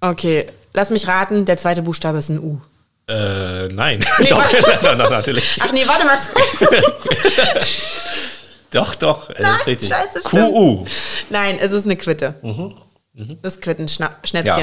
Okay, 0.00 0.46
lass 0.72 0.90
mich 0.90 1.06
raten, 1.06 1.44
der 1.44 1.58
zweite 1.58 1.82
Buchstabe 1.82 2.18
ist 2.18 2.30
ein 2.30 2.40
U. 2.40 2.60
Äh, 3.08 3.68
nein. 3.68 4.04
Nee, 4.18 4.28
doch, 4.28 5.08
natürlich. 5.08 5.58
Ach 5.60 5.70
nee, 5.72 5.86
warte 5.86 6.04
mal. 6.04 6.18
Doch, 8.76 8.94
doch, 8.94 9.30
es 9.30 9.38
ist 9.40 9.66
richtig. 9.66 9.88
scheiße. 9.88 10.20
QU. 10.24 10.84
Nein, 11.30 11.58
es 11.60 11.72
ist 11.72 11.84
eine 11.86 11.96
Quitte. 11.96 12.34
Das 13.42 13.54
ist 13.54 13.62
Quittenschnäpschen. 13.62 14.40
Mhm. 14.40 14.46
Ja. 14.46 14.58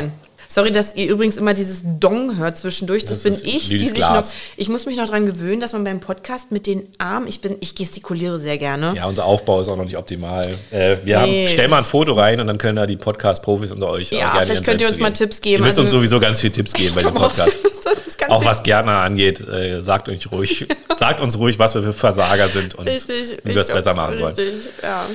Sorry, 0.50 0.72
dass 0.72 0.94
ihr 0.96 1.08
übrigens 1.10 1.38
immer 1.38 1.56
dieses 1.56 1.82
Dong 1.84 2.38
hört 2.38 2.60
zwischendurch. 2.60 3.04
Das, 3.06 3.24
Das 3.24 3.42
bin 3.42 3.50
ich, 3.56 3.70
die 3.70 3.80
sich 3.80 3.98
noch. 3.98 4.24
Ich 4.56 4.70
muss 4.70 4.86
mich 4.86 4.98
noch 4.98 5.10
dran 5.10 5.26
gewöhnen, 5.26 5.60
dass 5.60 5.74
man 5.74 5.84
beim 5.84 6.00
Podcast 6.00 6.52
mit 6.52 6.68
den 6.68 6.88
Armen, 7.00 7.28
ich 7.28 7.42
bin, 7.42 7.58
ich 7.62 7.74
gestikuliere 7.74 8.38
sehr 8.40 8.60
gerne. 8.60 8.94
Ja, 8.96 9.08
unser 9.08 9.26
Aufbau 9.26 9.62
ist 9.62 9.68
auch 9.68 9.78
noch 9.78 9.86
nicht 9.86 9.98
optimal. 9.98 10.46
Äh, 10.70 10.98
wir 11.04 11.22
Nee. 11.22 11.46
haben, 11.46 11.52
stell 11.52 11.68
mal 11.70 11.80
ein 11.80 11.86
Foto 11.86 12.14
rein 12.14 12.40
und 12.40 12.46
dann 12.46 12.60
können 12.60 12.76
da 12.76 12.86
die 12.86 12.98
Podcast-Profis 12.98 13.72
unter 13.72 13.90
euch 13.90 14.12
Ja, 14.12 14.28
auch 14.28 14.34
gerne 14.34 14.46
vielleicht 14.46 14.64
könnt 14.64 14.82
ihr 14.82 14.88
uns 14.90 15.00
mal 15.00 15.08
zugeben. 15.14 15.32
Tipps 15.32 15.42
geben. 15.42 15.64
Ihr 15.64 15.66
müsst 15.66 15.80
uns 15.80 15.86
Also- 15.88 15.98
sowieso 15.98 16.20
ganz 16.20 16.40
viel 16.42 16.52
Tipps 16.52 16.74
geben 16.74 16.94
bei 16.94 17.02
dem 17.02 17.18
auf, 17.18 17.36
Podcast. 17.36 17.58
das 17.64 17.72
ist 17.72 17.88
ganz 18.28 18.32
Auch 18.34 18.46
was 18.46 18.64
Gärtner 18.64 19.00
angeht, 19.00 19.40
äh, 19.48 19.82
sagt 19.82 20.10
euch 20.10 20.32
ruhig, 20.32 20.68
sagt 20.98 21.20
uns 21.20 21.38
ruhig, 21.38 21.60
was 21.60 21.76
wir 21.76 21.84
für 21.84 21.94
Versager 21.94 22.48
sind 22.50 22.76
und 22.76 22.88
Richtig. 22.88 23.38
wie 23.44 23.54
wir 23.54 23.62
es 23.62 23.68
besser 23.68 23.94
machen 23.94 24.18
sollen. 24.18 24.36
Richtig, 24.36 24.70
ja. 24.82 25.06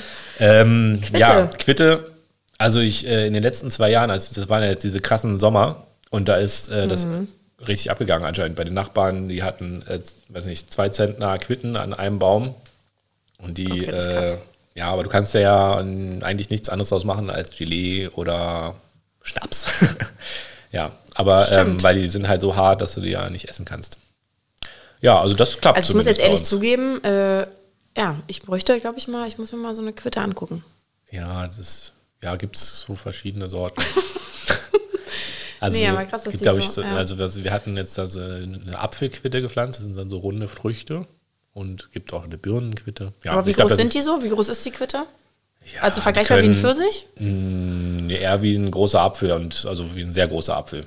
Ähm, 0.41 1.01
Quitte. 1.03 1.19
Ja, 1.19 1.47
Quitte. 1.47 2.11
Also 2.59 2.81
ich 2.81 3.07
äh, 3.07 3.27
in 3.27 3.35
den 3.35 3.43
letzten 3.43 3.71
zwei 3.71 3.91
Jahren, 3.91 4.11
also 4.11 4.35
das 4.35 4.49
waren 4.49 4.63
ja 4.63 4.71
jetzt 4.71 4.85
diese 4.85 5.01
krassen 5.01 5.39
Sommer 5.39 5.87
und 6.11 6.29
da 6.29 6.37
ist 6.37 6.69
äh, 6.69 6.89
das 6.89 7.05
Mhm. 7.07 7.29
richtig 7.67 7.91
abgegangen 7.91 8.27
anscheinend 8.27 8.57
bei 8.57 8.65
den 8.65 8.75
Nachbarn. 8.75 9.29
Die 9.29 9.43
hatten, 9.43 9.83
äh, 9.89 10.01
weiß 10.29 10.47
nicht, 10.47 10.73
zwei 10.73 10.89
Zentner 10.89 11.39
Quitten 11.39 11.77
an 11.77 11.95
einem 11.95 12.19
Baum 12.19 12.55
und 13.39 13.59
die, 13.59 13.71
Okay, 13.71 13.91
das 13.91 14.07
ist 14.07 14.13
äh, 14.13 14.15
krass. 14.17 14.39
ja, 14.75 14.87
aber 14.91 15.05
du 15.05 15.09
kannst 15.09 15.35
ja 15.35 15.79
ähm, 15.81 16.21
eigentlich 16.23 16.51
nichts 16.51 16.69
anderes 16.69 16.89
draus 16.89 17.05
machen 17.05 17.31
als 17.31 17.57
Gelee 17.57 18.09
oder 18.09 18.75
Schnaps. 19.23 19.67
ja, 20.73 20.93
aber 21.15 21.51
ähm, 21.53 21.83
weil 21.83 22.01
die 22.01 22.09
sind 22.09 22.29
halt 22.29 22.41
so 22.43 22.57
hart, 22.57 22.81
dass 22.81 22.95
du 22.95 23.01
die 23.01 23.11
ja 23.11 23.29
nicht 23.31 23.49
essen 23.49 23.65
kannst. 23.65 23.99
Ja, 25.01 25.21
also 25.21 25.37
das 25.37 25.61
klappt. 25.61 25.77
Also 25.77 25.91
ich 25.91 25.97
muss 25.97 26.07
jetzt 26.07 26.21
ehrlich 26.21 26.45
zugeben, 26.45 27.03
äh, 27.05 27.47
ja, 27.97 28.17
ich 28.27 28.43
bräuchte, 28.43 28.79
glaube 28.81 28.99
ich 28.99 29.09
mal, 29.09 29.27
ich 29.29 29.39
muss 29.39 29.53
mir 29.53 29.59
mal 29.59 29.75
so 29.75 29.83
eine 29.83 29.93
Quitte 29.93 30.21
angucken. 30.21 30.65
Ja, 31.11 31.47
das 31.47 31.93
ja, 32.23 32.37
gibt 32.37 32.57
es 32.57 32.81
so 32.81 32.97
verschiedene 32.97 33.49
Sorten. 33.49 33.81
also 35.61 35.77
Nee, 35.77 35.89
aber 35.89 36.05
krass, 36.05 36.23
dass 36.23 36.33
gibt, 36.33 36.41
die 36.41 36.45
glaub 36.45 36.61
so- 36.63 36.83
ich, 36.83 36.87
ja. 36.89 36.97
also 36.97 37.19
wir 37.19 37.53
hatten 37.53 37.77
jetzt 37.77 37.99
also 37.99 38.21
eine 38.21 38.79
Apfelquitte 38.79 39.41
gepflanzt, 39.41 39.79
das 39.79 39.87
sind 39.87 39.97
dann 39.97 40.11
so 40.11 40.19
runde 40.19 40.49
Früchte 40.49 41.07
und 41.55 41.91
gibt 41.93 42.13
auch 42.13 42.25
eine 42.25 42.39
Birnenquitte. 42.39 43.13
Ja, 43.25 43.33
Aber 43.33 43.47
wie 43.47 43.53
glaub, 43.53 43.69
groß 43.69 43.77
das 43.77 43.79
sind 43.79 43.95
die 43.95 44.01
so? 44.01 44.23
Wie 44.23 44.29
groß 44.29 44.49
ist 44.49 44.65
die 44.65 44.71
Quitte? 44.71 45.07
Ja, 45.75 45.83
also 45.83 46.01
vergleichbar 46.01 46.39
wie 46.39 46.47
ein 46.47 46.53
können, 46.53 46.61
Pfirsich? 46.61 47.07
mh, 47.19 48.13
eher 48.13 48.43
wie 48.43 48.55
ein 48.55 48.71
großer 48.71 49.01
Apfel 49.01 49.33
und 49.33 49.67
also 49.67 49.95
wie 49.97 50.03
ein 50.03 50.13
sehr 50.13 50.29
großer 50.29 50.57
Apfel 50.57 50.85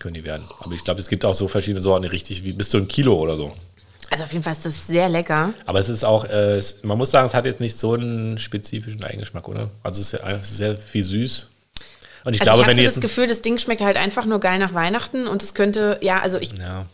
können 0.00 0.14
die 0.14 0.24
werden. 0.24 0.44
Aber 0.60 0.72
ich 0.72 0.82
glaube, 0.84 1.00
es 1.00 1.08
gibt 1.08 1.24
auch 1.24 1.34
so 1.34 1.48
verschiedene 1.48 1.80
Sorten, 1.80 2.04
richtig 2.06 2.44
wie 2.44 2.52
bis 2.52 2.68
zu 2.68 2.78
ein 2.78 2.88
Kilo 2.88 3.16
oder 3.16 3.36
so. 3.36 3.52
Also 4.10 4.24
auf 4.24 4.32
jeden 4.32 4.44
Fall 4.44 4.52
ist 4.52 4.66
das 4.66 4.86
sehr 4.86 5.08
lecker. 5.08 5.54
Aber 5.66 5.78
es 5.78 5.88
ist 5.88 6.04
auch, 6.04 6.24
äh, 6.24 6.56
es, 6.56 6.82
man 6.82 6.98
muss 6.98 7.10
sagen, 7.10 7.26
es 7.26 7.34
hat 7.34 7.46
jetzt 7.46 7.60
nicht 7.60 7.76
so 7.76 7.94
einen 7.94 8.38
spezifischen 8.38 9.02
Eigengeschmack, 9.02 9.48
oder? 9.48 9.70
Also 9.82 10.00
es 10.00 10.12
ist 10.12 10.20
ist 10.22 10.56
sehr 10.56 10.76
viel 10.76 11.02
süß. 11.02 11.48
Und 12.24 12.34
ich 12.34 12.40
Also 12.40 12.52
glaube, 12.62 12.62
ich 12.72 12.78
habe 12.78 12.88
so 12.88 12.94
das 12.94 13.00
Gefühl, 13.00 13.26
das 13.26 13.42
Ding 13.42 13.58
schmeckt 13.58 13.82
halt 13.82 13.96
einfach 13.96 14.24
nur 14.24 14.40
geil 14.40 14.58
nach 14.58 14.72
Weihnachten 14.72 15.26
und 15.26 15.42
es 15.42 15.52
könnte, 15.52 15.98
ja, 16.00 16.20
also 16.20 16.38
ich, 16.38 16.52
ja. 16.52 16.86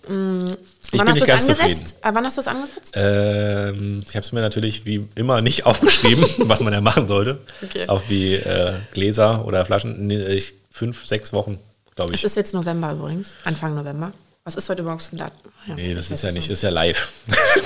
Ich 0.93 0.99
wann 0.99 1.07
bin 1.07 1.09
hast 1.09 1.15
nicht 1.17 1.29
du 1.29 1.33
es 1.33 1.47
ganz 1.47 1.61
angesetzt? 1.61 1.89
zufrieden. 1.89 1.99
Ah, 2.03 2.11
wann 2.15 2.25
hast 2.25 2.37
du 2.37 2.41
es 2.41 2.49
angesetzt? 2.49 2.95
Ähm, 2.97 4.03
ich 4.09 4.17
habe 4.17 4.25
es 4.27 4.33
mir 4.33 4.41
natürlich 4.41 4.85
wie 4.85 5.07
immer 5.15 5.41
nicht 5.41 5.67
aufgeschrieben, 5.67 6.25
was 6.49 6.61
man 6.61 6.73
ja 6.73 6.81
machen 6.81 7.07
sollte. 7.09 7.39
Okay. 7.63 7.87
Auf 7.89 8.03
die 8.09 8.35
äh, 8.35 8.75
Gläser 8.93 9.45
oder 9.47 9.65
Flaschen. 9.65 10.07
Nee, 10.07 10.23
ich, 10.27 10.55
fünf, 10.71 11.07
sechs 11.07 11.33
Wochen, 11.33 11.59
glaube 11.95 12.13
Es 12.15 12.21
ich. 12.21 12.25
ist 12.25 12.37
jetzt 12.37 12.55
November 12.55 12.93
übrigens, 12.93 13.37
Anfang 13.45 13.75
November. 13.75 14.13
Was 14.45 14.57
ist 14.57 14.69
heute 14.69 14.83
überhaupt 14.83 15.03
für 15.03 15.15
ein 15.17 15.19
Datum? 15.19 15.53
Ja, 15.67 15.75
Nee, 15.75 15.95
das 15.95 16.11
ist 16.11 16.23
ja 16.23 16.31
es 16.31 16.35
nicht, 16.35 16.49
noch. 16.49 16.53
ist 16.55 16.63
ja 16.63 16.71
live. 16.71 17.09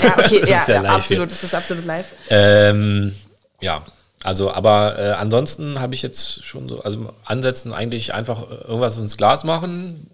Ja, 0.02 0.18
okay, 0.18 0.40
ja, 0.50 0.60
ist 0.60 0.68
ja 0.68 0.74
ja 0.74 0.80
live 0.82 0.90
absolut, 0.92 1.30
das 1.30 1.44
ist 1.44 1.54
absolut 1.54 1.84
live. 1.86 2.12
Ähm, 2.30 3.14
ja, 3.60 3.84
also, 4.24 4.50
aber 4.52 4.98
äh, 4.98 5.10
ansonsten 5.12 5.78
habe 5.80 5.94
ich 5.94 6.02
jetzt 6.02 6.44
schon 6.44 6.68
so, 6.68 6.82
also 6.82 7.12
ansetzen 7.24 7.72
eigentlich 7.72 8.12
einfach 8.12 8.50
irgendwas 8.50 8.98
ins 8.98 9.16
Glas 9.16 9.44
machen, 9.44 10.10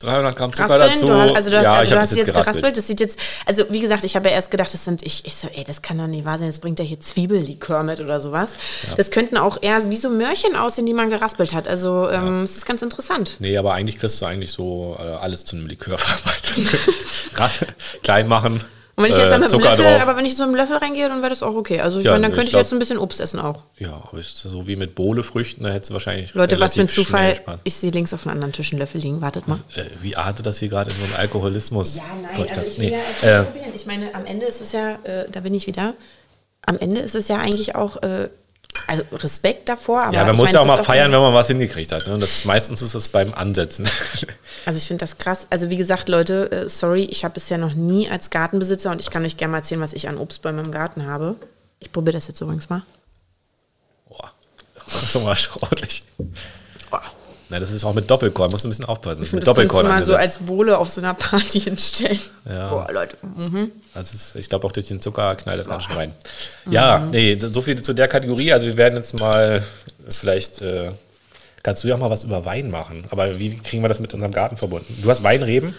300 0.00 0.34
Gramm 0.34 0.52
Zucker 0.52 0.80
Raspeln? 0.80 0.92
dazu. 0.92 1.06
Du 1.06 1.12
hast, 1.12 1.36
also 1.36 1.50
du 1.50 1.56
hast, 1.58 1.64
ja, 1.64 1.72
also 1.72 1.94
du 1.94 2.00
hast 2.00 2.10
das 2.10 2.16
jetzt 2.16 2.26
jetzt 2.26 2.32
geraspelt. 2.32 2.44
geraspelt. 2.46 2.76
Das 2.78 2.86
sieht 2.86 3.00
jetzt, 3.00 3.18
also 3.44 3.64
wie 3.68 3.80
gesagt, 3.80 4.04
ich 4.04 4.16
habe 4.16 4.28
ja 4.28 4.34
erst 4.34 4.50
gedacht, 4.50 4.72
das 4.72 4.84
sind, 4.84 5.02
ich, 5.02 5.26
ich 5.26 5.36
so, 5.36 5.48
ey, 5.48 5.62
das 5.62 5.82
kann 5.82 5.98
doch 5.98 6.06
nicht 6.06 6.24
wahr 6.24 6.38
sein, 6.38 6.48
jetzt 6.48 6.62
bringt 6.62 6.80
er 6.80 6.86
hier 6.86 6.98
Zwiebellikör 7.00 7.82
mit 7.82 8.00
oder 8.00 8.18
sowas. 8.18 8.54
Das 8.96 9.10
könnten 9.10 9.36
auch 9.36 9.58
eher 9.60 9.78
wie 9.90 9.96
so 9.96 10.08
Möhrchen 10.08 10.56
aussehen, 10.56 10.86
die 10.86 10.94
man 10.94 11.10
geraspelt 11.10 11.52
hat. 11.52 11.68
Also 11.68 12.08
ähm, 12.08 12.42
es 12.42 12.56
ist 12.56 12.64
ganz 12.64 12.80
interessant. 12.80 13.36
Nee, 13.40 13.58
aber 13.58 13.74
eigentlich 13.74 13.98
kriegst 13.98 14.20
du 14.22 14.26
eigentlich 14.26 14.52
so 14.52 14.96
äh, 14.98 15.02
alles 15.02 15.44
zu 15.44 15.56
einem 15.56 15.66
Likör 15.66 15.98
verarbeitet. 15.98 16.78
Klein 18.02 18.26
machen. 18.26 18.64
Und 19.00 19.04
wenn 19.04 19.12
ich 19.12 19.18
jetzt 19.18 19.30
dann 19.30 19.40
äh, 19.42 19.44
mit 19.44 19.52
dem 19.52 19.60
Zucker 19.60 19.70
Löffel, 19.76 19.84
drauf. 19.92 20.02
aber 20.02 20.16
wenn 20.16 20.26
ich 20.26 20.36
so 20.36 20.44
mit 20.44 20.52
dem 20.52 20.56
Löffel 20.56 20.76
reingehe, 20.76 21.08
dann 21.08 21.20
wäre 21.20 21.30
das 21.30 21.42
auch 21.42 21.54
okay. 21.54 21.80
Also 21.80 21.98
ich 21.98 22.04
Ja, 22.04 22.12
meine, 22.12 22.22
dann 22.22 22.30
ich 22.32 22.34
könnte 22.36 22.44
ich 22.46 22.50
glaub- 22.52 22.60
jetzt 22.62 22.72
ein 22.72 22.78
bisschen 22.78 22.98
Obst 22.98 23.20
essen 23.20 23.40
auch. 23.40 23.62
Ja, 23.78 24.02
aber 24.08 24.18
ist 24.20 24.36
so 24.36 24.66
wie 24.66 24.76
mit 24.76 24.94
Bohlefrüchten, 24.94 25.64
da 25.64 25.70
hättest 25.70 25.90
du 25.90 25.94
wahrscheinlich. 25.94 26.34
Leute, 26.34 26.60
was 26.60 26.74
für 26.74 26.82
ein 26.82 26.88
Zufall. 26.88 27.40
Ich 27.64 27.74
sehe 27.76 27.90
links 27.90 28.12
auf 28.14 28.26
einem 28.26 28.34
anderen 28.36 28.52
Tisch 28.52 28.72
einen 28.72 28.78
Löffel 28.80 29.00
liegen. 29.00 29.20
Wartet 29.20 29.48
mal. 29.48 29.58
Äh, 29.74 29.84
wie 30.02 30.16
artet 30.16 30.46
das 30.46 30.58
hier 30.58 30.68
gerade 30.68 30.90
in 30.90 30.96
so 30.98 31.04
einem 31.04 31.14
Alkoholismus? 31.14 31.96
Ja, 31.96 32.02
nein, 32.22 32.34
Podcast? 32.34 32.58
also 32.58 32.70
ich 32.72 32.78
nee. 32.78 32.84
will 32.86 32.92
ja 32.92 32.98
einfach 32.98 33.22
äh, 33.22 33.42
probieren. 33.44 33.72
Ich 33.74 33.86
meine, 33.86 34.14
am 34.14 34.26
Ende 34.26 34.46
ist 34.46 34.60
es 34.60 34.72
ja, 34.72 34.92
äh, 35.04 35.28
da 35.30 35.40
bin 35.40 35.54
ich 35.54 35.66
wieder, 35.66 35.94
am 36.66 36.78
Ende 36.78 37.00
ist 37.00 37.14
es 37.14 37.28
ja 37.28 37.36
eigentlich 37.38 37.74
auch, 37.74 38.02
äh, 38.02 38.28
also 38.86 39.04
Respekt 39.12 39.68
davor, 39.68 40.02
aber 40.02 40.14
ja, 40.14 40.24
man 40.24 40.36
muss 40.36 40.46
meine, 40.46 40.54
ja 40.54 40.60
auch 40.60 40.66
mal 40.66 40.80
ist 40.80 40.86
feiern, 40.86 41.12
wenn 41.12 41.20
man 41.20 41.32
was 41.32 41.46
hingekriegt 41.46 41.92
hat. 41.92 42.06
Ne? 42.06 42.18
Das, 42.18 42.44
meistens 42.44 42.82
ist 42.82 42.94
das 42.94 43.08
beim 43.08 43.34
Ansetzen. 43.34 43.88
Also 44.66 44.76
ich 44.76 44.88
finde 44.88 45.00
das 45.00 45.16
krass. 45.16 45.46
Also 45.48 45.70
wie 45.70 45.78
gesagt, 45.78 46.10
Leute, 46.10 46.52
äh, 46.52 46.68
sorry, 46.68 47.04
ich 47.04 47.24
habe 47.24 47.32
bisher 47.32 47.56
noch 47.56 47.72
nie 47.72 48.10
als 48.10 48.28
Gartenbesitzer 48.28 48.90
und 48.90 49.00
ich 49.00 49.10
kann 49.10 49.24
euch 49.24 49.38
gerne 49.38 49.52
mal 49.52 49.58
erzählen, 49.58 49.80
was 49.80 49.94
ich 49.94 50.06
an 50.06 50.18
Obstbäumen 50.18 50.66
im 50.66 50.70
Garten 50.70 51.06
habe. 51.06 51.36
Ich 51.78 51.90
probiere 51.90 52.18
das 52.18 52.28
jetzt 52.28 52.42
übrigens 52.42 52.68
mal. 52.68 52.82
Boah, 54.06 54.32
das 54.84 55.02
ist 55.02 55.14
mal 55.14 55.34
ordentlich. 55.62 56.02
Na, 57.50 57.58
das 57.58 57.72
ist 57.72 57.84
auch 57.84 57.94
mit 57.94 58.08
Doppelkorn, 58.08 58.50
musst 58.50 58.64
du 58.64 58.68
ein 58.68 58.70
bisschen 58.70 58.84
aufpassen. 58.84 59.24
Ich 59.24 59.32
mit 59.32 59.42
das 59.42 59.46
Doppelkorn 59.46 59.86
mal 59.86 60.02
so 60.04 60.14
angesetzt. 60.14 60.40
als 60.40 60.46
Bohle 60.46 60.78
auf 60.78 60.88
so 60.88 61.00
einer 61.00 61.14
Party 61.14 61.60
hinstellen. 61.60 62.18
Ja. 62.48 62.68
Boah, 62.68 62.88
Leute. 62.92 63.16
Mhm. 63.22 63.72
Das 63.92 64.14
ist, 64.14 64.36
ich 64.36 64.48
glaube, 64.48 64.66
auch 64.66 64.72
durch 64.72 64.86
den 64.86 65.00
Zucker 65.00 65.34
knallt 65.34 65.58
das 65.58 65.68
ganz 65.68 65.84
schön 65.84 65.96
rein. 65.96 66.14
Mhm. 66.64 66.72
Ja, 66.72 66.98
nee, 67.10 67.36
so 67.40 67.60
viel 67.60 67.80
zu 67.82 67.92
der 67.92 68.06
Kategorie. 68.06 68.52
Also 68.52 68.66
wir 68.66 68.76
werden 68.76 68.94
jetzt 68.94 69.18
mal 69.18 69.64
vielleicht, 70.10 70.62
äh, 70.62 70.92
kannst 71.64 71.82
du 71.82 71.88
ja 71.88 71.96
auch 71.96 71.98
mal 71.98 72.10
was 72.10 72.22
über 72.22 72.44
Wein 72.44 72.70
machen. 72.70 73.04
Aber 73.10 73.38
wie 73.40 73.56
kriegen 73.58 73.82
wir 73.82 73.88
das 73.88 73.98
mit 73.98 74.14
unserem 74.14 74.32
Garten 74.32 74.56
verbunden? 74.56 74.96
Du 75.02 75.10
hast 75.10 75.24
Weinreben? 75.24 75.74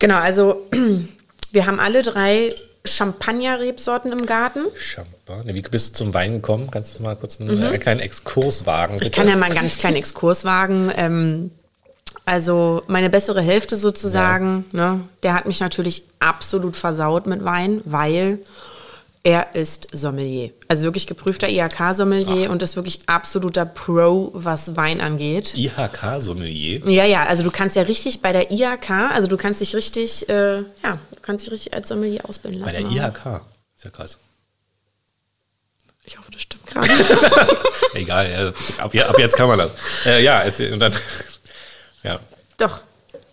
Genau, 0.00 0.18
also 0.18 0.66
wir 1.52 1.66
haben 1.66 1.78
alle 1.78 2.02
drei 2.02 2.52
Champagner-Rebsorten 2.86 4.12
im 4.12 4.26
Garten. 4.26 4.60
Champagner. 4.74 5.54
Wie 5.54 5.62
bist 5.62 5.90
du 5.90 5.92
zum 5.94 6.14
Wein 6.14 6.34
gekommen? 6.34 6.70
Kannst 6.70 6.98
du 6.98 7.02
mal 7.02 7.16
kurz 7.16 7.40
einen, 7.40 7.62
äh, 7.62 7.78
kleinen 7.78 8.00
Exkurs 8.00 8.66
wagen? 8.66 8.96
Mhm. 8.96 9.02
Ich 9.02 9.12
kann 9.12 9.28
ja 9.28 9.36
mal 9.36 9.46
einen 9.46 9.54
ganz 9.54 9.78
kleinen 9.78 9.96
Exkurs 9.96 10.44
wagen. 10.44 10.90
Ähm, 10.96 11.50
also 12.24 12.82
meine 12.88 13.08
bessere 13.08 13.40
Hälfte 13.40 13.76
sozusagen, 13.76 14.64
ne, 14.72 15.00
der 15.22 15.34
hat 15.34 15.46
mich 15.46 15.60
natürlich 15.60 16.02
absolut 16.18 16.76
versaut 16.76 17.26
mit 17.26 17.44
Wein, 17.44 17.80
weil 17.84 18.40
er 19.26 19.56
ist 19.56 19.88
Sommelier. 19.90 20.52
Also 20.68 20.84
wirklich 20.84 21.08
geprüfter 21.08 21.48
IHK-Sommelier 21.48 22.48
und 22.48 22.62
ist 22.62 22.76
wirklich 22.76 23.00
absoluter 23.06 23.66
Pro, 23.66 24.30
was 24.34 24.76
Wein 24.76 25.00
angeht. 25.00 25.54
IHK-Sommelier. 25.56 26.88
Ja, 26.88 27.04
ja, 27.04 27.24
also 27.24 27.42
du 27.42 27.50
kannst 27.50 27.74
ja 27.74 27.82
richtig 27.82 28.22
bei 28.22 28.30
der 28.30 28.52
IHK, 28.52 28.88
also 29.12 29.26
du 29.26 29.36
kannst 29.36 29.60
dich 29.60 29.74
richtig, 29.74 30.28
äh, 30.28 30.58
ja, 30.58 30.64
du 31.10 31.20
kannst 31.22 31.44
dich 31.44 31.52
richtig 31.52 31.74
als 31.74 31.88
Sommelier 31.88 32.20
ausbilden 32.28 32.60
Bei 32.62 32.70
lassen. 32.70 32.94
der 32.94 33.04
auch. 33.04 33.08
IHK. 33.08 33.40
Ist 33.74 33.84
ja 33.84 33.90
krass. 33.90 34.18
Ich 36.04 36.16
hoffe, 36.16 36.30
das 36.30 36.42
stimmt 36.42 36.64
gerade. 36.64 36.88
Egal, 37.94 38.30
ja, 38.30 38.48
ab, 38.80 38.94
ab 38.94 39.18
jetzt 39.18 39.36
kann 39.36 39.48
man 39.48 39.58
das. 39.58 39.72
Äh, 40.04 40.22
ja, 40.22 40.42
und 40.72 40.78
dann. 40.78 40.94
Ja, 42.04 42.20
Doch, 42.58 42.82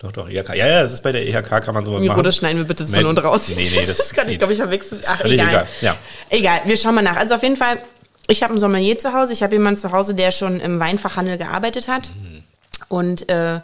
doch, 0.03 0.11
doch, 0.11 0.29
IHK. 0.29 0.49
Ja, 0.49 0.67
ja, 0.67 0.83
das 0.83 0.93
ist 0.93 1.01
bei 1.01 1.11
der 1.11 1.27
IHK, 1.27 1.49
kann 1.63 1.73
man 1.73 1.83
sowas 1.85 2.01
Miro, 2.01 2.13
machen. 2.13 2.23
das 2.23 2.35
schneiden 2.35 2.59
wir 2.59 2.65
bitte 2.65 2.85
Nein, 2.91 3.05
und 3.07 3.17
raus. 3.23 3.49
nee, 3.49 3.55
nee, 3.75 3.85
das- 3.85 4.13
kann 4.13 4.29
ich, 4.29 4.37
glaube 4.37 4.53
ich, 4.53 4.59
verwechselt. 4.59 5.03
Ach, 5.07 5.23
egal. 5.25 5.47
egal, 5.49 5.67
ja. 5.81 5.97
Egal, 6.29 6.61
wir 6.65 6.77
schauen 6.77 6.93
mal 6.95 7.01
nach. 7.01 7.15
Also 7.15 7.33
auf 7.35 7.41
jeden 7.43 7.55
Fall, 7.55 7.77
ich 8.27 8.43
habe 8.43 8.51
einen 8.51 8.59
Sommelier 8.59 8.97
zu 8.99 9.13
Hause. 9.13 9.33
Ich 9.33 9.41
habe 9.41 9.55
jemanden 9.55 9.79
zu 9.79 9.91
Hause, 9.91 10.13
der 10.13 10.31
schon 10.31 10.59
im 10.59 10.79
Weinfachhandel 10.79 11.37
gearbeitet 11.37 11.87
hat. 11.87 12.09
Und 12.89 13.27
äh, 13.29 13.59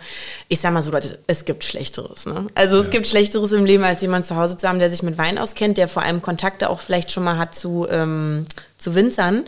ich 0.47 0.59
sag 0.59 0.73
mal 0.73 0.81
so, 0.81 0.89
Leute, 0.91 1.19
es 1.27 1.45
gibt 1.45 1.63
Schlechteres. 1.63 2.25
Ne? 2.25 2.47
Also 2.55 2.79
es 2.79 2.89
gibt 2.89 3.05
Schlechteres 3.05 3.51
im 3.51 3.63
Leben, 3.65 3.83
als 3.83 4.01
jemand 4.01 4.25
zu 4.25 4.35
Hause 4.35 4.57
zu 4.57 4.67
haben, 4.67 4.79
der 4.79 4.89
sich 4.89 5.03
mit 5.03 5.17
Wein 5.19 5.37
auskennt, 5.37 5.77
der 5.77 5.87
vor 5.87 6.01
allem 6.03 6.21
Kontakte 6.21 6.69
auch 6.69 6.79
vielleicht 6.79 7.11
schon 7.11 7.23
mal 7.25 7.37
hat 7.37 7.53
zu, 7.53 7.85
ähm, 7.91 8.45
zu 8.79 8.95
Winzern. 8.95 9.45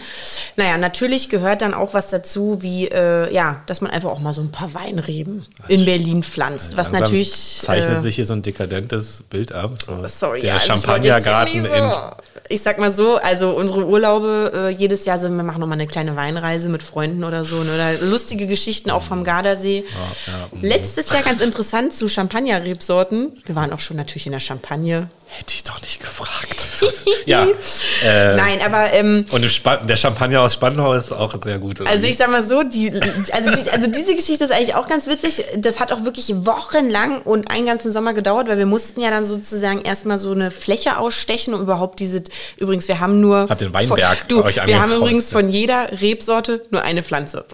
Naja, 0.58 0.78
natürlich 0.78 1.30
gehört 1.30 1.62
dann 1.62 1.74
auch 1.74 1.94
was 1.94 2.10
dazu, 2.10 2.62
wie, 2.62 2.88
äh, 2.90 3.34
ja, 3.34 3.64
dass 3.66 3.80
man 3.80 3.90
einfach 3.90 4.10
auch 4.10 4.20
mal 4.20 4.34
so 4.34 4.42
ein 4.42 4.52
paar 4.52 4.74
Weinreben 4.74 5.46
in 5.70 5.86
Berlin 5.86 6.22
pflanzt. 6.22 6.76
Was 6.76 6.92
natürlich... 6.92 7.34
Zeichnet 7.34 7.98
äh, 7.98 8.02
sich 8.02 8.16
hier 8.16 8.26
so 8.26 8.34
ein 8.34 8.42
dekadentes 8.42 9.24
Bild 9.30 9.54
ab. 9.54 9.82
So 9.84 10.06
Sorry, 10.06 10.42
der 10.42 10.50
ja, 10.50 10.54
also 10.56 10.66
hier 10.66 10.76
Champagnergarten 10.76 11.62
nie 11.62 11.68
in. 11.68 11.92
Ich 12.50 12.62
sag 12.62 12.80
mal 12.80 12.92
so, 12.92 13.16
also 13.16 13.52
unsere 13.52 13.86
Urlaube 13.86 14.52
äh, 14.54 14.70
jedes 14.70 15.06
Jahr 15.06 15.18
so, 15.18 15.30
wir 15.30 15.44
machen 15.44 15.62
nochmal 15.62 15.78
eine 15.78 15.88
kleine 15.88 16.18
Weinreise 16.18 16.68
mit 16.68 16.84
Freunden 16.84 17.24
oder 17.24 17.46
so, 17.46 17.64
ne, 17.64 17.74
oder 17.74 18.06
lustige 18.06 18.46
Geschichten 18.46 18.92
auch 18.92 19.04
vom 19.04 19.24
Gardasee. 19.24 19.86
ja, 20.28 20.50
mhm. 20.52 20.62
Letztes 20.62 21.10
Jahr 21.12 21.24
ganz 21.24 21.40
interessant 21.40 21.94
zu 21.94 22.10
Champagner-Rebsorten. 22.10 23.42
Wir 23.46 23.56
waren 23.56 23.72
auch 23.72 23.80
schon 23.80 23.96
natürlich 23.96 24.26
in 24.26 24.34
der 24.34 24.42
Champagne. 24.42 25.10
Hätte 25.28 25.54
ich 25.56 25.64
doch 25.64 25.82
nicht 25.82 26.02
gefragt. 26.02 26.68
ja. 27.26 27.48
Äh, 28.04 28.36
Nein, 28.36 28.60
aber 28.62 28.92
ähm, 28.92 29.21
Ähm, 29.32 29.36
und 29.36 29.90
der 29.90 29.96
Champagner 29.96 30.42
aus 30.42 30.54
Spandau 30.54 30.94
ist 30.94 31.12
auch 31.12 31.36
sehr 31.44 31.60
gut. 31.60 31.82
Also 31.88 32.08
ich 32.08 32.18
sag 32.18 32.30
mal 32.32 32.46
so, 32.46 32.64
die, 32.64 32.92
also, 32.92 33.52
die, 33.52 33.70
also 33.70 33.92
diese 33.92 34.16
Geschichte 34.16 34.44
ist 34.44 34.52
eigentlich 34.52 34.76
auch 34.76 34.88
ganz 34.88 35.08
witzig. 35.08 35.44
Das 35.58 35.80
hat 35.80 35.92
auch 35.92 36.04
wirklich 36.04 36.34
wochenlang 36.46 37.22
und 37.22 37.50
einen 37.50 37.66
ganzen 37.66 37.92
Sommer 37.92 38.14
gedauert, 38.14 38.48
weil 38.48 38.58
wir 38.58 38.66
mussten 38.66 39.02
ja 39.02 39.10
dann 39.10 39.24
sozusagen 39.24 39.82
erstmal 39.82 40.18
so 40.18 40.32
eine 40.32 40.52
Fläche 40.52 40.98
ausstechen, 40.98 41.54
um 41.54 41.62
überhaupt 41.62 42.00
diese, 42.00 42.24
übrigens, 42.58 42.88
wir 42.88 43.00
haben 43.00 43.22
nur... 43.22 43.48
Habt 43.50 43.62
den 43.62 43.74
Weinberg 43.74 44.18
von, 44.18 44.28
du, 44.28 44.44
Wir 44.44 44.82
haben 44.82 44.94
übrigens 44.94 45.32
von 45.32 45.50
jeder 45.50 45.90
Rebsorte 46.02 46.64
nur 46.70 46.82
eine 46.82 47.04
Pflanze. 47.04 47.46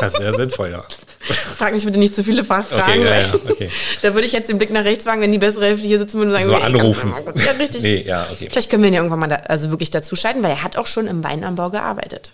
Das 0.00 0.12
ist 0.12 0.18
sehr 0.18 0.34
sinnvoll, 0.34 0.70
ja. 0.70 0.78
Frag 1.56 1.74
mich 1.74 1.84
bitte 1.84 1.98
nicht 1.98 2.14
zu 2.14 2.24
viele 2.24 2.44
Fachfragen. 2.44 3.02
Okay, 3.02 3.04
ja, 3.04 3.20
ja, 3.20 3.34
okay. 3.34 3.70
Da 4.02 4.14
würde 4.14 4.26
ich 4.26 4.32
jetzt 4.32 4.48
den 4.48 4.58
Blick 4.58 4.70
nach 4.70 4.84
rechts 4.84 5.04
wagen, 5.04 5.20
wenn 5.20 5.32
die 5.32 5.38
bessere 5.38 5.66
Hälfte 5.66 5.86
hier 5.86 5.98
sitzen 5.98 6.18
würde 6.18 6.30
und 6.30 6.36
sagen, 6.36 6.46
so 6.46 6.54
anrufen. 6.54 7.12
Ja, 7.36 7.52
richtig. 7.52 7.82
Nee, 7.82 8.02
ja, 8.06 8.26
okay. 8.30 8.48
Vielleicht 8.50 8.70
können 8.70 8.82
wir 8.82 8.88
ihn 8.88 8.94
ja 8.94 9.00
irgendwann 9.00 9.20
mal 9.20 9.26
da, 9.28 9.36
also 9.36 9.70
wirklich 9.70 9.90
dazu 9.90 10.16
schalten, 10.16 10.42
weil 10.42 10.50
er 10.50 10.62
hat 10.62 10.76
auch 10.76 10.86
schon 10.86 11.06
im 11.06 11.22
Weinanbau 11.22 11.68
gearbeitet. 11.68 12.32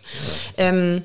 Ja. 0.57 0.69
Ähm, 0.69 1.03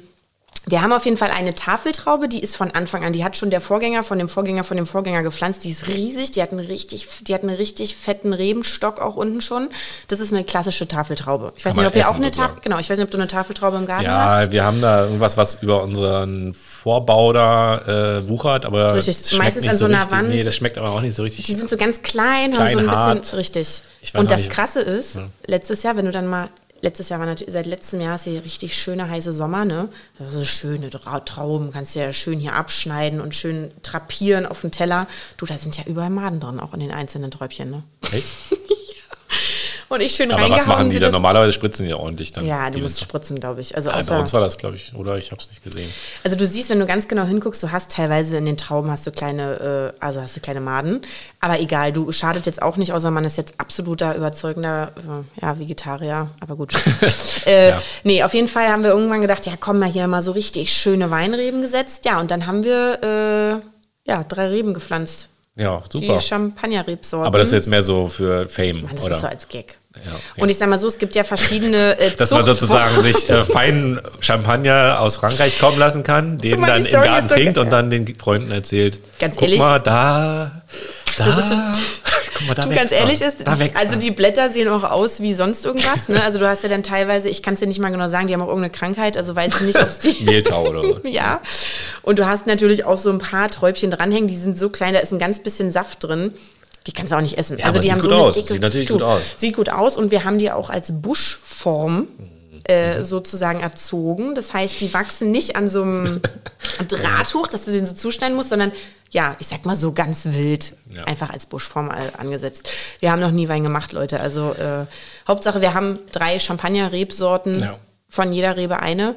wir 0.67 0.83
haben 0.83 0.93
auf 0.93 1.05
jeden 1.05 1.17
Fall 1.17 1.31
eine 1.31 1.55
Tafeltraube, 1.55 2.27
die 2.27 2.39
ist 2.39 2.55
von 2.55 2.69
Anfang 2.69 3.03
an, 3.03 3.13
die 3.13 3.23
hat 3.23 3.35
schon 3.35 3.49
der 3.49 3.61
Vorgänger 3.61 4.03
von 4.03 4.19
dem 4.19 4.29
Vorgänger 4.29 4.63
von 4.63 4.77
dem 4.77 4.85
Vorgänger 4.85 5.23
gepflanzt. 5.23 5.63
Die 5.63 5.71
ist 5.71 5.87
riesig, 5.87 6.31
die 6.31 6.41
hat 6.41 6.51
einen 6.51 6.59
richtig, 6.59 7.07
die 7.21 7.33
hat 7.33 7.41
einen 7.41 7.55
richtig 7.55 7.95
fetten 7.95 8.31
Rebenstock 8.31 8.99
auch 8.99 9.15
unten 9.15 9.41
schon. 9.41 9.69
Das 10.07 10.19
ist 10.19 10.31
eine 10.31 10.43
klassische 10.43 10.87
Tafeltraube. 10.87 11.53
Ich 11.57 11.65
weiß 11.65 11.75
nicht, 11.75 11.87
ob 11.87 11.95
ihr 11.95 12.07
auch 12.07 12.15
eine 12.15 12.29
Tafel, 12.29 12.57
genau, 12.61 12.77
ich 12.77 12.89
weiß 12.89 12.97
nicht, 12.97 13.05
ob 13.05 13.11
du 13.11 13.17
eine 13.17 13.27
Tafeltraube 13.27 13.77
im 13.77 13.87
Garten 13.87 14.05
ja, 14.05 14.25
hast. 14.25 14.45
Ja, 14.45 14.51
wir 14.51 14.63
haben 14.63 14.81
da 14.81 15.05
irgendwas, 15.05 15.35
was 15.35 15.55
über 15.63 15.81
unseren 15.81 16.53
Vorbau 16.53 17.33
da 17.33 18.19
äh, 18.19 18.29
wuchert, 18.29 18.65
aber 18.65 18.93
richtig, 18.93 19.37
meistens 19.39 19.67
an 19.67 19.77
so 19.77 19.85
einer 19.85 20.01
richtig, 20.01 20.17
Wand. 20.17 20.29
Nee, 20.29 20.43
das 20.43 20.55
schmeckt 20.55 20.77
aber 20.77 20.91
auch 20.91 21.01
nicht 21.01 21.15
so 21.15 21.23
richtig. 21.23 21.45
Die 21.45 21.55
sind 21.55 21.69
so 21.69 21.77
ganz 21.77 22.03
klein, 22.03 22.53
klein 22.53 22.67
haben 22.67 22.73
so 22.73 22.77
ein 22.77 22.91
hart. 22.91 23.21
bisschen 23.21 23.37
richtig. 23.39 23.81
Und 24.13 24.29
das 24.29 24.41
nicht. 24.41 24.51
Krasse 24.51 24.81
ist, 24.81 25.15
ja. 25.15 25.27
letztes 25.47 25.81
Jahr, 25.83 25.95
wenn 25.95 26.05
du 26.05 26.11
dann 26.11 26.27
mal 26.27 26.49
letztes 26.81 27.09
Jahr 27.09 27.19
war 27.19 27.27
natürlich, 27.27 27.53
seit 27.53 27.65
letztem 27.65 28.01
Jahr 28.01 28.15
ist 28.15 28.25
hier 28.25 28.43
richtig 28.43 28.75
schöner 28.75 29.09
heiße 29.09 29.31
Sommer, 29.31 29.65
ne? 29.65 29.89
Das 30.17 30.33
ist 30.33 30.47
schöne 30.47 30.89
Trauben, 30.89 31.71
kannst 31.71 31.95
du 31.95 31.99
ja 31.99 32.11
schön 32.13 32.39
hier 32.39 32.53
abschneiden 32.53 33.21
und 33.21 33.35
schön 33.35 33.71
trapieren 33.83 34.45
auf 34.45 34.61
dem 34.61 34.71
Teller. 34.71 35.07
Du, 35.37 35.45
da 35.45 35.57
sind 35.57 35.77
ja 35.77 35.83
überall 35.85 36.09
Maden 36.09 36.39
drin, 36.39 36.59
auch 36.59 36.73
in 36.73 36.79
den 36.79 36.91
einzelnen 36.91 37.31
Träubchen, 37.31 37.69
ne? 37.69 37.83
Echt? 38.11 38.27
und 39.91 40.01
ich 40.01 40.15
schön 40.15 40.31
Aber 40.31 40.49
was 40.49 40.65
machen 40.65 40.89
die 40.89 40.99
da? 40.99 41.11
Normalerweise 41.11 41.51
spritzen 41.51 41.83
die 41.83 41.91
ja 41.91 41.97
ordentlich 41.97 42.31
dann. 42.31 42.45
Ja, 42.45 42.69
du 42.69 42.79
musst 42.79 42.95
Winter. 42.95 43.09
spritzen, 43.09 43.39
glaube 43.39 43.61
ich. 43.61 43.75
Also 43.75 43.89
ja, 43.89 44.01
bei 44.01 44.19
uns 44.19 44.31
war 44.31 44.39
das, 44.39 44.57
glaube 44.57 44.77
ich, 44.77 44.95
oder? 44.95 45.17
Ich 45.17 45.31
habe 45.31 45.41
es 45.41 45.49
nicht 45.49 45.63
gesehen. 45.63 45.89
Also 46.23 46.37
du 46.37 46.45
siehst, 46.45 46.69
wenn 46.69 46.79
du 46.79 46.85
ganz 46.85 47.07
genau 47.07 47.23
hinguckst, 47.23 47.61
du 47.61 47.71
hast 47.71 47.91
teilweise 47.91 48.37
in 48.37 48.45
den 48.45 48.55
Trauben 48.57 48.89
hast 48.89 49.05
du 49.05 49.11
kleine, 49.11 49.93
äh, 49.99 50.03
also 50.03 50.21
hast 50.21 50.35
du 50.35 50.39
kleine 50.39 50.61
Maden. 50.61 51.01
Aber 51.41 51.59
egal, 51.59 51.91
du 51.91 52.11
schadet 52.11 52.45
jetzt 52.45 52.61
auch 52.61 52.77
nicht, 52.77 52.93
außer 52.93 53.11
man 53.11 53.25
ist 53.25 53.37
jetzt 53.37 53.55
absoluter, 53.57 54.15
überzeugender, 54.15 54.93
äh, 54.97 55.41
ja, 55.41 55.59
Vegetarier. 55.59 56.29
Aber 56.39 56.55
gut. 56.55 56.73
äh, 57.45 57.71
ja. 57.71 57.81
Nee, 58.03 58.23
auf 58.23 58.33
jeden 58.33 58.47
Fall 58.47 58.69
haben 58.69 58.83
wir 58.83 58.91
irgendwann 58.91 59.21
gedacht, 59.21 59.45
ja, 59.45 59.53
komm 59.59 59.79
mal 59.79 59.89
hier 59.89 60.07
mal 60.07 60.21
so 60.21 60.31
richtig 60.31 60.71
schöne 60.71 61.11
Weinreben 61.11 61.61
gesetzt. 61.61 62.05
Ja, 62.05 62.19
und 62.19 62.31
dann 62.31 62.47
haben 62.47 62.63
wir, 62.63 63.03
äh, 63.03 64.09
ja, 64.09 64.23
drei 64.23 64.47
Reben 64.47 64.73
gepflanzt. 64.73 65.27
Ja, 65.55 65.83
super. 65.91 66.17
Die 66.17 66.19
Champagner-Rebsorten. 66.19 67.27
Aber 67.27 67.37
das 67.37 67.49
ist 67.49 67.53
jetzt 67.53 67.67
mehr 67.67 67.83
so 67.83 68.07
für 68.07 68.47
Fame, 68.47 68.83
Mann, 68.83 68.95
das 68.95 69.05
oder? 69.05 69.15
ist 69.15 69.21
so 69.21 69.27
als 69.27 69.47
Gag. 69.49 69.77
Ja. 69.95 70.41
Und 70.41 70.49
ich 70.49 70.57
sag 70.57 70.69
mal 70.69 70.77
so, 70.77 70.87
es 70.87 70.97
gibt 70.97 71.15
ja 71.15 71.23
verschiedene 71.23 71.99
äh, 71.99 72.11
Dass 72.17 72.31
man 72.31 72.45
sozusagen 72.45 73.01
sich 73.01 73.29
äh, 73.29 73.43
feinen 73.43 73.99
Champagner 74.21 74.99
aus 74.99 75.17
Frankreich 75.17 75.59
kommen 75.59 75.77
lassen 75.77 76.03
kann, 76.03 76.37
den 76.37 76.61
dann 76.61 76.85
im 76.85 76.91
Garten 76.91 77.27
trinkt 77.27 77.57
und 77.57 77.69
dann 77.71 77.89
den 77.89 78.07
Freunden 78.17 78.51
erzählt. 78.51 79.01
Ganz 79.19 79.35
Guck 79.35 79.43
ehrlich. 79.43 79.59
mal, 79.59 79.79
da, 79.79 80.61
da. 81.17 81.23
Das 81.25 81.27
ist 81.27 81.49
so, 81.49 81.55
Guck 82.37 82.47
mal, 82.47 82.53
da 82.53 82.61
du, 82.63 82.73
ganz 82.73 82.93
ehrlich 82.93 83.19
ist, 83.19 83.45
also 83.45 83.99
die 83.99 84.11
Blätter 84.11 84.49
sehen 84.49 84.69
auch 84.69 84.89
aus 84.89 85.19
wie 85.19 85.33
sonst 85.33 85.65
irgendwas. 85.65 86.07
Ne? 86.07 86.23
Also 86.23 86.39
du 86.39 86.47
hast 86.47 86.63
ja 86.63 86.69
dann 86.69 86.83
teilweise, 86.83 87.27
ich 87.27 87.43
kann 87.43 87.55
es 87.55 87.59
dir 87.59 87.67
nicht 87.67 87.79
mal 87.79 87.91
genau 87.91 88.07
sagen, 88.07 88.27
die 88.27 88.33
haben 88.33 88.41
auch 88.41 88.47
irgendeine 88.47 88.71
Krankheit, 88.71 89.17
also 89.17 89.35
weiß 89.35 89.55
ich 89.55 89.61
nicht, 89.61 89.77
ob 89.77 89.89
es 89.89 89.99
die... 89.99 90.15
Mehltau 90.23 90.69
oder 90.69 90.83
was? 90.83 91.11
ja. 91.11 91.41
Und 92.01 92.17
du 92.17 92.27
hast 92.27 92.47
natürlich 92.47 92.85
auch 92.85 92.97
so 92.97 93.09
ein 93.09 93.19
paar 93.19 93.49
Träubchen 93.49 93.91
dranhängen, 93.91 94.27
die 94.27 94.37
sind 94.37 94.57
so 94.57 94.69
klein, 94.69 94.93
da 94.93 95.01
ist 95.01 95.11
ein 95.11 95.19
ganz 95.19 95.39
bisschen 95.39 95.69
Saft 95.71 96.01
drin. 96.03 96.33
Die 96.87 96.91
kannst 96.91 97.11
du 97.11 97.17
auch 97.17 97.21
nicht 97.21 97.37
essen. 97.37 97.59
Ja, 97.59 97.65
also 97.65 97.79
die 97.79 97.91
haben 97.91 98.01
so 98.01 98.09
eine 98.09 98.21
aus. 98.21 98.35
dicke. 98.35 98.53
Sieht 98.53 98.61
natürlich 98.61 98.87
du, 98.87 98.95
gut 98.95 99.03
aus. 99.03 99.21
Sieht 99.37 99.55
gut 99.55 99.69
aus 99.69 99.97
und 99.97 100.11
wir 100.11 100.23
haben 100.23 100.39
die 100.39 100.51
auch 100.51 100.69
als 100.69 101.01
Buschform 101.01 102.07
äh, 102.67 102.99
mhm. 102.99 103.05
sozusagen 103.05 103.59
erzogen. 103.59 104.35
Das 104.35 104.53
heißt, 104.53 104.81
die 104.81 104.93
wachsen 104.93 105.31
nicht 105.31 105.55
an 105.55 105.69
so 105.69 105.83
einem 105.83 106.21
Draht 106.87 107.33
hoch, 107.33 107.47
dass 107.47 107.65
du 107.65 107.71
den 107.71 107.85
so 107.85 107.93
zuschneiden 107.93 108.35
musst, 108.35 108.49
sondern 108.49 108.71
ja, 109.11 109.35
ich 109.39 109.47
sag 109.47 109.65
mal 109.65 109.75
so 109.75 109.91
ganz 109.91 110.25
wild, 110.25 110.73
ja. 110.89 111.03
einfach 111.03 111.31
als 111.31 111.45
Buschform 111.45 111.91
angesetzt. 112.17 112.69
Wir 112.99 113.11
haben 113.11 113.19
noch 113.19 113.31
nie 113.31 113.49
Wein 113.49 113.63
gemacht, 113.63 113.91
Leute. 113.91 114.21
Also 114.21 114.53
äh, 114.53 114.85
Hauptsache, 115.27 115.59
wir 115.59 115.73
haben 115.73 115.99
drei 116.11 116.39
Champagner-Rebsorten, 116.39 117.59
ja. 117.59 117.79
von 118.07 118.31
jeder 118.31 118.55
Rebe 118.55 118.79
eine 118.79 119.15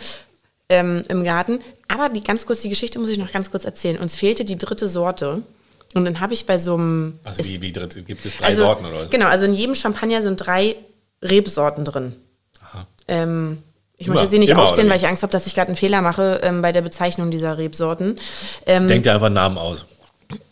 ähm, 0.68 1.04
im 1.08 1.22
Garten. 1.22 1.60
Aber 1.86 2.08
die 2.08 2.24
ganz 2.24 2.44
kurz, 2.44 2.60
die 2.60 2.68
Geschichte 2.68 2.98
muss 2.98 3.08
ich 3.08 3.18
noch 3.18 3.30
ganz 3.30 3.52
kurz 3.52 3.64
erzählen. 3.64 3.98
Uns 3.98 4.16
fehlte 4.16 4.44
die 4.44 4.58
dritte 4.58 4.88
Sorte. 4.88 5.42
Und 5.94 6.04
dann 6.04 6.20
habe 6.20 6.34
ich 6.34 6.44
bei 6.44 6.58
so 6.58 6.74
einem. 6.74 7.18
Also 7.24 7.40
ist, 7.40 7.48
wie, 7.48 7.62
wie? 7.62 7.72
Gibt 7.72 8.26
es 8.26 8.36
drei 8.36 8.46
also, 8.46 8.64
Sorten 8.64 8.84
oder 8.84 9.00
was? 9.00 9.10
Genau, 9.10 9.26
also 9.26 9.46
in 9.46 9.54
jedem 9.54 9.74
Champagner 9.74 10.20
sind 10.22 10.36
drei 10.36 10.76
Rebsorten 11.22 11.84
drin. 11.84 12.16
Aha. 12.60 12.86
Ähm, 13.08 13.58
ich 13.96 14.06
immer, 14.06 14.16
möchte 14.16 14.30
sie 14.30 14.38
nicht 14.40 14.54
aufzählen, 14.54 14.90
weil 14.90 14.96
ich 14.96 15.06
Angst 15.06 15.22
habe, 15.22 15.32
dass 15.32 15.46
ich 15.46 15.54
gerade 15.54 15.68
einen 15.68 15.76
Fehler 15.76 16.02
mache 16.02 16.40
ähm, 16.42 16.62
bei 16.62 16.72
der 16.72 16.82
Bezeichnung 16.82 17.30
dieser 17.30 17.58
Rebsorten. 17.58 18.18
Ähm, 18.66 18.88
Denkt 18.88 19.06
dir 19.06 19.12
einfach 19.14 19.26
einen 19.26 19.36
Namen 19.36 19.56
aus. 19.56 19.86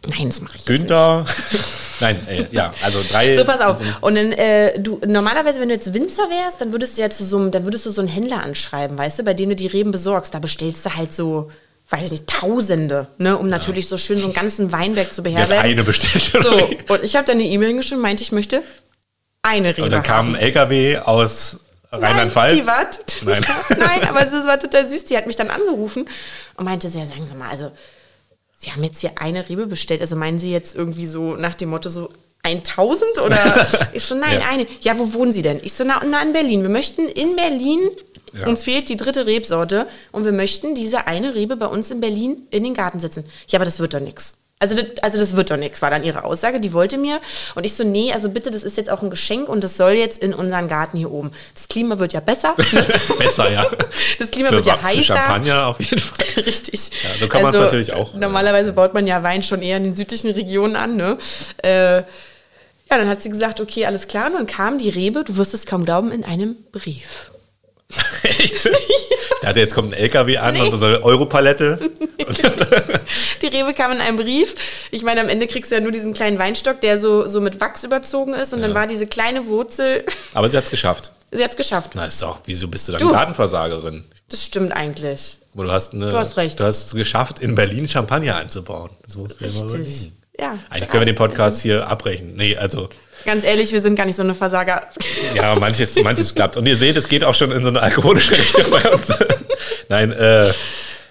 Nein, 0.09 0.29
das 0.29 0.41
mache 0.41 0.57
ich 0.57 0.65
Günther. 0.65 1.25
Nein, 2.01 2.17
äh, 2.29 2.47
ja, 2.53 2.73
also 2.83 3.01
drei. 3.09 3.37
So, 3.37 3.45
pass 3.45 3.61
auf. 3.61 3.81
Und 4.01 4.15
dann, 4.15 4.33
äh, 4.33 4.79
du, 4.79 5.01
normalerweise, 5.07 5.61
wenn 5.61 5.69
du 5.69 5.75
jetzt 5.75 5.93
Winzer 5.93 6.25
wärst, 6.31 6.61
dann 6.61 6.73
würdest 6.73 6.97
du 6.97 7.03
ja 7.03 7.11
zu 7.11 7.25
so 7.25 7.39
einem, 7.39 7.51
dann 7.51 7.65
würdest 7.65 7.87
du 7.87 7.91
so 7.91 8.01
einen 8.01 8.09
Händler 8.09 8.43
anschreiben, 8.43 8.97
weißt 8.97 9.21
du, 9.21 9.23
bei 9.25 9.35
dem 9.35 9.49
du 9.49 9.57
die 9.57 9.67
Reben 9.67 9.91
besorgst. 9.91 10.35
Da 10.35 10.39
bestellst 10.39 10.87
du 10.87 10.95
halt 10.95 11.13
so 11.13 11.51
weiß 11.93 12.05
ich 12.07 12.11
nicht, 12.11 12.27
Tausende, 12.27 13.07
ne, 13.19 13.37
um 13.37 13.47
ja. 13.47 13.51
natürlich 13.51 13.87
so 13.87 13.99
schön 13.99 14.19
so 14.19 14.25
einen 14.25 14.35
ganzen 14.35 14.73
Weinberg 14.73 15.13
zu 15.13 15.23
beherbergen. 15.23 15.65
eine 15.65 15.85
bestellt. 15.85 16.33
So, 16.43 16.71
und 16.89 17.05
ich 17.05 17.15
habe 17.17 17.27
dann 17.27 17.37
eine 17.37 17.45
E-Mail 17.45 17.75
geschrieben, 17.75 18.01
meinte, 18.01 18.23
ich 18.23 18.33
möchte 18.33 18.63
eine 19.43 19.69
Rebe 19.71 19.83
Und 19.83 19.93
dann 19.93 20.03
kam 20.03 20.35
ein 20.35 20.37
LKW 20.37 20.99
aus 20.99 21.61
Rheinland-Pfalz. 21.91 22.55
Die 22.55 22.67
war, 22.67 22.87
Nein. 23.25 23.45
Nein, 23.79 24.05
aber 24.09 24.21
das 24.21 24.47
war 24.47 24.59
total 24.59 24.89
süß. 24.89 25.05
Die 25.05 25.17
hat 25.17 25.27
mich 25.27 25.37
dann 25.37 25.51
angerufen 25.51 26.09
und 26.57 26.65
meinte, 26.65 26.89
sehr, 26.89 27.07
sagen 27.07 27.27
Sie 27.27 27.37
mal, 27.37 27.51
also 27.51 27.71
Sie 28.57 28.71
haben 28.71 28.83
jetzt 28.85 29.01
hier 29.01 29.13
eine 29.17 29.49
Rebe 29.49 29.67
bestellt. 29.67 30.01
Also 30.01 30.17
meinen 30.17 30.39
Sie 30.39 30.51
jetzt 30.51 30.75
irgendwie 30.75 31.07
so 31.07 31.37
nach 31.37 31.55
dem 31.55 31.71
Motto 31.71 31.91
so 31.91 32.09
1000 32.43 33.23
oder? 33.25 33.69
ich 33.93 34.03
so, 34.03 34.15
nein, 34.15 34.41
ja. 34.41 34.49
eine. 34.49 34.67
Ja, 34.81 34.99
wo 34.99 35.13
wohnen 35.15 35.33
Sie 35.33 35.43
denn? 35.43 35.61
Ich 35.63 35.75
so, 35.75 35.85
na, 35.85 36.01
na 36.05 36.23
in 36.23 36.33
Berlin. 36.33 36.63
Wir 36.63 36.71
möchten 36.71 37.09
in 37.09 37.37
Berlin 37.37 37.91
ja. 38.35 38.47
Uns 38.47 38.65
fehlt 38.65 38.89
die 38.89 38.97
dritte 38.97 39.27
Rebsorte 39.27 39.87
und 40.11 40.25
wir 40.25 40.33
möchten 40.33 40.75
diese 40.75 41.07
eine 41.07 41.35
Rebe 41.35 41.57
bei 41.57 41.67
uns 41.67 41.91
in 41.91 42.01
Berlin 42.01 42.47
in 42.51 42.65
den 42.65 42.75
Garten 42.75 42.99
setzen. 42.99 43.25
Ja, 43.49 43.59
aber 43.59 43.65
das 43.65 43.79
wird 43.79 43.95
doch 43.95 44.01
nichts. 44.01 44.37
Also 44.59 44.77
das, 44.77 45.03
also 45.03 45.19
das 45.19 45.35
wird 45.35 45.51
doch 45.51 45.57
nichts, 45.57 45.83
war 45.83 45.91
dann 45.91 46.05
ihre 46.05 46.23
Aussage. 46.23 46.61
Die 46.61 46.73
wollte 46.73 46.97
mir. 46.97 47.21
Und 47.57 47.67
ich 47.67 47.75
so, 47.75 47.83
nee, 47.83 48.13
also 48.13 48.29
bitte, 48.29 48.53
das 48.53 48.63
ist 48.63 48.77
jetzt 48.77 48.91
auch 48.91 49.03
ein 49.03 49.11
Geschenk 49.11 49.49
und 49.49 49.65
das 49.65 49.77
soll 49.77 49.93
jetzt 49.93 50.23
in 50.23 50.33
unseren 50.33 50.69
Garten 50.69 50.97
hier 50.97 51.11
oben. 51.11 51.33
Das 51.53 51.67
Klima 51.67 51.99
wird 51.99 52.13
ja 52.13 52.21
besser. 52.21 52.55
besser, 53.19 53.51
ja. 53.51 53.67
Das 54.21 54.31
Klima 54.31 54.51
für, 54.51 54.55
wird 54.57 54.67
ja 54.67 54.81
heißer. 54.81 54.99
Für 54.99 55.19
Champagner 55.19 55.67
auf 55.67 55.81
jeden 55.81 55.99
Fall. 55.99 56.45
Richtig. 56.45 56.91
Ja, 57.03 57.11
so 57.19 57.27
kann 57.27 57.43
man 57.43 57.51
es 57.51 57.57
also, 57.57 57.65
natürlich 57.65 57.93
auch. 57.93 58.15
Normalerweise 58.15 58.73
baut 58.73 58.95
man 58.95 59.07
ja 59.09 59.23
Wein 59.25 59.43
schon 59.43 59.63
eher 59.63 59.79
in 59.79 59.85
den 59.85 59.97
südlichen 59.97 60.31
Regionen 60.31 60.77
an. 60.77 60.97
Ne? 60.97 61.19
Äh, 61.59 62.05
ja, 62.93 62.99
dann 62.99 63.09
hat 63.09 63.23
sie 63.23 63.31
gesagt, 63.31 63.61
okay, 63.61 63.87
alles 63.87 64.07
klar. 64.07 64.27
Und 64.27 64.35
dann 64.35 64.47
kam 64.47 64.79
die 64.79 64.91
Rebe, 64.91 65.25
du 65.25 65.37
wirst 65.37 65.55
es 65.55 65.67
kaum 65.67 65.85
glauben, 65.85 66.13
in 66.13 66.25
einem 66.25 66.57
Brief. 66.73 67.31
Echt? 68.23 68.69
Der 69.43 69.49
hatte 69.49 69.61
jetzt 69.61 69.75
kommt 69.75 69.93
ein 69.93 69.99
LKW 69.99 70.37
an 70.39 70.55
nee. 70.55 70.63
und 70.63 70.79
so 70.79 70.85
eine 70.85 71.03
Europalette. 71.03 71.79
die 73.43 73.47
Rewe 73.47 73.75
kam 73.75 73.93
in 73.93 74.01
einem 74.01 74.17
Brief. 74.17 74.55
Ich 74.91 75.03
meine, 75.03 75.21
am 75.21 75.29
Ende 75.29 75.47
kriegst 75.47 75.71
du 75.71 75.75
ja 75.75 75.81
nur 75.81 75.93
diesen 75.93 76.15
kleinen 76.15 76.39
Weinstock, 76.39 76.81
der 76.81 76.99
so, 76.99 77.27
so 77.27 77.41
mit 77.41 77.61
Wachs 77.61 77.85
überzogen 77.85 78.35
ist. 78.35 78.53
Und 78.53 78.61
ja. 78.61 78.67
dann 78.67 78.75
war 78.75 78.87
diese 78.87 79.07
kleine 79.07 79.47
Wurzel. 79.47 80.05
Aber 80.35 80.49
sie 80.49 80.57
hat 80.57 80.65
es 80.65 80.71
geschafft. 80.71 81.13
Sie 81.31 81.43
hat 81.43 81.51
es 81.51 81.57
geschafft. 81.57 81.93
Na, 81.95 82.07
ist 82.07 82.21
doch, 82.21 82.41
wieso 82.45 82.69
bist 82.69 82.89
du 82.89 82.93
dann 82.93 83.01
du, 83.01 83.11
Gartenversagerin? 83.11 84.05
Das 84.29 84.45
stimmt 84.45 84.73
eigentlich. 84.73 85.39
Du 85.55 85.71
hast, 85.71 85.93
eine, 85.93 86.11
du 86.11 86.17
hast 86.17 86.37
recht. 86.37 86.61
Du 86.61 86.65
hast 86.65 86.87
es 86.87 86.95
geschafft, 86.95 87.41
in 87.41 87.55
Berlin 87.55 87.89
Champagner 87.89 88.37
einzubauen. 88.37 88.91
Das 89.03 89.17
muss 89.17 89.41
Richtig. 89.41 90.13
Ja. 90.43 90.59
Eigentlich 90.71 90.89
können 90.89 91.03
wir 91.03 91.07
den 91.07 91.15
Podcast 91.15 91.63
hier 91.63 91.87
abbrechen. 91.87 92.35
Nee, 92.35 92.57
also. 92.57 92.89
Ganz 93.25 93.45
ehrlich, 93.45 93.71
wir 93.71 93.81
sind 93.81 93.95
gar 93.95 94.07
nicht 94.07 94.17
so 94.17 94.23
eine 94.23 94.35
Versager. 94.35 94.89
Ja, 95.35 95.55
manches, 95.55 95.97
manches 96.03 96.35
klappt. 96.35 96.57
Und 96.57 96.67
ihr 96.67 96.77
seht, 96.77 96.97
es 96.97 97.09
geht 97.09 97.25
auch 97.25 97.35
schon 97.35 97.53
in 97.53 97.63
so 97.63 97.69
eine 97.71 97.81
alkoholische 97.81 98.37
Richtung 98.37 98.65
bei 98.71 98.91
uns. 98.91 99.07
Nein, 99.89 100.13
äh, 100.13 100.53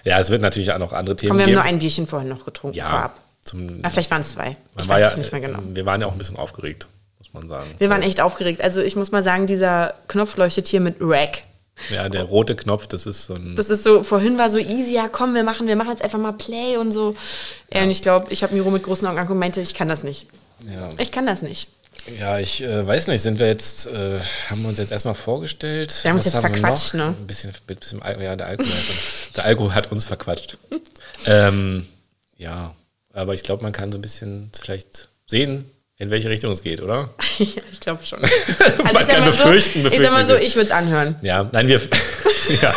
ja, 0.04 0.20
es 0.20 0.30
wird 0.30 0.42
natürlich 0.42 0.70
auch 0.72 0.78
noch 0.78 0.92
andere 0.92 1.16
Themen 1.16 1.30
Komm, 1.30 1.38
wir 1.38 1.46
haben 1.46 1.52
nur 1.52 1.62
ein 1.62 1.78
Bierchen 1.78 2.06
vorhin 2.06 2.28
noch 2.28 2.44
getrunken 2.44 2.76
ja, 2.76 2.84
vorab. 2.84 3.20
Zum, 3.44 3.82
ja, 3.82 3.90
vielleicht 3.90 4.10
waren 4.10 4.20
es 4.20 4.32
zwei. 4.32 4.56
Ich 4.78 4.88
weiß 4.88 5.00
ja, 5.00 5.08
es 5.08 5.16
nicht 5.16 5.32
mehr 5.32 5.40
genau. 5.40 5.58
Wir 5.64 5.86
waren 5.86 6.00
ja 6.00 6.06
auch 6.06 6.12
ein 6.12 6.18
bisschen 6.18 6.36
aufgeregt, 6.36 6.86
muss 7.18 7.32
man 7.32 7.48
sagen. 7.48 7.68
Wir 7.78 7.90
waren 7.90 8.02
echt 8.02 8.20
aufgeregt. 8.20 8.60
Also 8.60 8.80
ich 8.80 8.94
muss 8.94 9.10
mal 9.10 9.22
sagen, 9.22 9.46
dieser 9.46 9.94
Knopf 10.08 10.36
leuchtet 10.36 10.68
hier 10.68 10.80
mit 10.80 10.96
Rack. 11.00 11.42
Ja, 11.90 12.08
der 12.08 12.24
rote 12.24 12.54
Knopf, 12.54 12.86
das 12.86 13.06
ist 13.06 13.26
so 13.26 13.34
ein. 13.34 13.56
Das 13.56 13.70
ist 13.70 13.82
so, 13.82 14.02
vorhin 14.02 14.38
war 14.38 14.50
so 14.50 14.58
easy, 14.58 14.94
ja 14.94 15.08
komm, 15.08 15.34
wir 15.34 15.42
machen, 15.42 15.66
wir 15.66 15.76
machen 15.76 15.90
jetzt 15.90 16.02
einfach 16.02 16.18
mal 16.18 16.32
Play 16.32 16.76
und 16.76 16.92
so. 16.92 17.14
Ja, 17.72 17.82
und 17.82 17.90
ich 17.90 18.02
glaube, 18.02 18.32
ich 18.32 18.42
habe 18.42 18.54
Miro 18.54 18.70
mit 18.70 18.82
großen 18.82 19.06
Augen 19.06 19.18
angeguckt 19.18 19.34
und 19.34 19.40
meinte, 19.40 19.60
ich 19.60 19.74
kann 19.74 19.88
das 19.88 20.04
nicht. 20.04 20.26
Ja. 20.66 20.90
Ich 20.98 21.10
kann 21.10 21.26
das 21.26 21.42
nicht. 21.42 21.68
Ja, 22.18 22.38
ich 22.38 22.62
äh, 22.62 22.86
weiß 22.86 23.06
nicht, 23.06 23.22
sind 23.22 23.38
wir 23.38 23.46
jetzt, 23.46 23.86
äh, 23.86 24.18
haben 24.48 24.62
wir 24.62 24.68
uns 24.68 24.78
jetzt 24.78 24.90
erstmal 24.90 25.14
vorgestellt? 25.14 25.94
Wir 26.02 26.10
haben 26.10 26.16
uns 26.16 26.24
jetzt 26.24 26.34
wir 26.34 26.40
verquatscht, 26.40 26.94
ne? 26.94 27.14
Ein 27.18 27.26
bisschen, 27.26 27.50
ein 27.50 27.76
bisschen 27.76 28.00
ja, 28.00 28.36
der 28.36 28.46
Alkohol, 28.46 28.72
hat 28.72 28.88
uns, 28.88 29.32
der 29.36 29.44
Alkohol 29.44 29.74
hat 29.74 29.92
uns 29.92 30.04
verquatscht. 30.04 30.58
ähm, 31.26 31.86
ja, 32.36 32.74
aber 33.12 33.34
ich 33.34 33.44
glaube, 33.44 33.62
man 33.62 33.72
kann 33.72 33.92
so 33.92 33.98
ein 33.98 34.02
bisschen 34.02 34.50
vielleicht 34.58 35.08
sehen, 35.26 35.70
in 36.02 36.10
welche 36.10 36.28
Richtung 36.28 36.50
es 36.52 36.62
geht, 36.62 36.82
oder? 36.82 37.10
ja, 37.38 37.62
ich 37.70 37.80
glaube 37.80 38.04
schon. 38.04 38.20
Man 38.20 38.28
Also 38.28 38.98
ich 38.98 39.06
sag 39.06 39.08
kann 39.08 39.20
mal 39.20 39.32
so, 39.32 39.44
befürchten, 39.44 39.86
ich 39.86 40.00
sag 40.00 40.10
mal 40.10 40.20
so, 40.20 40.34
befürchten. 40.34 40.46
ich 40.46 40.56
würde 40.56 40.66
es 40.66 40.72
anhören. 40.72 41.14
Ja, 41.22 41.46
nein, 41.52 41.68
wir, 41.68 41.80
ja, 42.60 42.74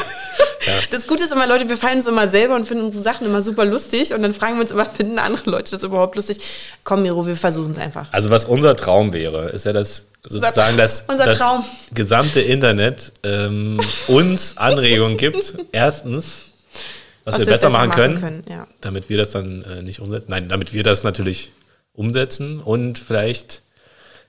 Das 0.91 1.07
Gute 1.07 1.23
ist 1.23 1.33
immer, 1.33 1.47
Leute, 1.47 1.67
wir 1.67 1.77
feiern 1.77 1.97
uns 1.97 2.07
immer 2.07 2.27
selber 2.27 2.55
und 2.55 2.67
finden 2.67 2.85
unsere 2.85 3.03
Sachen 3.03 3.25
immer 3.25 3.41
super 3.41 3.65
lustig 3.65 4.13
und 4.13 4.21
dann 4.21 4.33
fragen 4.33 4.55
wir 4.55 4.61
uns 4.61 4.71
immer, 4.71 4.85
finden 4.85 5.17
andere 5.17 5.49
Leute 5.49 5.71
das 5.71 5.81
überhaupt 5.81 6.15
lustig? 6.15 6.37
Komm, 6.83 7.01
Miro, 7.01 7.25
wir 7.25 7.35
versuchen 7.35 7.71
es 7.71 7.79
einfach. 7.79 8.13
Also 8.13 8.29
was 8.29 8.45
unser 8.45 8.75
Traum 8.75 9.11
wäre, 9.11 9.49
ist 9.49 9.65
ja 9.65 9.73
das 9.73 10.05
sozusagen, 10.23 10.77
dass 10.77 11.05
Unser 11.07 11.25
das 11.25 11.39
Traum. 11.39 11.65
gesamte 11.93 12.41
Internet 12.41 13.11
ähm, 13.23 13.79
uns 14.07 14.57
Anregungen 14.57 15.17
gibt. 15.17 15.55
Erstens, 15.71 16.41
was, 17.23 17.39
wir 17.39 17.47
besser 17.47 17.71
machen 17.71 17.89
können, 17.89 18.43
ja. 18.47 18.67
damit 18.81 19.09
wir 19.09 19.17
das 19.17 19.31
dann 19.31 19.63
äh, 19.63 19.81
nicht 19.81 19.99
umsetzen. 19.99 20.27
Nein, 20.29 20.47
damit 20.47 20.73
wir 20.73 20.83
das 20.83 21.03
natürlich 21.03 21.51
umsetzen 21.95 22.59
und 22.59 22.99
vielleicht 22.99 23.61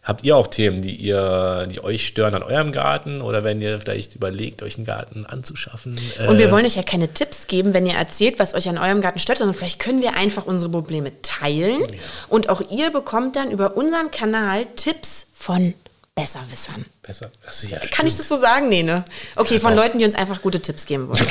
habt 0.07 0.23
ihr 0.23 0.37
auch 0.37 0.47
Themen, 0.47 0.81
die 0.81 0.95
ihr, 0.95 1.67
die 1.69 1.83
euch 1.83 2.07
stören 2.07 2.35
an 2.35 2.43
eurem 2.45 2.71
Garten 2.71 3.21
oder 3.21 3.43
wenn 3.43 3.61
ihr 3.61 3.81
vielleicht 3.81 4.15
überlegt, 4.15 4.63
euch 4.63 4.77
einen 4.77 4.87
Garten 4.87 5.27
anzuschaffen. 5.27 5.99
Und 6.29 6.39
wir 6.39 6.47
äh, 6.47 6.51
wollen 6.53 6.65
euch 6.65 6.77
ja 6.77 6.85
keine 6.85 7.13
Tipps 7.13 7.49
geben, 7.49 7.75
wenn 7.75 7.87
ihr 7.87 7.95
erzählt, 7.95 8.39
was 8.39 8.55
euch 8.55 8.69
an 8.69 8.79
eurem 8.79 9.01
Garten 9.01 9.19
stört, 9.19 9.39
sondern 9.39 9.57
vielleicht 9.57 9.81
können 9.81 10.03
wir 10.03 10.15
einfach 10.15 10.47
unsere 10.47 10.71
Probleme 10.71 11.11
teilen. 11.23 11.83
Und 12.29 12.49
auch 12.49 12.63
ihr 12.71 12.91
bekommt 12.91 13.35
dann 13.35 13.51
über 13.51 13.77
unseren 13.77 14.13
Kanal 14.13 14.67
Tipps 14.77 15.27
von 15.35 15.75
Besserwissern. 16.15 16.87
besser. 17.03 17.31
Das 17.45 17.69
ja 17.69 17.79
Kann 17.91 18.07
ich 18.07 18.17
das 18.17 18.29
so 18.29 18.39
sagen? 18.39 18.71
Nee, 18.71 18.83
ne? 18.83 19.05
Okay, 19.35 19.61
von 19.61 19.75
Leuten, 19.75 19.99
die 19.99 20.05
uns 20.05 20.15
einfach 20.15 20.41
gute 20.41 20.61
Tipps 20.63 20.87
geben 20.87 21.09
wollen. 21.09 21.27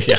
ja. 0.06 0.18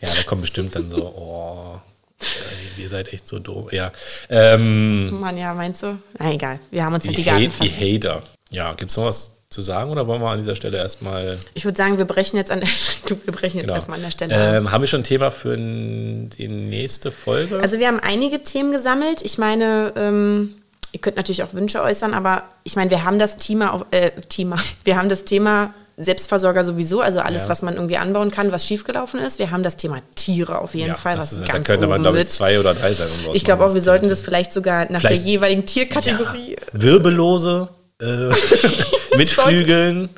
ja, 0.00 0.14
da 0.16 0.22
kommt 0.24 0.40
bestimmt 0.40 0.74
dann 0.74 0.90
so, 0.90 1.04
oh, 1.04 1.80
äh, 2.20 2.80
ihr 2.82 2.88
seid 2.88 3.12
echt 3.12 3.26
so 3.26 3.38
doof. 3.38 3.72
Ja. 3.72 3.92
Ähm, 4.28 5.20
Mann, 5.20 5.36
ja, 5.38 5.54
meinst 5.54 5.82
du? 5.82 5.98
Na 6.18 6.32
egal, 6.32 6.60
wir 6.70 6.84
haben 6.84 6.94
uns 6.94 7.04
die, 7.04 7.14
die 7.14 7.24
Hate, 7.30 7.48
Garten 7.48 7.62
die 7.64 7.96
Hater. 7.98 8.22
Ja, 8.50 8.72
gibt 8.74 8.90
es 8.90 8.96
noch 8.96 9.06
was 9.06 9.32
zu 9.48 9.62
sagen 9.62 9.90
oder 9.90 10.06
wollen 10.06 10.20
wir 10.22 10.28
an 10.30 10.38
dieser 10.38 10.54
Stelle 10.54 10.78
erstmal. 10.78 11.36
Ich 11.54 11.64
würde 11.64 11.76
sagen, 11.76 11.98
wir 11.98 12.04
brechen 12.04 12.36
jetzt 12.36 12.50
an 12.52 12.60
der, 12.60 12.68
du, 13.08 13.16
wir 13.24 13.32
brechen 13.32 13.56
jetzt 13.56 13.64
Genau. 13.66 13.74
erstmal 13.74 13.98
an 13.98 14.04
der 14.04 14.10
Stelle. 14.12 14.56
Ähm, 14.58 14.70
haben 14.70 14.80
wir 14.82 14.86
schon 14.86 15.00
ein 15.00 15.04
Thema 15.04 15.30
für 15.30 15.56
die 15.56 16.48
nächste 16.48 17.10
Folge? 17.10 17.58
Also 17.60 17.78
wir 17.78 17.88
haben 17.88 17.98
einige 18.00 18.42
Themen 18.44 18.70
gesammelt. 18.70 19.22
Ich 19.22 19.38
meine, 19.38 19.92
ähm, 19.96 20.54
ihr 20.92 21.00
könnt 21.00 21.16
natürlich 21.16 21.42
auch 21.42 21.52
Wünsche 21.52 21.82
äußern, 21.82 22.14
aber 22.14 22.44
ich 22.62 22.76
meine, 22.76 22.90
wir 22.90 23.02
haben 23.04 23.18
das 23.18 23.38
Thema, 23.38 23.72
auf, 23.72 23.86
äh, 23.90 24.10
Thema, 24.28 24.56
wir 24.84 24.96
haben 24.96 25.08
das 25.08 25.24
Thema 25.24 25.74
Selbstversorger 26.04 26.64
sowieso, 26.64 27.00
also 27.00 27.20
alles, 27.20 27.42
Ja. 27.44 27.48
was 27.48 27.62
man 27.62 27.74
irgendwie 27.74 27.96
anbauen 27.96 28.30
kann, 28.30 28.52
was 28.52 28.66
schiefgelaufen 28.66 29.20
ist. 29.20 29.38
Wir 29.38 29.50
haben 29.50 29.62
das 29.62 29.76
Thema 29.76 29.98
Tiere 30.14 30.58
auf 30.60 30.74
jeden 30.74 30.88
ja, 30.88 30.94
Fall, 30.94 31.14
das 31.16 31.32
was 31.32 31.32
ist, 31.38 31.48
da 31.48 31.52
ganz 31.52 31.66
könnte 31.66 31.86
man, 31.86 32.02
glaube 32.02 32.20
ich, 32.20 32.26
zwei 32.28 32.58
oder 32.58 32.74
drei 32.74 32.92
Sachen 32.94 33.24
draus 33.24 33.36
Ich 33.36 33.44
glaube 33.44 33.64
auch, 33.64 33.74
wir 33.74 33.80
sollten 33.80 34.08
das 34.08 34.22
vielleicht 34.22 34.52
sogar 34.52 34.90
nach 34.90 35.00
Vielleicht- 35.00 35.22
der 35.22 35.26
jeweiligen 35.32 35.60
ja, 35.62 35.66
Tierkategorie. 35.66 36.56
Wirbellose 36.72 37.68
äh, 38.00 38.06
mit 39.16 39.30
Flügeln, 39.30 40.08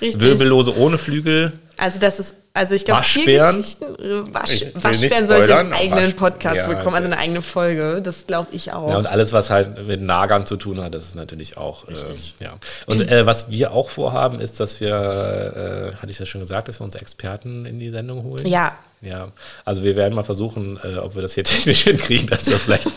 Richtig. 0.00 0.22
Wirbellose 0.22 0.76
ohne 0.76 0.98
Flügel. 0.98 1.52
Also 1.76 1.98
das 1.98 2.20
ist, 2.20 2.34
also 2.52 2.74
ich 2.74 2.84
glaube, 2.84 3.00
Waschbären? 3.00 3.60
Äh, 3.60 4.32
Wasch, 4.32 4.62
Ich 4.62 4.84
Waschbären 4.84 5.26
sollte 5.26 5.56
einen 5.56 5.72
eigenen 5.72 6.10
Wasch- 6.10 6.16
Podcast 6.16 6.56
ja, 6.56 6.66
bekommen, 6.68 6.94
also 6.94 7.10
eine 7.10 7.18
eigene 7.20 7.42
Folge. 7.42 8.00
Das 8.02 8.26
glaube 8.26 8.48
ich 8.52 8.72
auch. 8.72 8.90
Ja, 8.90 8.96
und 8.98 9.06
alles, 9.06 9.32
was 9.32 9.50
halt 9.50 9.86
mit 9.86 10.00
Nagern 10.00 10.46
zu 10.46 10.56
tun 10.56 10.80
hat, 10.82 10.94
das 10.94 11.04
ist 11.04 11.14
natürlich 11.16 11.56
auch. 11.56 11.88
Richtig. 11.88 12.36
Äh, 12.40 12.44
ja. 12.44 12.52
Und 12.86 13.00
äh, 13.08 13.26
was 13.26 13.50
wir 13.50 13.72
auch 13.72 13.90
vorhaben, 13.90 14.40
ist, 14.40 14.60
dass 14.60 14.80
wir, 14.80 15.92
äh, 15.94 15.96
hatte 15.96 16.10
ich 16.10 16.18
ja 16.18 16.26
schon 16.26 16.40
gesagt, 16.40 16.68
dass 16.68 16.80
wir 16.80 16.84
uns 16.84 16.94
Experten 16.94 17.66
in 17.66 17.78
die 17.80 17.90
Sendung 17.90 18.22
holen. 18.24 18.46
ja, 18.46 18.74
Ja, 19.04 19.28
also 19.64 19.82
wir 19.84 19.96
werden 19.96 20.14
mal 20.14 20.22
versuchen, 20.24 20.78
äh, 20.82 20.96
ob 20.98 21.14
wir 21.14 21.22
das 21.22 21.34
hier 21.34 21.44
technisch 21.44 21.82
hinkriegen, 21.82 22.26
dass 22.26 22.46
wir 22.48 22.58
vielleicht 22.58 22.88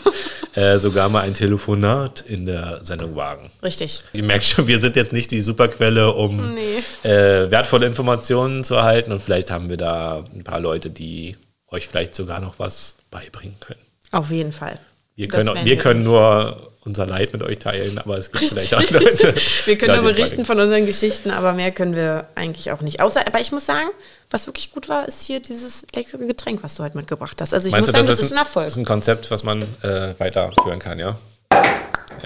äh, 0.54 0.78
sogar 0.78 1.08
mal 1.08 1.20
ein 1.20 1.34
Telefonat 1.34 2.22
in 2.22 2.46
der 2.46 2.80
Sendung 2.84 3.14
wagen. 3.16 3.50
richtig. 3.62 4.02
Ihr 4.12 4.24
merkt 4.24 4.44
schon, 4.44 4.66
wir 4.66 4.78
sind 4.78 4.96
jetzt 4.96 5.12
nicht 5.12 5.30
die 5.30 5.40
Superquelle, 5.40 6.12
um 6.12 6.54
Nee. 6.54 6.82
äh, 7.08 7.50
wertvolle 7.50 7.86
Informationen 7.86 8.64
zu 8.64 8.74
erhalten 8.74 9.12
und 9.12 9.22
vielleicht 9.22 9.50
haben 9.50 9.70
wir 9.70 9.76
da 9.76 10.24
ein 10.34 10.44
paar 10.44 10.60
Leute, 10.60 10.90
die 10.90 11.36
euch 11.70 11.86
vielleicht 11.88 12.14
sogar 12.14 12.40
noch 12.40 12.58
was 12.58 12.96
beibringen 13.10 13.56
können. 13.60 13.80
Auf 14.12 14.30
jeden 14.30 14.52
Fall. 14.52 14.78
Wir 15.16 15.28
können, 15.28 15.64
wir 15.64 15.76
können 15.78 16.02
nur 16.02 16.67
unser 16.88 17.06
Leid 17.06 17.32
mit 17.32 17.42
euch 17.42 17.58
teilen, 17.58 17.98
aber 17.98 18.18
es 18.18 18.32
gibt 18.32 18.42
Richtig. 18.42 18.68
vielleicht 18.68 18.74
auch 18.74 18.90
Leute. 18.90 19.34
Wir 19.66 19.78
können 19.78 20.00
nur 20.02 20.10
berichten 20.12 20.44
von 20.44 20.58
unseren 20.58 20.86
Geschichten, 20.86 21.30
aber 21.30 21.52
mehr 21.52 21.70
können 21.70 21.94
wir 21.94 22.26
eigentlich 22.34 22.72
auch 22.72 22.80
nicht. 22.80 23.00
Außer, 23.00 23.26
aber 23.26 23.40
ich 23.40 23.52
muss 23.52 23.66
sagen, 23.66 23.88
was 24.30 24.46
wirklich 24.46 24.72
gut 24.72 24.88
war, 24.88 25.06
ist 25.06 25.22
hier 25.22 25.40
dieses 25.40 25.86
leckere 25.94 26.18
Getränk, 26.26 26.62
was 26.62 26.74
du 26.74 26.82
heute 26.82 26.96
mitgebracht 26.96 27.40
hast. 27.40 27.54
Also 27.54 27.66
ich 27.68 27.72
Meinst 27.72 27.92
muss 27.92 27.92
du, 27.92 27.98
sagen, 27.98 28.06
das 28.08 28.16
das 28.16 28.20
ist 28.20 28.26
ist 28.26 28.32
ein 28.32 28.38
Erfolg. 28.38 28.66
Das 28.66 28.72
ist 28.74 28.78
ein 28.78 28.84
Konzept, 28.84 29.30
was 29.30 29.44
man 29.44 29.62
äh, 29.82 30.14
weiterführen 30.18 30.78
kann, 30.78 30.98
ja? 30.98 31.16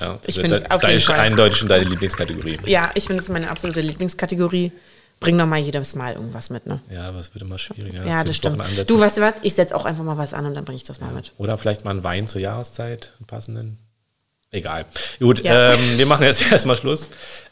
Ja, 0.00 0.18
Ich 0.26 0.36
also 0.36 0.40
finde, 0.40 0.56
de- 0.56 0.70
auf 0.70 0.82
jeden 0.88 1.00
Fall. 1.00 1.18
eindeutig 1.20 1.58
schon 1.58 1.68
deine 1.68 1.84
Lieblingskategorie. 1.84 2.58
Ja, 2.66 2.90
ich 2.94 3.04
finde, 3.04 3.16
das 3.16 3.24
ist 3.28 3.32
meine 3.32 3.50
absolute 3.50 3.80
Lieblingskategorie. 3.80 4.72
Bring 5.20 5.38
doch 5.38 5.46
mal 5.46 5.58
jedes 5.60 5.94
Mal 5.94 6.14
irgendwas 6.14 6.50
mit, 6.50 6.66
ne? 6.66 6.80
Ja, 6.90 7.08
aber 7.08 7.18
es 7.20 7.32
wird 7.32 7.42
immer 7.44 7.58
schwieriger. 7.58 8.04
Ja, 8.04 8.24
das 8.24 8.34
stimmt. 8.36 8.58
Du, 8.88 8.98
weißt 8.98 9.18
du 9.18 9.20
was? 9.20 9.34
Ich 9.42 9.54
setze 9.54 9.76
auch 9.76 9.84
einfach 9.84 10.02
mal 10.02 10.18
was 10.18 10.34
an 10.34 10.46
und 10.46 10.54
dann 10.54 10.64
bringe 10.64 10.76
ich 10.78 10.82
das 10.82 11.00
mal 11.00 11.12
mit. 11.12 11.32
Oder 11.38 11.58
vielleicht 11.58 11.84
mal 11.84 11.92
einen 11.92 12.02
Wein 12.02 12.26
zur 12.26 12.40
Jahreszeit, 12.40 13.12
einen 13.18 13.26
passenden. 13.26 13.78
Egal. 14.52 14.84
Gut, 15.18 15.42
Ja. 15.42 15.72
ähm, 15.72 15.80
wir 15.98 16.06
machen 16.06 16.24
jetzt 16.24 16.42
erstmal 16.52 16.76
Schluss. 16.76 17.08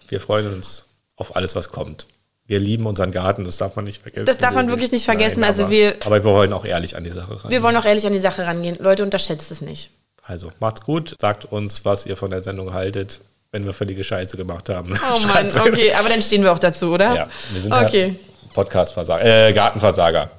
Wir 0.09 0.21
freuen 0.21 0.53
uns 0.55 0.85
auf 1.17 1.35
alles, 1.35 1.57
was 1.57 1.71
kommt. 1.71 2.07
Wir 2.47 2.59
lieben 2.61 2.87
unseren 2.87 3.13
Garten, 3.13 3.45
das 3.45 3.57
darf 3.59 3.77
man 3.77 3.85
nicht 3.85 4.03
vergessen. 4.03 4.27
Das 4.27 4.39
darf 4.39 4.55
man 4.55 4.69
wirklich 4.69 4.91
nicht 4.93 5.05
vergessen. 5.05 5.45
Also 5.45 5.63
aber, 5.63 5.71
wir- 5.71 5.95
aber 6.05 6.17
wir 6.25 6.31
wollen 6.33 6.53
auch 6.53 6.65
ehrlich 6.65 6.97
an 6.97 7.05
die 7.05 7.11
Sache 7.11 7.43
ran. 7.45 7.51
Wir 7.51 7.63
wollen 7.63 7.77
auch 7.77 7.85
ehrlich 7.85 8.07
an 8.07 8.13
die 8.13 8.19
Sache 8.19 8.45
rangehen. 8.45 8.77
Leute, 8.81 9.03
unterschätzt 9.03 9.51
es 9.51 9.61
nicht. 9.61 9.91
Also 10.23 10.51
macht's 10.61 10.83
gut, 10.83 11.15
sagt 11.21 11.45
uns, 11.45 11.85
was 11.85 12.07
ihr 12.07 12.17
von 12.17 12.31
der 12.31 12.43
Sendung 12.43 12.73
haltet, 12.75 13.21
wenn 13.53 13.65
wir 13.65 13.73
völlige 13.73 14.05
Scheiße 14.05 14.37
gemacht 14.37 14.69
haben. 14.69 14.99
Oh 15.15 15.19
Mann, 15.29 15.49
okay, 15.61 15.93
aber 15.95 16.09
dann 16.09 16.23
stehen 16.23 16.43
wir 16.43 16.53
auch 16.53 16.59
dazu, 16.59 16.93
oder? 16.93 17.15
Ja, 17.15 17.29
wir 17.53 17.63
sind 17.63 17.73
Okay. 17.73 18.17
Podcast-Versager, 18.55 19.49
äh, 19.49 19.53
Gartenversager. 19.53 20.31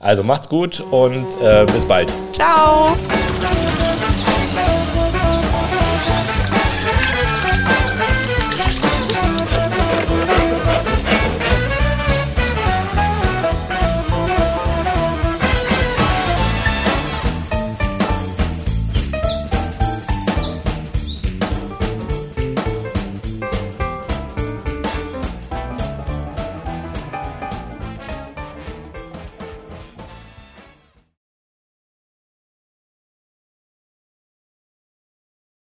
Also 0.00 0.22
macht's 0.22 0.48
gut 0.48 0.80
und 0.80 1.26
äh, 1.42 1.66
bis 1.72 1.86
bald. 1.86 2.10
Ciao. 2.32 2.96